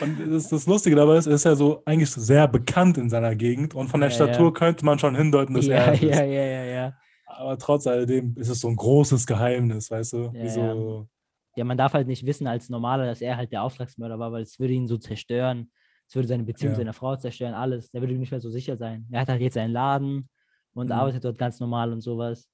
und 0.00 0.32
das, 0.34 0.48
das 0.48 0.66
Lustige 0.66 0.96
dabei 0.96 1.16
ist, 1.18 1.26
er 1.26 1.34
ist 1.34 1.44
ja 1.44 1.54
so 1.54 1.82
eigentlich 1.84 2.10
sehr 2.10 2.48
bekannt 2.48 2.98
in 2.98 3.08
seiner 3.08 3.34
Gegend 3.36 3.74
und 3.76 3.88
von 3.88 4.00
der 4.00 4.10
Ja, 4.10 4.16
ja. 4.16 4.24
Statur 4.26 4.52
könnte 4.52 4.84
man 4.84 4.98
schon 4.98 5.14
hindeuten, 5.14 5.54
dass 5.54 5.66
Ja, 5.66 5.74
er 5.76 5.92
es 5.92 6.02
ist. 6.02 6.08
ja, 6.16 6.24
ja, 6.24 6.44
ja, 6.44 6.64
ja. 6.64 6.92
Aber 7.26 7.58
trotz 7.58 7.86
alledem 7.86 8.34
ist 8.38 8.48
es 8.48 8.60
so 8.60 8.68
ein 8.68 8.76
großes 8.76 9.26
Geheimnis, 9.26 9.90
weißt 9.90 10.14
du? 10.14 10.32
Ja, 10.34 10.48
so, 10.48 11.06
ja, 11.54 11.64
man 11.64 11.78
darf 11.78 11.92
halt 11.92 12.08
nicht 12.08 12.26
wissen 12.26 12.46
als 12.48 12.68
Normaler, 12.68 13.06
dass 13.06 13.20
er 13.20 13.36
halt 13.36 13.52
der 13.52 13.62
Auftragsmörder 13.62 14.18
war, 14.18 14.32
weil 14.32 14.42
es 14.42 14.58
würde 14.58 14.72
ihn 14.72 14.88
so 14.88 14.96
zerstören. 14.96 15.70
Es 16.08 16.14
würde 16.14 16.28
seine 16.28 16.44
Beziehung 16.44 16.72
Ja. 16.72 16.76
zu 16.76 16.80
seiner 16.80 16.92
Frau 16.94 17.16
zerstören, 17.16 17.54
alles. 17.54 17.90
Der 17.90 18.00
würde 18.00 18.14
nicht 18.14 18.30
mehr 18.30 18.40
so 18.40 18.50
sicher 18.50 18.76
sein. 18.76 19.06
Er 19.10 19.20
hat 19.20 19.28
halt 19.28 19.40
jetzt 19.42 19.56
einen 19.58 19.72
Laden 19.72 20.28
und 20.74 20.90
Mhm. 20.90 20.92
arbeitet 20.92 21.24
dort 21.24 21.38
ganz 21.38 21.60
normal 21.60 21.92
und 21.92 22.00
sowas. 22.00 22.48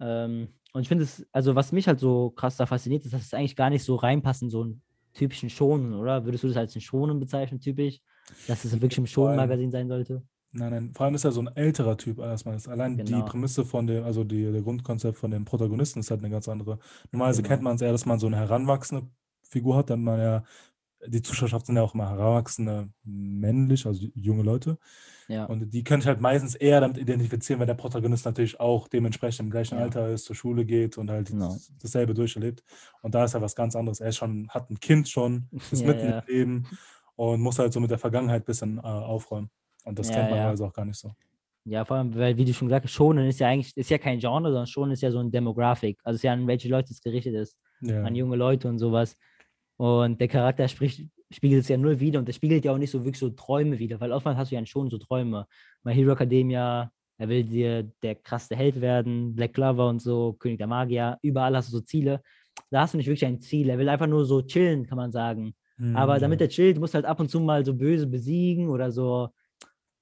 Ähm, 0.00 0.48
und 0.72 0.82
ich 0.82 0.88
finde 0.88 1.04
es, 1.04 1.26
also 1.32 1.54
was 1.54 1.72
mich 1.72 1.88
halt 1.88 2.00
so 2.00 2.30
krass 2.30 2.56
da 2.56 2.66
fasziniert, 2.66 3.04
ist, 3.04 3.14
dass 3.14 3.22
es 3.22 3.34
eigentlich 3.34 3.56
gar 3.56 3.70
nicht 3.70 3.84
so 3.84 3.96
reinpasst 3.96 4.42
in 4.42 4.50
so 4.50 4.62
einen 4.62 4.82
typischen 5.14 5.50
Schonen, 5.50 5.94
oder? 5.94 6.24
Würdest 6.24 6.44
du 6.44 6.48
das 6.48 6.56
als 6.56 6.74
einen 6.74 6.82
Schonen 6.82 7.18
bezeichnen, 7.20 7.60
typisch? 7.60 8.00
Dass 8.46 8.64
es 8.64 8.72
wirklich 8.72 8.98
im 8.98 9.06
Schonen-Magazin 9.06 9.70
sein 9.70 9.88
sollte? 9.88 10.22
nein, 10.52 10.70
nein, 10.70 10.94
vor 10.94 11.04
allem 11.06 11.14
ist 11.14 11.24
er 11.24 11.32
so 11.32 11.40
ein 11.40 11.48
älterer 11.56 11.96
Typ 11.96 12.18
erstmal. 12.18 12.56
Allein 12.68 13.04
die 13.04 13.04
Genau. 13.04 13.24
Prämisse 13.26 13.64
von 13.64 13.86
dem, 13.86 14.04
also 14.04 14.24
die, 14.24 14.50
der 14.50 14.62
Grundkonzept 14.62 15.18
von 15.18 15.30
dem 15.30 15.44
Protagonisten 15.44 16.00
ist 16.00 16.10
halt 16.10 16.20
eine 16.20 16.30
ganz 16.30 16.48
andere. 16.48 16.78
Normalerweise 17.12 17.42
Genau. 17.42 17.54
kennt 17.54 17.62
man 17.62 17.76
es 17.76 17.82
eher, 17.82 17.92
dass 17.92 18.06
man 18.06 18.18
so 18.18 18.26
eine 18.26 18.36
heranwachsende 18.36 19.08
Figur 19.42 19.76
hat, 19.76 19.90
dann 19.90 20.02
man 20.02 20.18
ja, 20.18 20.44
die 21.06 21.22
Zuschauerschaft 21.22 21.66
sind 21.66 21.76
ja 21.76 21.82
auch 21.82 21.94
immer 21.94 22.08
heranwachsende 22.10 22.88
männlich, 23.04 23.86
also 23.86 24.06
junge 24.14 24.42
Leute. 24.42 24.78
Ja. 25.28 25.44
Und 25.46 25.70
die 25.74 25.82
können 25.84 26.00
sich 26.02 26.08
halt 26.08 26.20
meistens 26.20 26.54
eher 26.54 26.80
damit 26.80 26.98
identifizieren, 26.98 27.60
wenn 27.60 27.66
der 27.66 27.74
Protagonist 27.74 28.24
natürlich 28.24 28.58
auch 28.60 28.88
dementsprechend 28.88 29.40
im 29.46 29.50
gleichen 29.50 29.76
Ja. 29.78 29.84
Alter 29.84 30.08
ist, 30.10 30.24
zur 30.24 30.36
Schule 30.36 30.64
geht 30.64 30.98
und 30.98 31.10
halt 31.10 31.28
Genau. 31.28 31.48
das- 31.52 31.72
dasselbe 31.80 32.14
durcherlebt. 32.14 32.62
Und 33.02 33.14
da 33.14 33.24
ist 33.24 33.34
ja 33.34 33.40
was 33.42 33.54
ganz 33.56 33.74
anderes. 33.76 34.00
Er 34.00 34.12
schon, 34.12 34.48
hat 34.50 34.70
ein 34.70 34.78
Kind 34.80 35.08
schon, 35.08 35.48
ist 35.72 35.82
Ja, 35.82 35.86
mitten 35.88 36.06
im 36.06 36.22
Leben 36.26 36.66
und 37.16 37.40
muss 37.40 37.58
halt 37.58 37.72
so 37.72 37.80
mit 37.80 37.90
der 37.90 37.98
Vergangenheit 37.98 38.42
ein 38.42 38.46
bisschen 38.46 38.78
äh, 38.78 38.82
aufräumen. 38.82 39.50
Und 39.84 39.98
das 39.98 40.08
kennt 40.08 40.22
man 40.22 40.30
ja. 40.30 40.36
normalerweise 40.36 40.66
auch 40.66 40.72
gar 40.72 40.84
nicht 40.84 40.98
so. 40.98 41.12
Ja, 41.64 41.84
vor 41.84 41.96
allem, 41.96 42.14
weil, 42.14 42.36
wie 42.36 42.44
du 42.44 42.54
schon 42.54 42.68
gesagt 42.68 42.84
hast, 42.84 42.92
Schonen 42.92 43.26
ist 43.26 43.40
ja 43.40 43.48
eigentlich, 43.48 43.76
ist 43.76 43.90
ja 43.90 43.98
kein 43.98 44.20
Genre, 44.20 44.44
sondern 44.50 44.66
Schonen 44.68 44.92
ist 44.92 45.02
ja 45.02 45.10
so 45.10 45.18
ein 45.18 45.32
Demographic. 45.32 45.98
Also 46.04 46.14
es 46.14 46.20
ist 46.20 46.22
ja 46.22 46.32
an 46.32 46.46
welche 46.46 46.68
Leute 46.68 46.92
es 46.92 47.00
gerichtet 47.00 47.34
ist. 47.34 47.56
Ja. 47.80 48.04
an 48.04 48.14
junge 48.14 48.36
Leute 48.36 48.68
und 48.68 48.78
sowas. 48.78 49.16
Und 49.76 50.20
der 50.20 50.28
Charakter 50.28 50.68
spricht, 50.68 51.08
spiegelt 51.30 51.62
es 51.62 51.68
ja 51.68 51.76
null 51.76 52.00
wieder 52.00 52.18
und 52.18 52.26
der 52.26 52.32
spiegelt 52.32 52.64
ja 52.64 52.72
auch 52.72 52.78
nicht 52.78 52.90
so 52.90 53.00
wirklich 53.00 53.18
so 53.18 53.30
Träume 53.30 53.78
wieder, 53.78 54.00
weil 54.00 54.12
oftmals 54.12 54.38
hast 54.38 54.50
du 54.50 54.54
ja 54.54 54.64
schon 54.66 54.90
so 54.90 54.98
Träume. 54.98 55.46
My 55.84 55.94
Hero 55.94 56.12
Academia, 56.12 56.90
er 57.18 57.28
will 57.28 57.44
dir 57.44 57.90
der 58.02 58.14
krasse 58.14 58.56
Held 58.56 58.80
werden, 58.80 59.34
Black 59.34 59.54
Clover 59.54 59.88
und 59.88 60.00
so, 60.00 60.34
König 60.34 60.58
der 60.58 60.66
Magier, 60.66 61.18
überall 61.22 61.56
hast 61.56 61.68
du 61.68 61.78
so 61.78 61.80
Ziele. 61.80 62.22
Da 62.70 62.80
hast 62.80 62.94
du 62.94 62.98
nicht 62.98 63.06
wirklich 63.06 63.26
ein 63.26 63.40
Ziel. 63.40 63.68
Er 63.68 63.78
will 63.78 63.88
einfach 63.88 64.06
nur 64.06 64.24
so 64.24 64.42
chillen, 64.42 64.86
kann 64.86 64.96
man 64.96 65.12
sagen. 65.12 65.54
Aber 65.94 66.16
Mhm, 66.16 66.20
damit 66.20 66.40
er 66.40 66.48
chillt, 66.48 66.78
muss 66.78 66.94
halt 66.94 67.04
ab 67.04 67.20
und 67.20 67.30
zu 67.30 67.38
mal 67.38 67.64
so 67.64 67.74
böse 67.74 68.06
besiegen 68.06 68.68
oder 68.70 68.90
so 68.90 69.28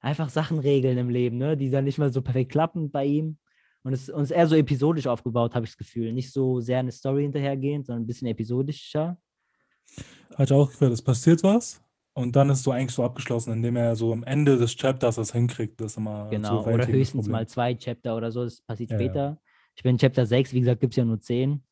einfach 0.00 0.28
Sachen 0.28 0.58
regeln 0.58 0.98
im 0.98 1.08
Leben, 1.08 1.38
ne? 1.38 1.56
die 1.56 1.70
dann 1.70 1.84
nicht 1.84 1.98
mal 1.98 2.12
so 2.12 2.22
perfekt 2.22 2.52
klappen 2.52 2.90
bei 2.90 3.04
ihm. 3.06 3.38
Und 3.82 3.92
es, 3.92 4.08
und 4.08 4.22
es 4.22 4.30
ist 4.30 4.36
eher 4.36 4.46
so 4.46 4.54
episodisch 4.54 5.06
aufgebaut, 5.06 5.54
habe 5.54 5.64
ich 5.64 5.72
das 5.72 5.76
Gefühl. 5.76 6.12
Nicht 6.12 6.32
so 6.32 6.60
sehr 6.60 6.78
eine 6.78 6.92
Story 6.92 7.22
hinterhergehend, 7.22 7.86
sondern 7.86 8.04
ein 8.04 8.06
bisschen 8.06 8.28
episodischer. 8.28 9.18
Hat 10.36 10.50
auch 10.52 10.70
gefällt, 10.70 10.92
es 10.92 11.02
passiert 11.02 11.42
was 11.42 11.80
und 12.14 12.34
dann 12.36 12.50
ist 12.50 12.58
es 12.58 12.64
so 12.64 12.72
eigentlich 12.72 12.94
so 12.94 13.04
abgeschlossen, 13.04 13.52
indem 13.52 13.76
er 13.76 13.94
so 13.96 14.12
am 14.12 14.24
Ende 14.24 14.56
des 14.58 14.74
Chapters 14.76 15.16
das 15.16 15.32
hinkriegt, 15.32 15.80
das 15.80 15.96
immer 15.96 16.28
Genau. 16.30 16.54
Oder 16.60 16.72
bewältigen, 16.72 16.92
das 16.92 17.00
höchstens 17.08 17.28
mal 17.28 17.46
zwei 17.46 17.74
Chapter 17.74 18.16
oder 18.16 18.32
so. 18.32 18.44
Das 18.44 18.60
passiert 18.62 18.90
Ja, 18.90 18.96
ja. 18.98 19.02
später. 19.04 19.38
Ich 19.76 19.82
bin 19.82 19.92
in 19.92 19.98
Chapter 19.98 20.26
6, 20.26 20.52
wie 20.52 20.60
gesagt, 20.60 20.80
gibt 20.80 20.92
es 20.92 20.96
ja 20.96 21.04
nur 21.04 21.20
10. 21.20 21.62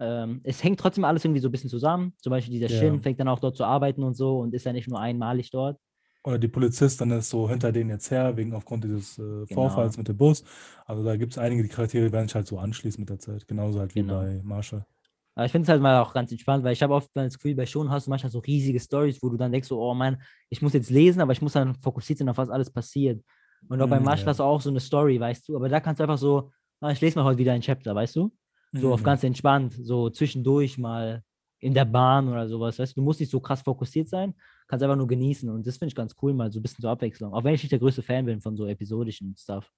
Ähm, 0.00 0.40
es 0.44 0.62
hängt 0.64 0.80
trotzdem 0.80 1.04
alles 1.04 1.24
irgendwie 1.24 1.40
so 1.40 1.48
ein 1.48 1.52
bisschen 1.52 1.70
zusammen. 1.70 2.14
Zum 2.18 2.30
Beispiel 2.30 2.52
dieser 2.58 2.68
Ja. 2.74 2.78
Shin 2.78 3.00
fängt 3.02 3.20
dann 3.20 3.28
auch 3.28 3.38
dort 3.38 3.56
zu 3.56 3.64
arbeiten 3.64 4.02
und 4.02 4.14
so 4.14 4.38
und 4.40 4.52
ist 4.54 4.64
ja 4.64 4.72
nicht 4.72 4.88
nur 4.88 5.00
einmalig 5.00 5.50
dort. 5.50 5.78
Oder 6.24 6.38
die 6.38 6.48
Polizistin 6.48 7.10
ist 7.10 7.28
so 7.28 7.48
hinter 7.50 7.70
denen 7.70 7.90
jetzt 7.90 8.10
her, 8.10 8.34
wegen 8.36 8.54
aufgrund 8.54 8.84
dieses 8.84 9.18
äh, 9.18 9.22
Genau. 9.22 9.46
Vorfalls 9.68 9.98
mit 9.98 10.08
dem 10.08 10.16
Bus. 10.16 10.42
Also 10.86 11.04
da 11.04 11.16
gibt 11.16 11.32
es 11.34 11.38
einige, 11.38 11.62
die 11.62 11.68
Charaktere 11.68 12.06
die 12.06 12.12
werden 12.12 12.28
sich 12.28 12.34
halt 12.34 12.46
so 12.46 12.58
anschließen 12.58 13.00
mit 13.02 13.10
der 13.10 13.18
Zeit. 13.18 13.46
Genauso 13.46 13.78
halt 13.78 13.94
wie 13.94 14.00
Genau. 14.00 14.20
bei 14.20 14.40
Marshall. 14.42 14.86
Aber 15.34 15.46
ich 15.46 15.52
finde 15.52 15.64
es 15.64 15.68
halt 15.68 15.82
mal 15.82 16.00
auch 16.00 16.14
ganz 16.14 16.30
entspannt, 16.30 16.64
weil 16.64 16.72
ich 16.72 16.82
habe 16.82 16.94
oft 16.94 17.10
das 17.14 17.34
Gefühl, 17.34 17.54
bei 17.56 17.66
Schon 17.66 17.90
hast 17.90 18.06
du 18.06 18.10
manchmal 18.10 18.30
so 18.30 18.38
riesige 18.38 18.78
Stories, 18.80 19.22
wo 19.22 19.28
du 19.30 19.36
dann 19.36 19.50
denkst, 19.52 19.68
so, 19.68 19.80
oh 19.80 19.94
Mann, 19.94 20.22
ich 20.48 20.62
muss 20.62 20.72
jetzt 20.74 20.90
lesen, 20.90 21.20
aber 21.20 21.32
ich 21.32 21.42
muss 21.42 21.54
dann 21.54 21.74
fokussiert 21.76 22.18
sein, 22.20 22.28
auf 22.28 22.38
was 22.38 22.50
alles 22.50 22.70
passiert. 22.70 23.22
Und 23.68 23.80
auch 23.82 23.88
bei 23.88 23.98
Mm, 23.98 24.04
Marshall 24.04 24.26
ja. 24.26 24.30
hast 24.30 24.38
du 24.40 24.44
auch 24.44 24.60
so 24.60 24.70
eine 24.70 24.80
Story, 24.80 25.18
weißt 25.18 25.48
du, 25.48 25.56
aber 25.56 25.68
da 25.68 25.80
kannst 25.80 25.98
du 26.00 26.04
einfach 26.04 26.18
so 26.18 26.52
ah, 26.80 26.90
ich 26.90 27.00
lese 27.00 27.18
mal 27.18 27.24
heute 27.24 27.38
wieder 27.38 27.52
ein 27.52 27.62
Chapter, 27.62 27.94
weißt 27.94 28.16
du? 28.16 28.32
So 28.76 28.92
auf 28.92 29.00
Mhm. 29.00 29.04
ganz 29.04 29.24
entspannt, 29.24 29.72
so 29.74 30.10
zwischendurch 30.10 30.78
mal 30.78 31.22
in 31.60 31.72
der 31.74 31.84
Bahn 31.86 32.28
oder 32.28 32.46
sowas, 32.48 32.78
weißt 32.78 32.92
du? 32.96 33.00
Du 33.00 33.04
musst 33.04 33.20
nicht 33.20 33.30
so 33.30 33.40
krass 33.40 33.62
fokussiert 33.62 34.08
sein, 34.08 34.34
kannst 34.68 34.82
einfach 34.82 34.96
nur 34.96 35.06
genießen 35.06 35.48
und 35.48 35.66
das 35.66 35.78
finde 35.78 35.88
ich 35.90 35.94
ganz 35.94 36.14
cool, 36.22 36.34
mal 36.34 36.52
so 36.52 36.58
ein 36.60 36.62
bisschen 36.62 36.82
zur 36.82 36.90
Abwechslung. 36.90 37.32
Auch 37.32 37.42
wenn 37.44 37.54
ich 37.54 37.62
nicht 37.62 37.72
der 37.72 37.78
größte 37.78 38.02
Fan 38.02 38.26
bin 38.26 38.40
von 38.40 38.56
so 38.56 38.66
episodischen 38.66 39.34
Stuff. 39.36 39.70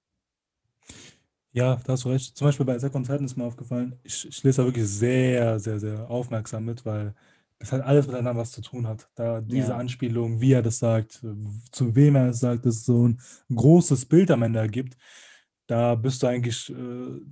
Ja, 1.53 1.75
da 1.85 1.93
hast 1.93 2.03
du 2.05 2.09
recht. 2.09 2.37
Zum 2.37 2.47
Beispiel 2.47 2.65
bei 2.65 2.75
Attack 2.75 2.93
on 2.95 3.03
Titan 3.03 3.25
ist 3.25 3.35
mir 3.35 3.45
aufgefallen, 3.45 3.99
ich, 4.03 4.27
ich 4.27 4.43
lese 4.43 4.61
da 4.61 4.67
wirklich 4.67 4.87
sehr, 4.87 5.59
sehr, 5.59 5.79
sehr 5.79 6.09
aufmerksam 6.09 6.65
mit, 6.65 6.85
weil 6.85 7.15
das 7.59 7.71
halt 7.71 7.83
alles 7.83 8.05
miteinander 8.05 8.39
was 8.39 8.51
zu 8.51 8.61
tun 8.61 8.85
hat. 8.87 9.09
Da 9.15 9.41
diese 9.41 9.73
Ja. 9.73 9.75
Anspielung, 9.75 10.39
wie 10.39 10.53
er 10.53 10.61
das 10.61 10.77
sagt, 10.79 11.23
zu 11.71 11.95
wem 11.95 12.15
er 12.15 12.29
es 12.29 12.39
sagt, 12.39 12.65
dass 12.65 12.75
es 12.77 12.85
so 12.85 13.07
ein 13.07 13.19
großes 13.55 14.05
Bild 14.05 14.29
am 14.29 14.43
Ende 14.43 14.59
ergibt, 14.59 14.97
da 15.67 15.95
bist 15.95 16.21
du 16.23 16.27
eigentlich 16.27 16.69
äh, 16.69 16.75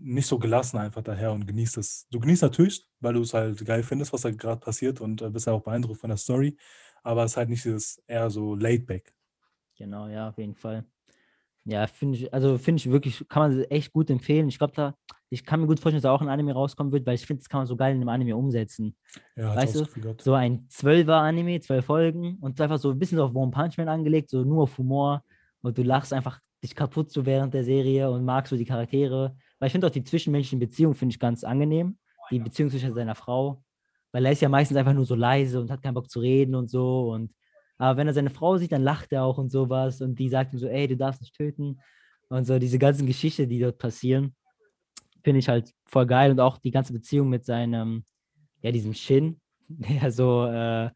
nicht 0.01 0.28
so 0.28 0.39
gelassen 0.39 0.78
einfach 0.78 1.03
daher 1.03 1.32
und 1.32 1.45
genießt 1.47 1.78
es. 1.78 2.07
Du 2.11 2.20
genießt 2.20 2.41
natürlich, 2.41 2.88
weil 2.99 3.13
du 3.13 3.22
es 3.22 3.34
halt 3.34 3.63
geil 3.66 3.84
findest, 3.84 4.11
was 4.13 4.22
da 4.22 4.32
gerade 4.32 4.59
passiert 4.59 4.99
und 5.01 5.22
äh, 5.22 5.30
bist 5.30 5.45
ja 5.47 5.53
auch 5.53 5.63
beeindruckt 5.63 5.99
von 6.01 6.09
der 6.09 6.18
Story, 6.18 6.57
aber 7.03 7.24
es 7.26 7.32
ist 7.34 7.38
halt 7.38 7.49
nicht 7.49 7.63
dieses 7.66 8.01
eher 8.07 8.30
so 8.32 8.55
laid 8.55 8.88
back. 8.88 9.13
Genau, 9.78 10.07
ja, 10.07 10.30
auf 10.30 10.38
jeden 10.38 10.55
Fall. 10.55 10.86
Ja, 11.66 11.88
finde 11.88 12.18
ich, 12.18 12.34
also 12.34 12.59
finde 12.59 12.80
ich 12.80 12.91
wirklich, 12.91 13.26
kann 13.28 13.51
man 13.51 13.63
echt 13.66 13.91
gut 13.91 14.09
empfehlen. 14.11 14.47
Ich 14.47 14.59
glaube, 14.59 14.74
da, 14.76 14.93
ich 15.30 15.43
kann 15.43 15.59
mir 15.59 15.68
gut 15.68 15.80
vorstellen, 15.80 15.97
dass 15.97 16.03
da 16.03 16.11
auch 16.11 16.22
ein 16.22 16.30
Anime 16.30 16.53
rauskommen 16.53 16.93
wird, 16.93 17.07
weil 17.07 17.16
ich 17.16 17.26
finde, 17.26 17.41
das 17.41 17.49
kann 17.49 17.59
man 17.59 17.68
so 17.68 17.76
geil 17.76 17.95
in 17.95 18.01
einem 18.01 18.09
Anime 18.09 18.38
umsetzen. 18.38 18.95
Ja, 19.36 19.55
Weißt 19.55 19.76
du. 19.76 19.86
So 20.22 20.36
ein 20.36 20.68
Zwölfer-Anime, 20.70 21.59
zwölf 21.61 21.86
Folgen 21.86 22.38
und 22.39 22.61
einfach 22.61 22.78
so 22.78 22.91
ein 22.91 22.99
bisschen 22.99 23.18
so 23.18 23.26
auf 23.26 23.34
One 23.34 23.49
Punch 23.51 23.78
Man 23.78 23.89
angelegt, 23.89 24.30
so 24.30 24.43
nur 24.43 24.63
auf 24.63 24.78
Humor 24.78 25.24
und 25.61 25.76
du 25.78 25.82
lachst 25.82 26.13
einfach 26.13 26.39
dich 26.63 26.76
kaputt 26.76 27.11
so 27.11 27.26
während 27.26 27.53
der 27.53 27.63
Serie 27.63 28.11
und 28.11 28.24
magst 28.26 28.51
so 28.51 28.57
die 28.57 28.66
Charaktere. 28.66 29.36
Weil 29.57 29.68
ich 29.68 29.72
finde 29.72 29.88
auch 29.88 29.91
die 29.91 30.03
zwischenmenschlichen 30.03 30.59
Beziehungen 30.59 30.93
finde 30.93 31.13
ich 31.13 31.20
ganz 31.20 31.43
angenehm. 31.43 31.97
Die 32.30 32.39
Beziehung 32.39 32.70
zwischen 32.70 32.93
seiner 32.93 33.16
Frau, 33.16 33.63
weil 34.11 34.26
er 34.26 34.32
ist 34.32 34.41
ja 34.41 34.49
meistens 34.49 34.78
einfach 34.78 34.93
nur 34.93 35.05
so 35.05 35.16
leise 35.16 35.59
und 35.59 35.70
hat 35.70 35.82
keinen 35.82 35.93
Bock 35.93 36.09
zu 36.09 36.20
reden 36.20 36.55
und 36.55 36.70
so 36.70 37.11
und 37.11 37.32
aber 37.78 37.97
wenn 37.97 38.07
er 38.07 38.13
seine 38.13 38.30
Frau 38.30 38.57
sieht, 38.57 38.71
dann 38.71 38.84
lacht 38.84 39.11
er 39.11 39.23
auch 39.23 39.38
und 39.38 39.51
sowas 39.51 40.01
und 40.01 40.17
die 40.17 40.30
sagt 40.30 40.53
ihm 40.53 40.59
so, 40.59 40.67
ey, 40.67 40.88
du 40.88 40.95
darfst 40.97 41.21
nicht 41.21 41.36
töten 41.36 41.80
und 42.30 42.45
so 42.45 42.57
diese 42.59 42.80
ganzen 42.80 43.05
Geschichten, 43.05 43.49
die 43.49 43.59
dort 43.59 43.78
passieren, 43.78 44.36
finde 45.23 45.39
ich 45.39 45.49
halt 45.49 45.73
voll 45.86 46.05
geil 46.05 46.32
und 46.32 46.39
auch 46.39 46.57
die 46.57 46.71
ganze 46.71 46.93
Beziehung 46.93 47.30
mit 47.30 47.45
seinem, 47.45 48.05
ja, 48.61 48.71
diesem 48.71 48.93
Shin, 48.93 49.39
der 49.67 50.11
so, 50.11 50.45
äh, 50.45 50.89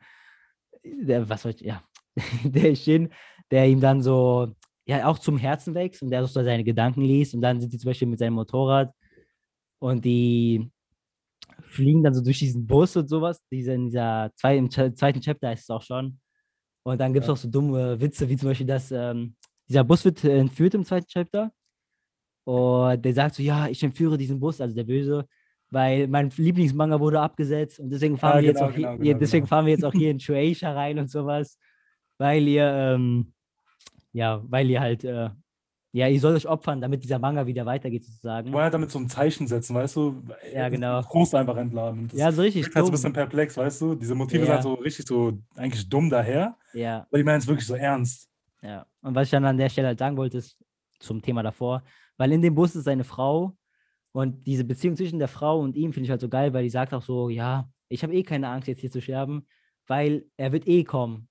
der, 0.84 1.28
was 1.30 1.42
soll 1.42 1.52
ich, 1.52 1.62
ja, 1.62 1.84
der 2.44 2.76
Shin, 2.76 3.10
der 3.52 3.68
ihm 3.68 3.82
dann 3.82 4.02
so, 4.02 4.56
ja, 4.86 5.06
auch 5.08 5.20
zum 5.20 5.38
Herzen 5.38 5.76
wächst 5.76 6.02
und 6.02 6.10
der 6.10 6.26
so 6.26 6.42
seine 6.44 6.64
Gedanken 6.64 7.02
liest 7.02 7.34
und 7.36 7.42
dann 7.42 7.60
sind 7.60 7.72
sie 7.72 7.78
zum 7.78 7.90
Beispiel 7.90 8.08
mit 8.08 8.20
seinem 8.20 8.34
Motorrad 8.34 8.94
und 9.80 10.04
die 10.06 10.72
fliegen 11.62 12.04
dann 12.04 12.14
so 12.14 12.22
durch 12.24 12.40
diesen 12.40 12.66
Bus 12.66 12.96
und 12.96 13.08
sowas, 13.08 13.42
diese, 13.52 13.74
in 13.74 13.86
dieser 13.86 14.32
zwei, 14.36 14.58
im 14.58 14.70
Cha- 14.70 14.94
zweiten 14.94 15.22
Chapter 15.22 15.54
ist 15.54 15.62
es 15.62 15.70
auch 15.70 15.84
schon. 15.84 16.20
Und 16.84 17.00
dann 17.00 17.14
gibt 17.14 17.24
es 17.24 17.28
Ja. 17.28 17.34
auch 17.34 17.38
so 17.38 17.50
dumme 17.50 18.00
Witze, 18.00 18.28
wie 18.30 18.38
zum 18.38 18.50
Beispiel, 18.50 18.68
dass 18.68 18.92
ähm, 18.92 19.36
dieser 19.68 19.84
Bus 19.84 20.06
wird 20.06 20.24
entführt 20.24 20.74
im 20.74 20.84
zweiten 20.86 21.08
Chapter. 21.08 21.52
Und 22.46 23.04
der 23.06 23.14
sagt 23.14 23.36
so, 23.36 23.44
ja, 23.44 23.68
ich 23.68 23.84
entführe 23.84 24.18
diesen 24.18 24.40
Bus, 24.40 24.60
also 24.60 24.74
der 24.74 24.84
Böse, 24.86 25.28
weil 25.70 26.08
mein 26.08 26.32
Lieblingsmanga 26.36 27.00
wurde 27.00 27.20
abgesetzt 27.22 27.80
und 27.80 27.92
deswegen 27.92 28.18
fahren 28.18 28.38
Ah, 28.38 28.42
wir 28.42 28.48
jetzt 28.48 28.58
genau, 28.58 28.70
auch 28.70 28.74
hier, 28.76 28.88
genau, 28.88 28.92
ja, 28.92 28.98
genau, 28.98 29.20
deswegen 29.20 29.46
genau. 29.46 29.50
fahren 29.50 29.66
wir 29.66 29.74
jetzt 29.74 29.86
auch 29.86 29.94
hier 29.94 30.10
in 30.12 30.20
Shueisha 30.20 30.72
rein 30.74 30.98
und 30.98 31.12
sowas, 31.12 31.60
weil 32.18 32.48
ihr, 32.48 32.66
ähm, 32.66 33.34
ja, 34.14 34.42
weil 34.48 34.70
ihr 34.70 34.80
halt, 34.80 35.04
äh, 35.04 35.30
ja, 35.92 36.08
ihr 36.08 36.20
sollt 36.20 36.36
euch 36.36 36.48
opfern, 36.48 36.82
damit 36.82 37.04
dieser 37.04 37.18
Manga 37.20 37.46
wieder 37.48 37.66
weitergeht 37.66 38.04
sozusagen. 38.04 38.52
wollen 38.54 38.64
halt 38.64 38.74
damit 38.74 38.92
so 38.92 39.00
ein 39.00 39.10
Zeichen 39.10 39.48
setzen, 39.48 39.76
weißt 39.76 39.96
du? 39.96 40.22
Ja, 40.54 40.70
genau. 40.70 41.02
Frust 41.04 41.34
einfach 41.36 41.58
entladen. 41.58 42.08
Das 42.10 42.20
Ja, 42.20 42.32
so 42.32 42.42
richtig 42.42 42.64
wirkt 42.66 42.76
halt 42.76 42.86
so 42.86 42.92
ein 42.92 42.94
bisschen 42.94 43.14
perplex, 43.14 43.58
weißt 43.58 43.82
du? 43.82 43.96
Diese 43.96 44.14
Motive 44.16 44.40
sind 44.42 44.48
Ja. 44.50 44.54
halt 44.56 44.64
so 44.64 44.74
richtig 44.76 45.08
so 45.08 45.34
eigentlich 45.56 45.88
dumm 45.90 46.10
daher, 46.10 46.56
Ja, 46.74 47.06
aber 47.10 47.18
die 47.18 47.24
meinen 47.24 47.40
es 47.40 47.48
wirklich 47.48 47.66
so 47.66 47.76
ernst. 47.76 48.30
ja. 48.62 48.86
Und 49.02 49.16
was 49.16 49.28
ich 49.28 49.32
dann 49.32 49.46
an 49.46 49.58
der 49.58 49.70
Stelle 49.70 49.88
halt 49.88 50.00
sagen 50.00 50.18
wollte, 50.18 50.38
ist 50.40 50.58
zum 51.00 51.22
Thema 51.22 51.42
davor, 51.42 51.84
weil 52.18 52.32
in 52.34 52.42
dem 52.42 52.54
Bus 52.54 52.76
ist 52.76 52.84
seine 52.84 53.06
Frau 53.06 53.56
und 54.12 54.46
diese 54.46 54.66
Beziehung 54.66 54.98
zwischen 54.98 55.18
der 55.20 55.30
Frau 55.30 55.60
und 55.62 55.76
ihm 55.78 55.94
finde 55.94 56.06
ich 56.06 56.12
halt 56.12 56.20
so 56.20 56.28
geil, 56.28 56.54
weil 56.54 56.64
die 56.64 56.70
sagt 56.70 56.94
auch 56.94 57.02
so, 57.02 57.30
ja, 57.30 57.70
ich 57.88 58.04
habe 58.04 58.14
eh 58.14 58.24
keine 58.24 58.50
Angst, 58.50 58.68
jetzt 58.68 58.82
hier 58.82 58.92
zu 58.92 59.02
sterben, 59.02 59.48
weil 59.88 60.26
er 60.36 60.52
wird 60.52 60.68
eh 60.68 60.84
kommen. 60.84 61.29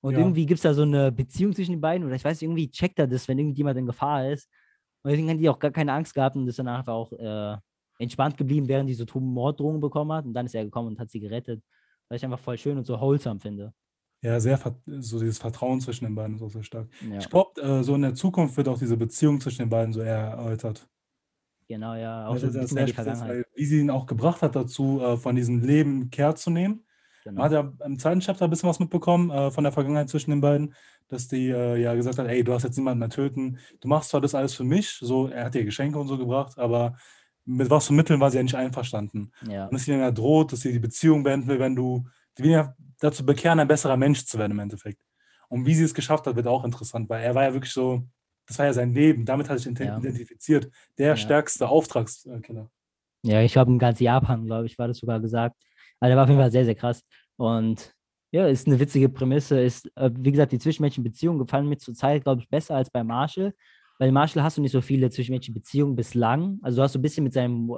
Und 0.00 0.12
Ja. 0.14 0.20
irgendwie 0.20 0.46
gibt 0.46 0.58
es 0.58 0.62
da 0.62 0.74
so 0.74 0.82
eine 0.82 1.10
Beziehung 1.12 1.52
zwischen 1.54 1.72
den 1.72 1.80
beiden 1.80 2.06
oder 2.06 2.14
ich 2.14 2.24
weiß, 2.24 2.40
irgendwie 2.42 2.70
checkt 2.70 2.98
er 2.98 3.06
das, 3.06 3.26
wenn 3.28 3.38
irgendjemand 3.38 3.78
in 3.78 3.86
Gefahr 3.86 4.30
ist. 4.30 4.48
Und 5.02 5.10
deswegen 5.10 5.28
haben 5.30 5.38
die 5.38 5.48
auch 5.48 5.58
gar 5.58 5.70
keine 5.70 5.92
Angst 5.92 6.14
gehabt 6.14 6.36
und 6.36 6.46
ist 6.48 6.58
dann 6.58 6.68
einfach 6.68 6.92
auch 6.92 7.12
äh, 7.12 7.56
entspannt 7.98 8.36
geblieben, 8.36 8.68
während 8.68 8.88
die 8.88 8.94
so 8.94 9.04
Morddrohungen 9.20 9.80
bekommen 9.80 10.12
hat. 10.12 10.24
Und 10.24 10.34
dann 10.34 10.46
ist 10.46 10.54
er 10.54 10.64
gekommen 10.64 10.88
und 10.88 10.98
hat 11.00 11.10
sie 11.10 11.20
gerettet. 11.20 11.62
Was 12.08 12.16
ich 12.18 12.24
einfach 12.24 12.38
voll 12.38 12.56
schön 12.58 12.78
und 12.78 12.86
so 12.86 12.98
wholesome 13.00 13.40
finde. 13.40 13.72
Ja, 14.22 14.40
sehr, 14.40 14.58
so 14.86 15.20
dieses 15.20 15.38
Vertrauen 15.38 15.80
zwischen 15.80 16.04
den 16.04 16.14
beiden 16.14 16.36
ist 16.36 16.42
auch 16.42 16.50
sehr 16.50 16.64
stark. 16.64 16.88
Ja, 17.08 17.18
Ich 17.18 17.28
glaube, 17.30 17.60
äh, 17.60 17.82
so 17.84 17.94
in 17.94 18.02
der 18.02 18.14
Zukunft 18.14 18.56
wird 18.56 18.66
auch 18.68 18.78
diese 18.78 18.96
Beziehung 18.96 19.40
zwischen 19.40 19.62
den 19.62 19.68
beiden 19.68 19.92
so 19.92 20.00
eher 20.00 20.16
erläutert. 20.32 20.88
genau, 21.68 21.94
ja. 21.94 22.26
Auch 22.26 22.32
Weil 22.32 22.40
so 22.40 22.46
das 22.50 22.72
Vergangenheit. 22.72 23.28
weil 23.28 23.44
wie 23.54 23.64
sie 23.64 23.80
ihn 23.80 23.90
auch 23.90 24.06
gebracht 24.06 24.42
hat 24.42 24.56
dazu, 24.56 25.00
äh, 25.00 25.16
von 25.16 25.36
diesem 25.36 25.60
Leben 25.60 26.10
Care 26.10 26.34
zu 26.34 26.50
nehmen. 26.50 26.84
Man 27.34 27.50
Genau. 27.50 27.62
hat 27.62 27.80
ja 27.80 27.86
im 27.86 27.98
zweiten 27.98 28.20
Chapter 28.20 28.44
ein 28.44 28.50
bisschen 28.50 28.68
was 28.68 28.78
mitbekommen 28.80 29.30
äh, 29.30 29.50
von 29.50 29.64
der 29.64 29.72
Vergangenheit 29.72 30.08
zwischen 30.08 30.30
den 30.30 30.40
beiden, 30.40 30.74
dass 31.08 31.28
die 31.28 31.48
äh, 31.50 31.76
ja 31.80 31.94
gesagt 31.94 32.18
hat, 32.18 32.26
ey, 32.26 32.42
du 32.44 32.52
hast 32.52 32.62
jetzt 32.64 32.76
niemanden 32.76 33.00
mehr 33.00 33.10
töten. 33.10 33.58
Du 33.80 33.88
machst 33.88 34.10
zwar 34.10 34.20
das 34.20 34.34
alles 34.34 34.54
für 34.54 34.64
mich, 34.64 34.90
so, 35.00 35.28
er 35.28 35.44
hat 35.46 35.54
ihr 35.54 35.64
Geschenke 35.64 35.98
und 35.98 36.08
so 36.08 36.18
gebracht, 36.18 36.58
aber 36.58 36.96
mit 37.44 37.70
was 37.70 37.86
für 37.86 37.92
Mitteln 37.94 38.20
war 38.20 38.30
sie 38.30 38.36
ja 38.38 38.42
nicht 38.42 38.54
einverstanden. 38.54 39.32
Ja, 39.48 39.64
Und 39.66 39.74
dass 39.74 39.84
sie 39.84 39.92
dann 39.92 40.00
ja 40.00 40.10
droht, 40.10 40.52
dass 40.52 40.60
sie 40.60 40.72
die 40.72 40.78
Beziehung 40.78 41.22
beenden 41.22 41.48
will, 41.48 41.58
wenn 41.60 41.74
du, 41.76 42.06
die 42.36 42.42
will 42.44 42.50
ja 42.50 42.74
dazu 43.00 43.24
bekehren, 43.24 43.58
ein 43.60 43.68
besserer 43.68 43.96
Mensch 43.96 44.24
zu 44.26 44.38
werden 44.38 44.52
im 44.52 44.58
Endeffekt. 44.58 45.00
Und 45.48 45.64
wie 45.64 45.74
sie 45.74 45.84
es 45.84 45.94
geschafft 45.94 46.26
hat, 46.26 46.36
wird 46.36 46.46
auch 46.46 46.64
interessant, 46.64 47.08
weil 47.08 47.22
er 47.24 47.34
war 47.34 47.44
ja 47.44 47.52
wirklich 47.54 47.72
so, 47.72 48.02
das 48.46 48.58
war 48.58 48.66
ja 48.66 48.72
sein 48.74 48.92
Leben, 48.92 49.24
damit 49.24 49.48
hat 49.48 49.58
sich 49.58 49.78
Ja. 49.78 49.96
identifiziert. 49.98 50.70
Der 50.98 51.08
Ja. 51.08 51.16
stärkste 51.16 51.68
Auftragskiller. 51.68 52.70
ja 53.22 53.40
ich 53.42 53.52
glaube, 53.52 53.70
in 53.72 53.78
ganz 53.78 53.98
Japan, 54.00 54.44
glaube 54.44 54.66
ich, 54.66 54.78
war 54.78 54.88
das 54.88 54.98
sogar 54.98 55.20
gesagt. 55.20 55.56
Also, 56.00 56.10
der 56.10 56.16
war 56.16 56.24
auf 56.24 56.28
jeden 56.30 56.40
Fall 56.40 56.50
sehr, 56.50 56.64
sehr 56.64 56.74
krass. 56.74 57.02
Und 57.36 57.92
ja, 58.30 58.46
ist 58.46 58.66
eine 58.66 58.78
witzige 58.78 59.08
Prämisse. 59.08 59.60
Ist, 59.60 59.90
äh, 59.96 60.10
wie 60.14 60.30
gesagt, 60.32 60.52
die 60.52 60.58
zwischenmenschlichen 60.58 61.04
Beziehungen 61.04 61.38
gefallen 61.38 61.68
mir 61.68 61.78
zurzeit, 61.78 62.22
glaube 62.24 62.40
ich, 62.42 62.48
besser 62.48 62.76
als 62.76 62.90
bei 62.90 63.02
Marshall. 63.02 63.54
Weil 63.98 64.12
Marshall 64.12 64.42
hast 64.42 64.56
du 64.58 64.62
nicht 64.62 64.72
so 64.72 64.80
viele 64.80 65.10
zwischenmenschliche 65.10 65.58
Beziehungen 65.58 65.96
bislang. 65.96 66.58
Also, 66.62 66.76
du 66.76 66.82
hast 66.82 66.92
so 66.92 66.98
ein 66.98 67.02
bisschen 67.02 67.24
mit 67.24 67.32
seinem 67.32 67.68
äh, 67.70 67.74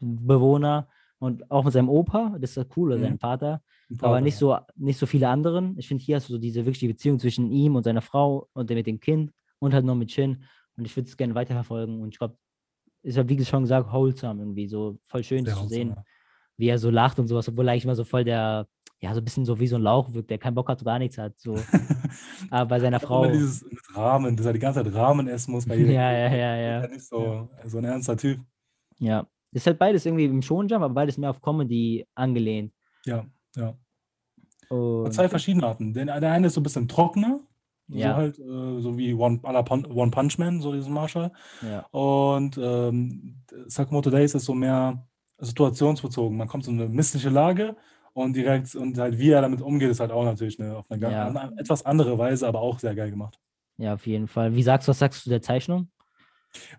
Raummitbewohner 0.00 0.88
und 1.18 1.50
auch 1.50 1.64
mit 1.64 1.72
seinem 1.72 1.88
Opa, 1.88 2.36
das 2.40 2.50
ist 2.50 2.56
ja 2.56 2.64
cool, 2.76 2.90
oder 2.90 2.98
Mhm. 2.98 3.02
seinem 3.02 3.18
Vater. 3.18 3.62
Paar 3.98 4.08
aber 4.10 4.20
nicht 4.20 4.36
so, 4.36 4.56
nicht 4.76 4.98
so 4.98 5.06
viele 5.06 5.28
anderen. 5.28 5.76
Ich 5.78 5.88
finde, 5.88 6.02
hier 6.04 6.16
hast 6.16 6.28
du 6.28 6.34
so 6.34 6.38
diese 6.38 6.60
wirklich 6.64 6.78
die 6.78 6.88
Beziehung 6.88 7.18
zwischen 7.18 7.50
ihm 7.50 7.74
und 7.76 7.82
seiner 7.82 8.02
Frau 8.02 8.48
und 8.52 8.70
mit 8.70 8.86
dem 8.86 9.00
Kind 9.00 9.32
und 9.58 9.74
halt 9.74 9.84
noch 9.84 9.96
mit 9.96 10.12
Shin. 10.12 10.44
Und 10.76 10.84
ich 10.84 10.96
würde 10.96 11.08
es 11.08 11.16
gerne 11.16 11.34
weiterverfolgen. 11.34 12.00
Und 12.00 12.10
ich 12.14 12.18
glaube, 12.18 12.36
ist 13.02 13.16
ja, 13.16 13.28
wie 13.28 13.44
schon 13.44 13.64
gesagt, 13.64 13.92
wholesome 13.92 14.40
irgendwie. 14.42 14.68
So 14.68 14.98
voll 15.06 15.24
schön 15.24 15.44
Sehr 15.44 15.54
zu 15.54 15.60
wholesome, 15.62 15.68
sehen, 15.68 15.88
ja. 15.90 16.04
Wie 16.60 16.68
er 16.68 16.78
so 16.78 16.90
lacht 16.90 17.18
und 17.18 17.26
sowas, 17.26 17.48
obwohl 17.48 17.66
er 17.68 17.72
eigentlich 17.72 17.84
immer 17.84 17.96
so 17.96 18.04
voll 18.04 18.22
der, 18.24 18.68
ja, 19.00 19.12
so 19.14 19.20
ein 19.20 19.24
bisschen 19.24 19.44
so 19.46 19.58
wie 19.58 19.66
so 19.66 19.76
ein 19.76 19.82
Lauch 19.82 20.12
wirkt, 20.12 20.30
der 20.30 20.38
keinen 20.38 20.54
Bock 20.54 20.68
hat, 20.68 20.84
gar 20.84 20.98
nichts 20.98 21.18
hat. 21.18 21.32
So. 21.38 21.56
Aber 22.50 22.66
bei 22.68 22.80
seiner 22.80 23.00
Frau. 23.00 23.24
immer 23.24 23.32
dieses 23.32 23.62
mit 23.64 23.80
Rahmen, 23.96 24.36
dass 24.36 24.46
er 24.46 24.52
die 24.52 24.58
ganze 24.58 24.84
Zeit 24.84 24.94
Rahmen 24.94 25.26
essen 25.26 25.52
muss. 25.52 25.66
Bei 25.66 25.74
jeder 25.76 25.92
Ja, 25.92 26.12
ja, 26.12 26.34
ja, 26.34 26.56
Ist 26.56 26.62
ja. 26.74 26.80
halt 26.82 26.92
nicht 26.92 27.06
so, 27.06 27.48
so 27.66 27.78
ein 27.78 27.84
ernster 27.84 28.16
Typ. 28.16 28.40
Ja. 28.98 29.26
Ist 29.52 29.66
halt 29.66 29.78
beides 29.78 30.06
irgendwie 30.06 30.26
im 30.26 30.42
Shounen-Jump, 30.42 30.84
aber 30.84 30.94
beides 30.94 31.18
mehr 31.18 31.30
auf 31.30 31.40
Comedy 31.42 32.06
angelehnt. 32.14 32.72
Ja, 33.04 33.24
ja. 33.56 33.74
Und 34.68 35.12
zwei 35.12 35.28
verschiedene 35.28 35.66
Arten. 35.66 35.92
Den, 35.92 36.06
der 36.06 36.30
eine 36.30 36.46
ist 36.46 36.54
so 36.54 36.60
ein 36.60 36.62
bisschen 36.62 36.86
trockener, 36.86 37.40
Ja. 37.88 38.10
so 38.10 38.16
halt, 38.16 38.38
äh, 38.38 38.80
so 38.80 38.96
wie 38.96 39.12
One, 39.14 39.40
One 39.42 40.10
Punch 40.12 40.38
Man, 40.38 40.60
so 40.60 40.72
diesen 40.72 40.92
Marshall. 40.92 41.32
ja, 41.62 41.80
Und 41.90 42.56
ähm, 42.62 43.42
Sakamoto 43.66 44.10
Days 44.10 44.34
ist 44.34 44.44
so 44.44 44.54
mehr 44.54 45.04
situationsbezogen. 45.40 46.36
Man 46.36 46.48
kommt 46.48 46.64
so 46.64 46.70
in 46.70 46.80
eine 46.80 46.88
missliche 46.88 47.30
Lage 47.30 47.76
und 48.12 48.34
direkt 48.36 48.74
und 48.74 48.98
halt 48.98 49.18
wie 49.18 49.30
er 49.30 49.40
damit 49.42 49.60
umgeht, 49.60 49.90
ist 49.90 50.00
halt 50.00 50.10
auch 50.10 50.24
natürlich 50.24 50.60
eine, 50.60 50.76
auf 50.76 50.90
eine 50.90 51.10
Ja. 51.10 51.26
an- 51.28 51.56
etwas 51.58 51.84
andere 51.86 52.18
Weise, 52.18 52.46
aber 52.46 52.60
auch 52.60 52.78
sehr 52.78 52.94
geil 52.94 53.10
gemacht. 53.10 53.38
ja, 53.78 53.94
auf 53.94 54.06
jeden 54.06 54.28
Fall. 54.28 54.54
Wie 54.54 54.62
sagst 54.62 54.86
du, 54.88 54.90
was 54.90 54.98
sagst 54.98 55.24
du 55.24 55.30
der 55.30 55.40
Zeichnung? 55.42 55.88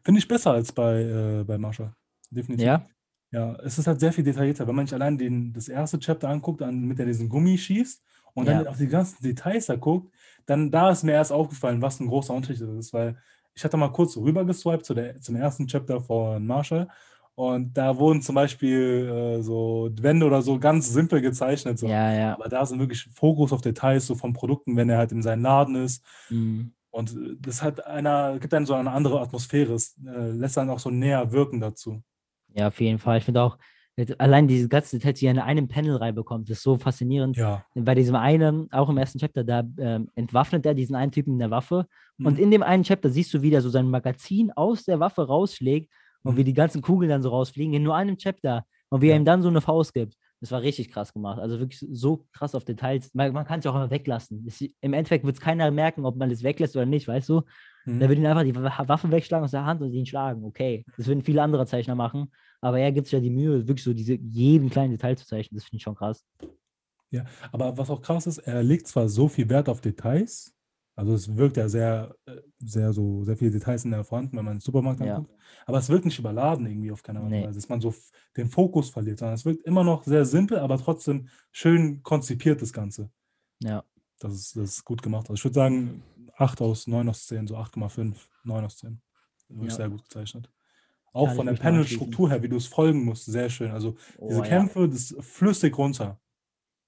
Finde 0.04 0.20
ich 0.20 0.28
besser 0.28 0.52
als 0.52 0.72
bei, 0.72 1.02
äh, 1.02 1.44
bei 1.44 1.58
Marshall. 1.58 1.94
Definitiv. 2.30 2.66
Ja? 2.68 2.86
Ja, 3.32 3.56
es 3.64 3.80
ist 3.80 3.88
halt 3.88 4.00
sehr 4.00 4.12
viel 4.14 4.24
detaillierter. 4.26 4.68
Wenn 4.68 4.76
man 4.76 4.86
sich 4.86 4.94
allein 4.94 5.18
den, 5.18 5.54
das 5.54 5.68
erste 5.70 5.98
Chapter 6.00 6.28
anguckt, 6.30 6.60
dann 6.62 6.82
mit 6.82 7.00
der 7.00 7.06
diesen 7.06 7.30
Gummi 7.30 7.58
schießt 7.58 8.04
und 8.34 8.48
dann 8.48 8.66
Ja. 8.66 8.70
auf 8.70 8.78
die 8.78 8.88
ganzen 8.88 9.24
Details 9.24 9.68
da 9.68 9.76
guckt, 9.78 10.14
dann 10.46 10.70
da 10.70 10.92
ist 10.92 11.04
mir 11.04 11.14
erst 11.14 11.32
aufgefallen, 11.32 11.82
was 11.82 12.00
ein 12.02 12.08
großer 12.08 12.34
Unterschied 12.34 12.62
ist. 12.78 12.92
Weil 12.94 13.18
ich 13.56 13.64
hatte 13.64 13.78
mal 13.78 13.92
kurz 13.92 14.18
rüber 14.18 14.44
geswiped 14.46 14.86
zu 14.86 14.94
der, 14.94 15.20
zum 15.22 15.38
ersten 15.38 15.66
Chapter 15.68 16.02
von 16.02 16.46
Marshall 16.46 16.90
und 17.36 17.74
da 17.78 17.98
wurden 17.98 18.22
zum 18.22 18.36
Beispiel 18.36 19.38
äh, 19.40 19.42
so 19.42 19.90
Wände 20.00 20.26
oder 20.26 20.42
so 20.42 20.60
ganz 20.60 20.92
simpel 20.92 21.22
gezeichnet. 21.22 21.80
So. 21.80 21.88
Ja, 21.88 22.14
ja. 22.14 22.34
Aber 22.34 22.50
da 22.50 22.66
sind 22.66 22.80
wirklich 22.80 23.08
Fokus 23.14 23.54
auf 23.54 23.62
Details, 23.62 24.08
so 24.08 24.16
von 24.16 24.34
Produkten, 24.34 24.76
wenn 24.76 24.90
er 24.90 24.98
halt 24.98 25.12
in 25.12 25.22
seinem 25.22 25.44
Laden 25.44 25.76
ist. 25.76 26.06
Mhm. 26.30 26.74
Und 26.92 27.12
äh, 27.12 27.36
das 27.40 27.64
hat 27.64 27.86
einer, 27.86 28.38
gibt 28.40 28.54
dann 28.54 28.66
so 28.66 28.74
eine 28.74 28.92
andere 28.92 29.22
Atmosphäre, 29.22 29.74
es 29.74 29.98
äh, 30.06 30.32
lässt 30.32 30.58
dann 30.58 30.70
auch 30.70 30.80
so 30.80 30.90
näher 30.90 31.32
wirken 31.32 31.60
dazu. 31.62 32.04
Ja, 32.54 32.68
auf 32.68 32.80
jeden 32.82 33.00
Fall. 33.00 33.20
Ich 33.20 33.24
finde 33.24 33.42
auch, 33.42 33.58
allein 34.18 34.48
diese 34.48 34.68
ganzen 34.68 35.00
Details, 35.00 35.20
die 35.20 35.26
er 35.26 35.32
in 35.32 35.40
einem 35.40 35.68
Panel 35.68 35.96
reinbekommt, 35.96 36.50
ist 36.50 36.64
so 36.64 36.78
faszinierend. 36.78 37.38
Ja. 37.38 37.66
Bei 37.76 37.96
diesem 37.96 38.16
einen, 38.16 38.72
auch 38.72 38.90
im 38.90 38.98
ersten 38.98 39.20
Chapter, 39.20 39.44
da 39.44 39.64
ähm, 39.78 40.10
entwaffnet 40.16 40.66
er 40.66 40.74
diesen 40.74 40.96
einen 40.96 41.12
Typen 41.12 41.34
in 41.34 41.40
der 41.40 41.52
Waffe. 41.52 41.88
Mhm. 42.18 42.26
Und 42.26 42.40
in 42.40 42.52
dem 42.52 42.64
einen 42.64 42.84
Chapter 42.84 43.10
siehst 43.10 43.34
du, 43.34 43.42
wie 43.42 43.50
der 43.50 43.62
so 43.62 43.70
sein 43.70 43.90
Magazin 43.90 44.52
aus 44.52 44.84
der 44.84 45.00
Waffe 45.00 45.26
rausschlägt 45.28 45.92
und 46.24 46.34
Mhm. 46.34 46.38
wie 46.38 46.44
die 46.44 46.54
ganzen 46.54 46.82
Kugeln 46.82 47.10
dann 47.10 47.22
so 47.22 47.30
rausfliegen, 47.30 47.74
in 47.74 47.84
nur 47.84 47.96
einem 47.96 48.18
Chapter. 48.18 48.66
Und 48.90 49.02
wie 49.02 49.08
er 49.10 49.16
ihm 49.16 49.24
dann 49.26 49.42
so 49.42 49.48
eine 49.48 49.62
Faust 49.62 49.94
gibt. 49.94 50.16
Das 50.42 50.52
war 50.52 50.62
richtig 50.64 50.92
krass 50.92 51.14
gemacht. 51.14 51.40
Also 51.40 51.60
wirklich 51.60 51.86
so 51.92 52.26
krass 52.34 52.56
auf 52.56 52.66
Details. 52.66 53.14
Man, 53.14 53.32
man 53.32 53.46
kann 53.46 53.60
es 53.60 53.66
ja 53.66 53.72
auch 53.72 53.76
immer 53.76 53.90
weglassen. 53.92 54.44
Das, 54.44 54.60
Im 54.60 54.92
Endeffekt 54.94 55.24
wird 55.24 55.36
es 55.38 55.42
keiner 55.42 55.72
merken, 55.72 56.04
ob 56.04 56.18
man 56.18 56.30
das 56.30 56.44
weglässt 56.44 56.76
oder 56.76 56.86
nicht, 56.86 57.08
weißt 57.08 57.30
du? 57.30 57.44
Mhm. 57.86 58.00
Der 58.00 58.10
wird 58.10 58.20
ihn 58.20 58.26
einfach 58.26 58.44
die 58.44 58.54
Wa- 58.56 58.84
Waffe 58.88 59.10
wegschlagen 59.12 59.46
aus 59.46 59.52
der 59.52 59.66
Hand 59.66 59.82
und 59.82 59.94
ihn 59.94 60.06
schlagen. 60.06 60.44
Okay. 60.44 60.84
Das 60.98 61.08
würden 61.08 61.22
viele 61.22 61.42
andere 61.42 61.66
Zeichner 61.68 61.96
machen. 61.96 62.32
Aber 62.60 62.80
er 62.80 62.92
gibt 62.92 63.08
sich 63.08 63.14
ja 63.14 63.20
die 63.22 63.30
Mühe, 63.30 63.68
wirklich 63.68 63.84
so 63.84 63.94
diese 63.94 64.16
jeden 64.16 64.70
kleinen 64.70 64.92
Detail 64.92 65.16
zu 65.16 65.26
zeichnen. 65.26 65.56
Das 65.58 65.64
finde 65.66 65.78
ich 65.78 65.84
schon 65.84 65.96
krass. 65.96 66.26
Ja, 67.12 67.24
aber 67.52 67.78
was 67.78 67.90
auch 67.90 68.02
krass 68.02 68.28
ist, 68.28 68.40
er 68.40 68.62
legt 68.64 68.88
zwar 68.88 69.08
so 69.10 69.28
viel 69.28 69.48
Wert 69.50 69.70
auf 69.70 69.80
Details, 69.82 70.54
also 70.96 71.14
es 71.14 71.36
wirkt 71.38 71.58
ja 71.58 71.70
sehr, 71.70 72.16
äh, 72.26 72.38
sehr 72.60 72.94
so, 72.94 73.24
sehr 73.24 73.38
viele 73.38 73.52
Details 73.52 73.86
in 73.86 73.92
der 73.92 74.04
vorhanden, 74.04 74.38
wenn 74.38 74.46
man 74.46 74.56
den 74.56 74.62
Supermarkt 74.62 75.00
Ja. 75.02 75.16
anguckt, 75.18 75.34
aber 75.66 75.78
es 75.80 75.90
wirkt 75.90 76.06
nicht 76.06 76.20
überladen 76.20 76.66
irgendwie 76.68 76.92
auf 76.92 77.04
keine 77.04 77.20
Art 77.20 77.26
und 77.26 77.32
Nee. 77.32 77.44
Weise, 77.46 77.60
dass 77.60 77.70
man 77.70 77.82
so 77.82 77.94
den 78.38 78.48
Fokus 78.50 78.90
verliert, 78.90 79.20
sondern 79.20 79.36
es 79.36 79.46
wirkt 79.46 79.66
immer 79.66 79.84
noch 79.84 80.04
sehr 80.04 80.26
simpel, 80.26 80.60
aber 80.60 80.78
trotzdem 80.78 81.28
schön 81.52 82.04
konzipiert, 82.04 82.62
das 82.62 82.74
Ganze. 82.74 83.10
Ja. 83.64 83.84
Das 84.20 84.34
ist, 84.34 84.56
das 84.56 84.70
ist 84.78 84.86
gut 84.86 85.02
gemacht. 85.02 85.24
Also 85.30 85.34
ich 85.36 85.44
würde 85.46 85.56
sagen, 85.56 86.04
8 86.38 86.62
aus 86.62 86.88
9 86.88 87.10
aus 87.10 87.26
10, 87.28 87.48
so 87.48 87.56
8,5, 87.58 88.30
9 88.44 88.64
aus 88.66 88.78
10. 88.78 89.02
Wirklich 89.50 89.72
Ja. 89.72 89.78
sehr 89.78 89.90
gut 89.90 90.04
gezeichnet. 90.04 90.50
Auch 91.14 91.28
Kann 91.28 91.36
von 91.38 91.46
der. 91.48 91.54
Panelstruktur 91.56 92.30
her, 92.30 92.42
wie 92.44 92.50
du 92.50 92.56
es 92.58 92.68
folgen 92.68 93.04
musst, 93.04 93.26
sehr 93.26 93.50
schön. 93.50 93.72
Also 93.72 93.96
diese 94.30 94.40
Oh, 94.42 94.44
ja. 94.44 94.50
Kämpfe, 94.50 94.88
das 94.88 95.16
flüssig 95.22 95.78
runter. 95.78 96.20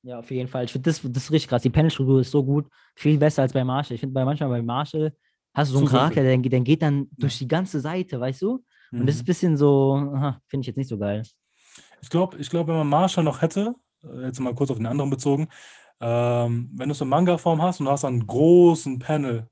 Ja, 0.03 0.19
auf 0.19 0.29
jeden 0.31 0.49
Fall. 0.49 0.65
Ich 0.65 0.71
finde, 0.71 0.89
das, 0.89 1.01
das 1.01 1.23
ist 1.23 1.31
richtig 1.31 1.49
krass. 1.49 1.61
Die 1.61 1.69
Panelstruktur 1.69 2.19
ist 2.21 2.31
so 2.31 2.43
gut. 2.43 2.67
Viel 2.95 3.17
besser 3.17 3.41
als 3.43 3.53
bei 3.53 3.63
Marshall. 3.63 3.95
Ich 3.95 4.01
finde, 4.01 4.13
bei 4.13 4.25
manchmal 4.25 4.49
bei 4.49 4.61
Marshall 4.61 5.15
hast 5.53 5.69
du 5.69 5.73
so 5.75 5.79
einen 5.79 5.87
Charakter, 5.87 6.21
der, 6.23 6.37
der 6.37 6.59
geht 6.61 6.81
dann 6.81 7.07
durch 7.17 7.37
die 7.37 7.47
ganze 7.47 7.79
Seite, 7.79 8.19
weißt 8.19 8.41
du? 8.41 8.63
Und 8.91 9.05
das 9.07 9.15
ist 9.15 9.21
ein 9.21 9.23
Mhm. 9.23 9.25
bisschen 9.25 9.57
so, 9.57 9.95
finde 10.47 10.61
ich 10.61 10.67
jetzt 10.67 10.77
nicht 10.77 10.89
so 10.89 10.97
geil. 10.97 11.23
Ich 12.01 12.09
glaube, 12.09 12.37
ich 12.37 12.49
glaub, 12.49 12.67
wenn 12.67 12.75
man 12.75 12.87
Marshall 12.89 13.23
noch 13.23 13.41
hätte, 13.41 13.73
äh, 14.03 14.25
jetzt 14.25 14.39
mal 14.39 14.53
kurz 14.53 14.69
auf 14.71 14.77
den 14.77 14.85
anderen 14.87 15.09
bezogen, 15.09 15.47
ähm, 16.01 16.69
wenn 16.75 16.89
du 16.89 16.93
es 16.93 17.01
in 17.01 17.07
Manga-Form 17.07 17.61
hast 17.61 17.79
und 17.79 17.85
du 17.85 17.91
hast 17.91 18.03
einen 18.03 18.27
großen 18.27 18.99
Panel, 18.99 19.47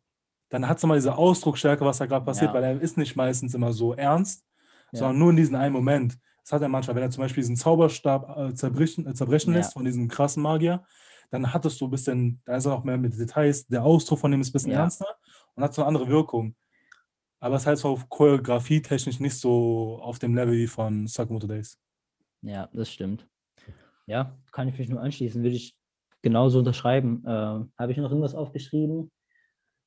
dann 0.50 0.68
hat 0.68 0.78
es 0.78 0.86
mal 0.86 0.96
diese 0.96 1.16
Ausdrucksstärke, 1.16 1.86
was 1.86 2.00
da 2.00 2.06
gerade 2.08 2.26
passiert, 2.26 2.50
Ja. 2.50 2.54
weil 2.56 2.64
er 2.64 2.82
ist 2.82 2.98
nicht 2.98 3.16
meistens 3.16 3.54
immer 3.54 3.72
so 3.72 3.94
ernst, 3.94 4.44
Ja. 4.92 5.00
sondern 5.00 5.20
nur 5.20 5.30
in 5.30 5.38
diesem 5.38 5.56
einen 5.56 5.74
Moment. 5.74 6.18
Das 6.44 6.54
hat 6.54 6.62
er 6.62 6.70
manchmal, 6.70 6.96
wenn 6.96 7.04
er 7.04 7.12
zum 7.12 7.22
Beispiel 7.22 7.42
diesen 7.42 7.56
Zauberstab 7.56 8.38
äh, 8.38 8.54
zerbrechen, 8.54 9.06
äh, 9.08 9.14
zerbrechen 9.14 9.52
Ja. 9.54 9.58
lässt 9.60 9.74
von 9.74 9.86
diesem 9.86 10.08
krassen 10.08 10.42
Magier, 10.44 10.84
dann 11.30 11.54
hattest 11.54 11.80
du 11.80 11.86
ein 11.86 11.92
bisschen, 11.92 12.42
da 12.46 12.56
ist 12.58 12.66
er 12.66 12.74
auch 12.74 12.84
mehr 12.84 12.98
mit 12.98 13.18
Details, 13.18 13.66
der 13.68 13.84
Ausdruck 13.84 14.20
von 14.20 14.32
dem 14.32 14.42
ist 14.42 14.50
ein 14.50 14.54
bisschen 14.54 14.72
Ja. 14.72 14.80
ernster 14.82 15.08
und 15.56 15.64
hat 15.64 15.74
so 15.74 15.82
eine 15.82 15.88
andere 15.90 16.08
Wirkung. 16.08 16.56
Aber 17.40 17.56
es 17.56 17.64
so 17.64 17.90
auf 17.90 18.08
Choreografie 18.10 18.82
technisch 18.82 19.20
nicht 19.20 19.36
so 19.36 20.00
auf 20.02 20.20
dem 20.20 20.36
Level 20.36 20.54
wie 20.54 20.68
von 20.68 21.08
Sakamoto 21.08 21.48
Days. 21.48 21.80
Ja, 22.42 22.70
das 22.74 22.92
stimmt. 22.92 23.28
Ja, 24.06 24.38
kann 24.52 24.68
ich 24.68 24.78
mich 24.78 24.90
nur 24.90 25.02
anschließen. 25.02 25.42
Würde 25.42 25.56
ich 25.56 25.76
genauso 26.22 26.60
unterschreiben. 26.60 27.24
Äh, 27.26 27.30
habe 27.30 27.92
ich 27.92 27.98
noch 27.98 28.10
irgendwas 28.10 28.36
aufgeschrieben? 28.36 29.12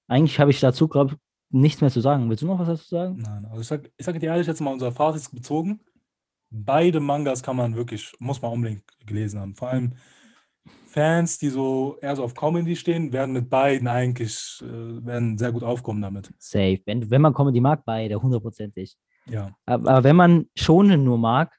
Eigentlich 0.09 0.39
habe 0.41 0.51
ich 0.51 0.61
dazu, 0.61 0.89
glaube 0.89 1.15
ich, 1.15 1.19
nichts 1.51 1.81
mehr 1.81 1.91
zu 1.91 2.01
sagen. 2.01 2.29
Willst 2.29 2.43
du 2.43 2.47
noch 2.47 2.59
was 2.59 2.67
dazu 2.69 2.87
sagen? 2.89 3.17
Nein, 3.23 3.45
also 3.47 3.61
ich 3.61 3.67
sag, 3.67 3.91
ich 3.97 4.05
sage 4.05 4.19
dir 4.19 4.27
ehrlich, 4.31 4.47
jetzt 4.47 4.61
mal 4.61 4.73
unser 4.73 4.91
Fazit 4.93 5.31
bezogen. 5.33 5.81
Beide 6.57 7.01
Mangas 7.01 7.43
kann 7.43 7.57
man 7.57 7.75
wirklich, 7.75 8.13
muss 8.21 8.41
man 8.41 8.53
unbedingt 8.53 8.85
gelesen 9.07 9.41
haben. 9.41 9.55
Vor 9.57 9.69
allem 9.71 9.95
Fans, 10.87 11.39
die 11.39 11.49
so 11.49 11.99
eher 12.01 12.15
so 12.15 12.23
auf 12.23 12.35
Comedy 12.35 12.77
stehen, 12.77 13.13
werden 13.13 13.33
mit 13.33 13.51
beiden 13.51 13.89
eigentlich, 13.89 14.63
äh, 14.63 15.05
werden 15.05 15.37
sehr 15.37 15.51
gut 15.51 15.65
aufkommen 15.65 16.01
damit. 16.01 16.33
Safe. 16.39 16.81
Wenn, 16.87 17.11
wenn 17.11 17.21
man 17.21 17.35
Comedy 17.35 17.61
mag, 17.61 17.85
beide, 17.85 18.23
hundertprozentig. 18.23 18.97
Ja, 19.27 19.51
Aber, 19.67 19.91
aber 19.91 20.05
wenn 20.05 20.17
man 20.17 20.47
Shonen 20.55 21.03
nur 21.03 21.19
mag, 21.19 21.53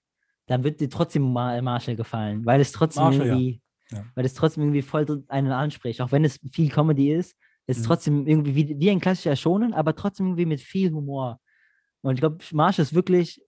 dann 0.48 0.64
wird 0.64 0.80
dir 0.80 0.90
trotzdem 0.90 1.24
Mar 1.34 1.62
Marshall 1.62 1.96
gefallen, 1.96 2.46
weil 2.46 2.62
es 2.62 2.72
trotzdem 2.72 3.04
Marshall, 3.04 3.28
ja. 3.28 3.34
irgendwie, 3.34 3.62
Ja. 3.92 4.06
weil 4.16 4.26
es 4.26 4.34
trotzdem 4.34 4.64
irgendwie 4.64 4.82
voll 4.84 5.26
einen 5.28 5.52
anspricht. 5.52 6.02
Auch 6.02 6.12
wenn 6.14 6.24
es 6.24 6.40
viel 6.54 6.70
Comedy 6.70 7.12
ist, 7.12 7.36
ist 7.68 7.78
es 7.78 7.84
Mhm. 7.84 7.88
trotzdem 7.88 8.28
irgendwie 8.28 8.56
wie, 8.56 8.80
wie 8.80 8.90
ein 8.92 9.02
klassischer 9.02 9.36
Shonen, 9.36 9.74
aber 9.74 9.96
trotzdem 9.96 10.28
irgendwie 10.28 10.46
mit 10.46 10.62
viel 10.62 10.92
Humor. 10.92 11.40
Und 12.02 12.14
ich 12.14 12.20
glaube, 12.22 12.38
Marshall 12.54 12.84
ist 12.84 12.94
wirklich 12.94 13.42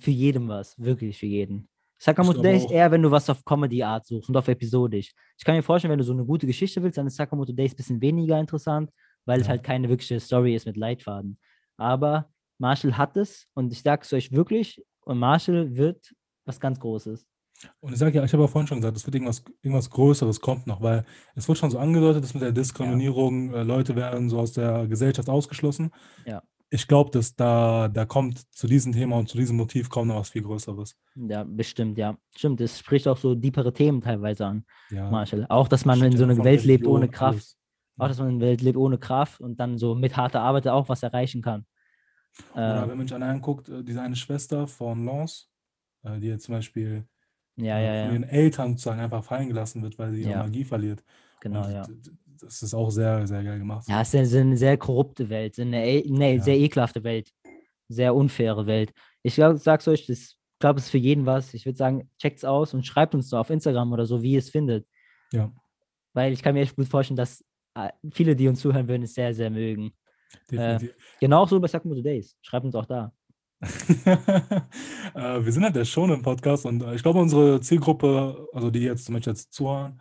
für 0.00 0.10
jeden 0.10 0.48
was, 0.48 0.78
wirklich 0.78 1.18
für 1.18 1.26
jeden. 1.26 1.68
Sakamoto 1.98 2.40
Days 2.40 2.64
eher, 2.70 2.90
wenn 2.90 3.02
du 3.02 3.10
was 3.10 3.28
auf 3.28 3.44
Comedy-Art 3.44 4.06
suchst 4.06 4.28
und 4.30 4.36
auf 4.36 4.48
episodisch. 4.48 5.12
Ich 5.36 5.44
kann 5.44 5.54
mir 5.54 5.62
vorstellen, 5.62 5.92
wenn 5.92 5.98
du 5.98 6.04
so 6.04 6.14
eine 6.14 6.24
gute 6.24 6.46
Geschichte 6.46 6.82
willst, 6.82 6.96
dann 6.96 7.06
ist 7.06 7.16
Sakamoto 7.16 7.52
Days 7.52 7.72
ein 7.72 7.76
bisschen 7.76 8.00
weniger 8.00 8.40
interessant, 8.40 8.90
weil 9.26 9.40
es 9.40 9.46
Ja. 9.46 9.50
halt 9.50 9.62
keine 9.64 9.88
wirkliche 9.88 10.18
Story 10.18 10.54
ist 10.54 10.64
mit 10.66 10.76
Leitfaden. 10.78 11.38
Aber 11.76 12.30
Marshall 12.58 12.96
hat 12.96 13.16
es 13.18 13.46
und 13.54 13.70
ich 13.72 13.82
sage 13.82 14.02
es 14.02 14.12
euch 14.14 14.32
wirklich, 14.32 14.82
und 15.04 15.18
Marshall 15.18 15.74
wird 15.76 16.12
was 16.46 16.58
ganz 16.58 16.80
Großes. 16.80 17.26
und 17.80 17.92
ich 17.92 17.98
sage 17.98 18.16
ja, 18.16 18.24
ich 18.24 18.32
habe 18.32 18.44
ja 18.44 18.46
vorhin 18.48 18.66
schon 18.66 18.78
gesagt, 18.80 18.96
es 18.96 19.04
wird 19.06 19.14
irgendwas, 19.16 19.44
irgendwas 19.60 19.90
Größeres 19.90 20.40
kommt 20.40 20.66
noch, 20.66 20.80
weil 20.80 21.04
es 21.34 21.46
wird 21.46 21.58
schon 21.58 21.70
so 21.70 21.78
angedeutet, 21.78 22.24
dass 22.24 22.32
mit 22.32 22.42
der 22.42 22.52
Diskriminierung 22.52 23.52
äh, 23.52 23.62
Leute 23.62 23.94
werden 23.96 24.30
so 24.30 24.38
aus 24.38 24.52
der 24.52 24.86
Gesellschaft 24.86 25.28
ausgeschlossen. 25.28 25.90
Ja. 26.24 26.42
Ich 26.72 26.86
glaube, 26.86 27.10
dass 27.10 27.34
da, 27.34 27.88
da 27.88 28.04
kommt 28.04 28.38
zu 28.54 28.68
diesem 28.68 28.92
Thema 28.92 29.16
und 29.18 29.28
zu 29.28 29.36
diesem 29.36 29.56
Motiv 29.56 29.90
kommt 29.90 30.06
noch 30.08 30.16
was 30.20 30.30
viel 30.30 30.42
Größeres. 30.42 30.96
Ja, 31.16 31.42
bestimmt, 31.44 31.98
ja. 31.98 32.16
Stimmt, 32.36 32.60
es 32.60 32.78
spricht 32.78 33.08
auch 33.08 33.16
so 33.16 33.34
diepere 33.34 33.72
Themen 33.72 34.00
teilweise 34.00 34.46
an, 34.46 34.64
Ja, 34.90 35.10
Marshall. 35.10 35.46
Auch, 35.48 35.66
dass 35.66 35.84
man 35.84 36.00
in 36.02 36.16
so 36.16 36.24
einer 36.24 36.42
Welt 36.44 36.64
lebt 36.64 36.86
ohne 36.86 37.08
Kraft. 37.08 37.34
alles. 37.34 37.56
Auch, 37.98 38.08
dass 38.08 38.18
man 38.18 38.28
in 38.28 38.34
einer 38.36 38.46
Welt 38.46 38.62
lebt 38.62 38.76
ohne 38.78 38.98
Kraft 38.98 39.40
und 39.40 39.58
dann 39.58 39.78
so 39.78 39.96
mit 39.96 40.16
harter 40.16 40.42
Arbeit 40.42 40.68
auch 40.68 40.88
was 40.88 41.02
erreichen 41.02 41.42
kann. 41.42 41.66
Oder 42.54 42.84
Äh, 42.84 42.88
wenn 42.88 42.98
man 42.98 43.08
sich 43.08 43.16
anguckt, 43.16 43.68
äh, 43.68 43.82
diese 43.82 44.00
eine 44.00 44.16
Schwester 44.16 44.66
von 44.68 45.04
Lance, 45.04 45.46
äh, 46.04 46.18
die 46.20 46.28
jetzt 46.28 46.44
zum 46.44 46.54
Beispiel 46.54 47.04
ja, 47.56 47.78
äh, 47.78 48.02
ja, 48.02 48.04
von 48.06 48.14
ihren 48.14 48.24
Eltern 48.24 48.70
sozusagen 48.70 49.00
einfach 49.00 49.24
fallen 49.24 49.48
gelassen 49.48 49.82
wird, 49.82 49.98
weil 49.98 50.12
sie 50.12 50.22
ihre. 50.22 50.38
Magie 50.38 50.64
verliert. 50.64 51.02
Genau, 51.40 51.64
Und 51.66 51.72
ja. 51.72 51.82
Das 52.40 52.62
ist 52.62 52.74
auch 52.74 52.90
sehr, 52.90 53.26
sehr 53.26 53.42
geil 53.44 53.58
gemacht. 53.58 53.86
Ja, 53.88 54.00
es 54.02 54.14
ist 54.14 54.34
eine 54.34 54.56
sehr 54.56 54.76
korrupte 54.76 55.28
Welt, 55.28 55.58
eine, 55.58 55.76
eine 55.78 56.34
Ja. 56.36 56.42
sehr 56.42 56.58
ekelhafte 56.58 57.04
Welt, 57.04 57.30
sehr 57.88 58.14
unfaire 58.14 58.66
Welt. 58.66 58.92
Ich 59.22 59.34
glaub, 59.34 59.58
sag's 59.58 59.86
euch, 59.88 60.06
das- 60.06 60.32
ich 60.32 60.58
glaube, 60.62 60.78
es 60.78 60.84
ist 60.86 60.90
für 60.90 60.98
jeden 60.98 61.24
was. 61.26 61.54
Ich 61.54 61.64
würde 61.64 61.78
sagen, 61.78 62.10
checkt's 62.18 62.44
aus 62.44 62.74
und 62.74 62.86
schreibt 62.86 63.14
uns 63.14 63.30
so 63.30 63.38
auf 63.38 63.48
Instagram 63.50 63.92
oder 63.92 64.04
so, 64.06 64.22
wie 64.22 64.32
ihr 64.32 64.38
es 64.40 64.50
findet. 64.50 64.86
Ja, 65.32 65.50
Weil 66.12 66.32
ich 66.32 66.42
kann 66.42 66.54
mir 66.54 66.60
echt 66.60 66.76
gut 66.76 66.86
vorstellen, 66.88 67.16
dass 67.16 67.42
äh, 67.74 67.88
viele, 68.12 68.34
die 68.36 68.46
uns 68.48 68.60
zuhören 68.60 68.86
würden, 68.88 69.02
es 69.04 69.14
sehr, 69.14 69.32
sehr 69.34 69.48
mögen. 69.50 69.92
definitiv. 70.50 70.94
Genau 71.20 71.46
so 71.46 71.58
bei 71.60 71.68
Sakamoto 71.68 72.02
Days. 72.02 72.36
Schreibt 72.42 72.66
uns 72.66 72.74
auch 72.74 72.84
da. 72.86 73.12
äh, 74.04 75.44
wir 75.44 75.52
sind 75.52 75.64
halt 75.64 75.76
der 75.76 75.84
Shonen-Podcast 75.84 76.66
und 76.66 76.82
äh, 76.82 76.94
ich 76.94 77.02
glaube, 77.02 77.20
unsere 77.20 77.60
Zielgruppe, 77.60 78.48
also 78.52 78.70
die 78.70 78.80
jetzt 78.80 79.04
zum 79.04 79.14
Beispiel 79.14 79.32
jetzt 79.32 79.52
zuhören, 79.52 80.00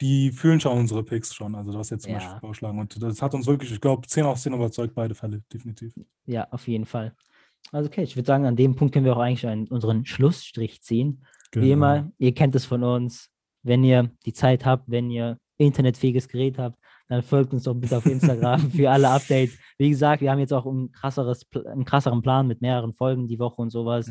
die 0.00 0.30
fühlen 0.32 0.60
schon 0.60 0.76
unsere 0.78 1.02
Picks 1.02 1.34
schon, 1.34 1.54
also 1.54 1.74
was 1.74 1.90
jetzt 1.90 2.04
zum 2.04 2.12
Ja. 2.12 2.18
Beispiel 2.18 2.40
vorschlagen. 2.40 2.78
Und 2.78 3.02
das 3.02 3.20
hat 3.22 3.34
uns 3.34 3.46
wirklich, 3.46 3.72
ich 3.72 3.80
glaube, 3.80 4.06
10 4.06 4.24
aus 4.24 4.42
10 4.42 4.52
überzeugt, 4.54 4.94
beide 4.94 5.14
Fälle, 5.14 5.42
definitiv. 5.52 5.92
Ja, 6.26 6.46
auf 6.50 6.68
jeden 6.68 6.86
Fall. 6.86 7.14
Also 7.72 7.88
okay, 7.88 8.02
ich 8.02 8.16
würde 8.16 8.26
sagen, 8.26 8.46
an 8.46 8.56
dem 8.56 8.76
Punkt 8.76 8.94
können 8.94 9.04
wir 9.04 9.16
auch 9.16 9.20
eigentlich 9.20 9.46
einen, 9.46 9.66
unseren 9.68 10.06
Schlussstrich 10.06 10.82
ziehen. 10.82 11.24
Wie 11.52 11.60
Genau. 11.60 11.72
immer, 11.72 12.12
ihr 12.18 12.32
kennt 12.34 12.54
es 12.54 12.64
von 12.64 12.84
uns. 12.84 13.30
Wenn 13.62 13.82
ihr 13.84 14.10
die 14.24 14.32
Zeit 14.32 14.64
habt, 14.64 14.84
wenn 14.88 15.10
ihr 15.10 15.38
internetfähiges 15.56 16.28
Gerät 16.28 16.58
habt, 16.58 16.78
dann 17.08 17.22
folgt 17.22 17.52
uns 17.52 17.64
doch 17.64 17.74
bitte 17.74 17.96
auf 17.96 18.06
Instagram 18.06 18.70
für 18.70 18.90
alle 18.90 19.08
Updates. 19.10 19.58
Wie 19.78 19.90
gesagt, 19.90 20.22
wir 20.22 20.30
haben 20.30 20.38
jetzt 20.38 20.52
auch 20.52 20.66
ein 20.66 20.92
krasseres, 20.92 21.46
einen 21.66 21.84
krasseren 21.84 22.22
Plan 22.22 22.46
mit 22.46 22.60
mehreren 22.60 22.92
Folgen 22.92 23.26
die 23.28 23.38
Woche 23.38 23.60
und 23.60 23.70
sowas. 23.70 24.10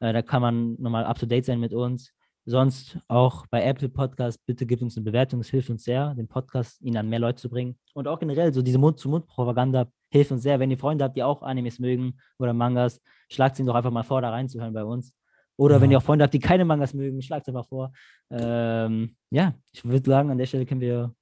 Äh, 0.00 0.12
da 0.12 0.22
kann 0.22 0.42
man 0.42 0.74
nochmal 0.80 1.04
up 1.04 1.18
to 1.18 1.26
date 1.26 1.44
sein 1.44 1.60
mit 1.60 1.72
uns. 1.72 2.12
Sonst 2.44 2.98
auch 3.08 3.46
bei 3.48 3.62
Apple 3.62 3.88
Podcast, 3.88 4.44
bitte 4.46 4.66
gebt 4.66 4.82
uns 4.82 4.96
eine 4.96 5.04
Bewertung, 5.04 5.40
es 5.40 5.48
hilft 5.48 5.70
uns 5.70 5.84
sehr, 5.84 6.14
den 6.14 6.26
Podcast 6.26 6.80
ihn 6.82 6.96
an 6.96 7.08
mehr 7.08 7.20
Leute 7.20 7.40
zu 7.40 7.48
bringen. 7.48 7.78
Und 7.94 8.08
auch 8.08 8.18
generell, 8.18 8.52
so 8.52 8.62
diese 8.62 8.78
Mund-zu-Mund-Propaganda 8.78 9.86
hilft 10.10 10.32
uns 10.32 10.42
sehr. 10.42 10.58
Wenn 10.58 10.70
ihr 10.70 10.78
Freunde 10.78 11.04
habt, 11.04 11.16
die 11.16 11.22
auch 11.22 11.42
Animes 11.42 11.78
mögen 11.78 12.18
oder 12.38 12.52
Mangas, 12.52 13.00
schlagt 13.30 13.58
ihnen 13.58 13.66
doch 13.68 13.76
einfach 13.76 13.92
mal 13.92 14.02
vor, 14.02 14.20
da 14.22 14.30
reinzuhören 14.30 14.72
bei 14.74 14.82
uns. 14.84 15.12
Oder 15.56 15.80
wenn 15.80 15.90
Ja. 15.90 15.96
ihr 15.96 15.98
auch 15.98 16.02
Freunde 16.02 16.24
habt, 16.24 16.34
die 16.34 16.40
keine 16.40 16.64
Mangas 16.64 16.94
mögen, 16.94 17.22
schlagt 17.22 17.46
es 17.46 17.54
einfach 17.54 17.68
vor. 17.68 17.92
Ähm, 18.30 19.14
ja, 19.30 19.54
ich 19.72 19.84
würde 19.84 20.10
sagen, 20.10 20.30
an 20.30 20.38
der 20.38 20.46
Stelle 20.46 20.66
können 20.66 20.80
wir 20.80 21.14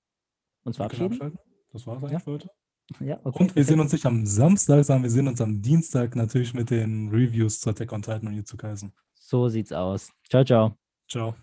uns 0.64 0.76
verabschieden. 0.76 1.12
abschalten. 1.12 1.38
Das 1.72 1.86
war's 1.86 1.98
eigentlich 1.98 2.12
Ja. 2.12 2.18
für 2.20 2.30
heute. 2.32 2.50
Ja, 3.00 3.20
okay. 3.22 3.42
Und 3.44 3.54
wir 3.56 3.64
sehen 3.64 3.78
uns 3.78 3.92
nicht 3.92 4.06
am 4.06 4.24
Samstag, 4.26 4.84
sondern 4.84 5.02
wir 5.04 5.10
sehen 5.10 5.28
uns 5.28 5.40
am 5.40 5.60
Dienstag 5.60 6.16
natürlich 6.16 6.54
mit 6.54 6.70
den 6.70 7.08
Reviews 7.10 7.60
zur 7.60 7.74
Tech 7.74 7.92
on 7.92 8.02
Titan 8.02 8.26
und 8.28 8.32
Jujutsu 8.32 8.56
Kaisen. 8.56 8.92
So 9.14 9.48
sieht's 9.48 9.72
aus. 9.72 10.10
Ciao, 10.28 10.42
ciao. 10.44 10.89
Ciao. 11.10 11.34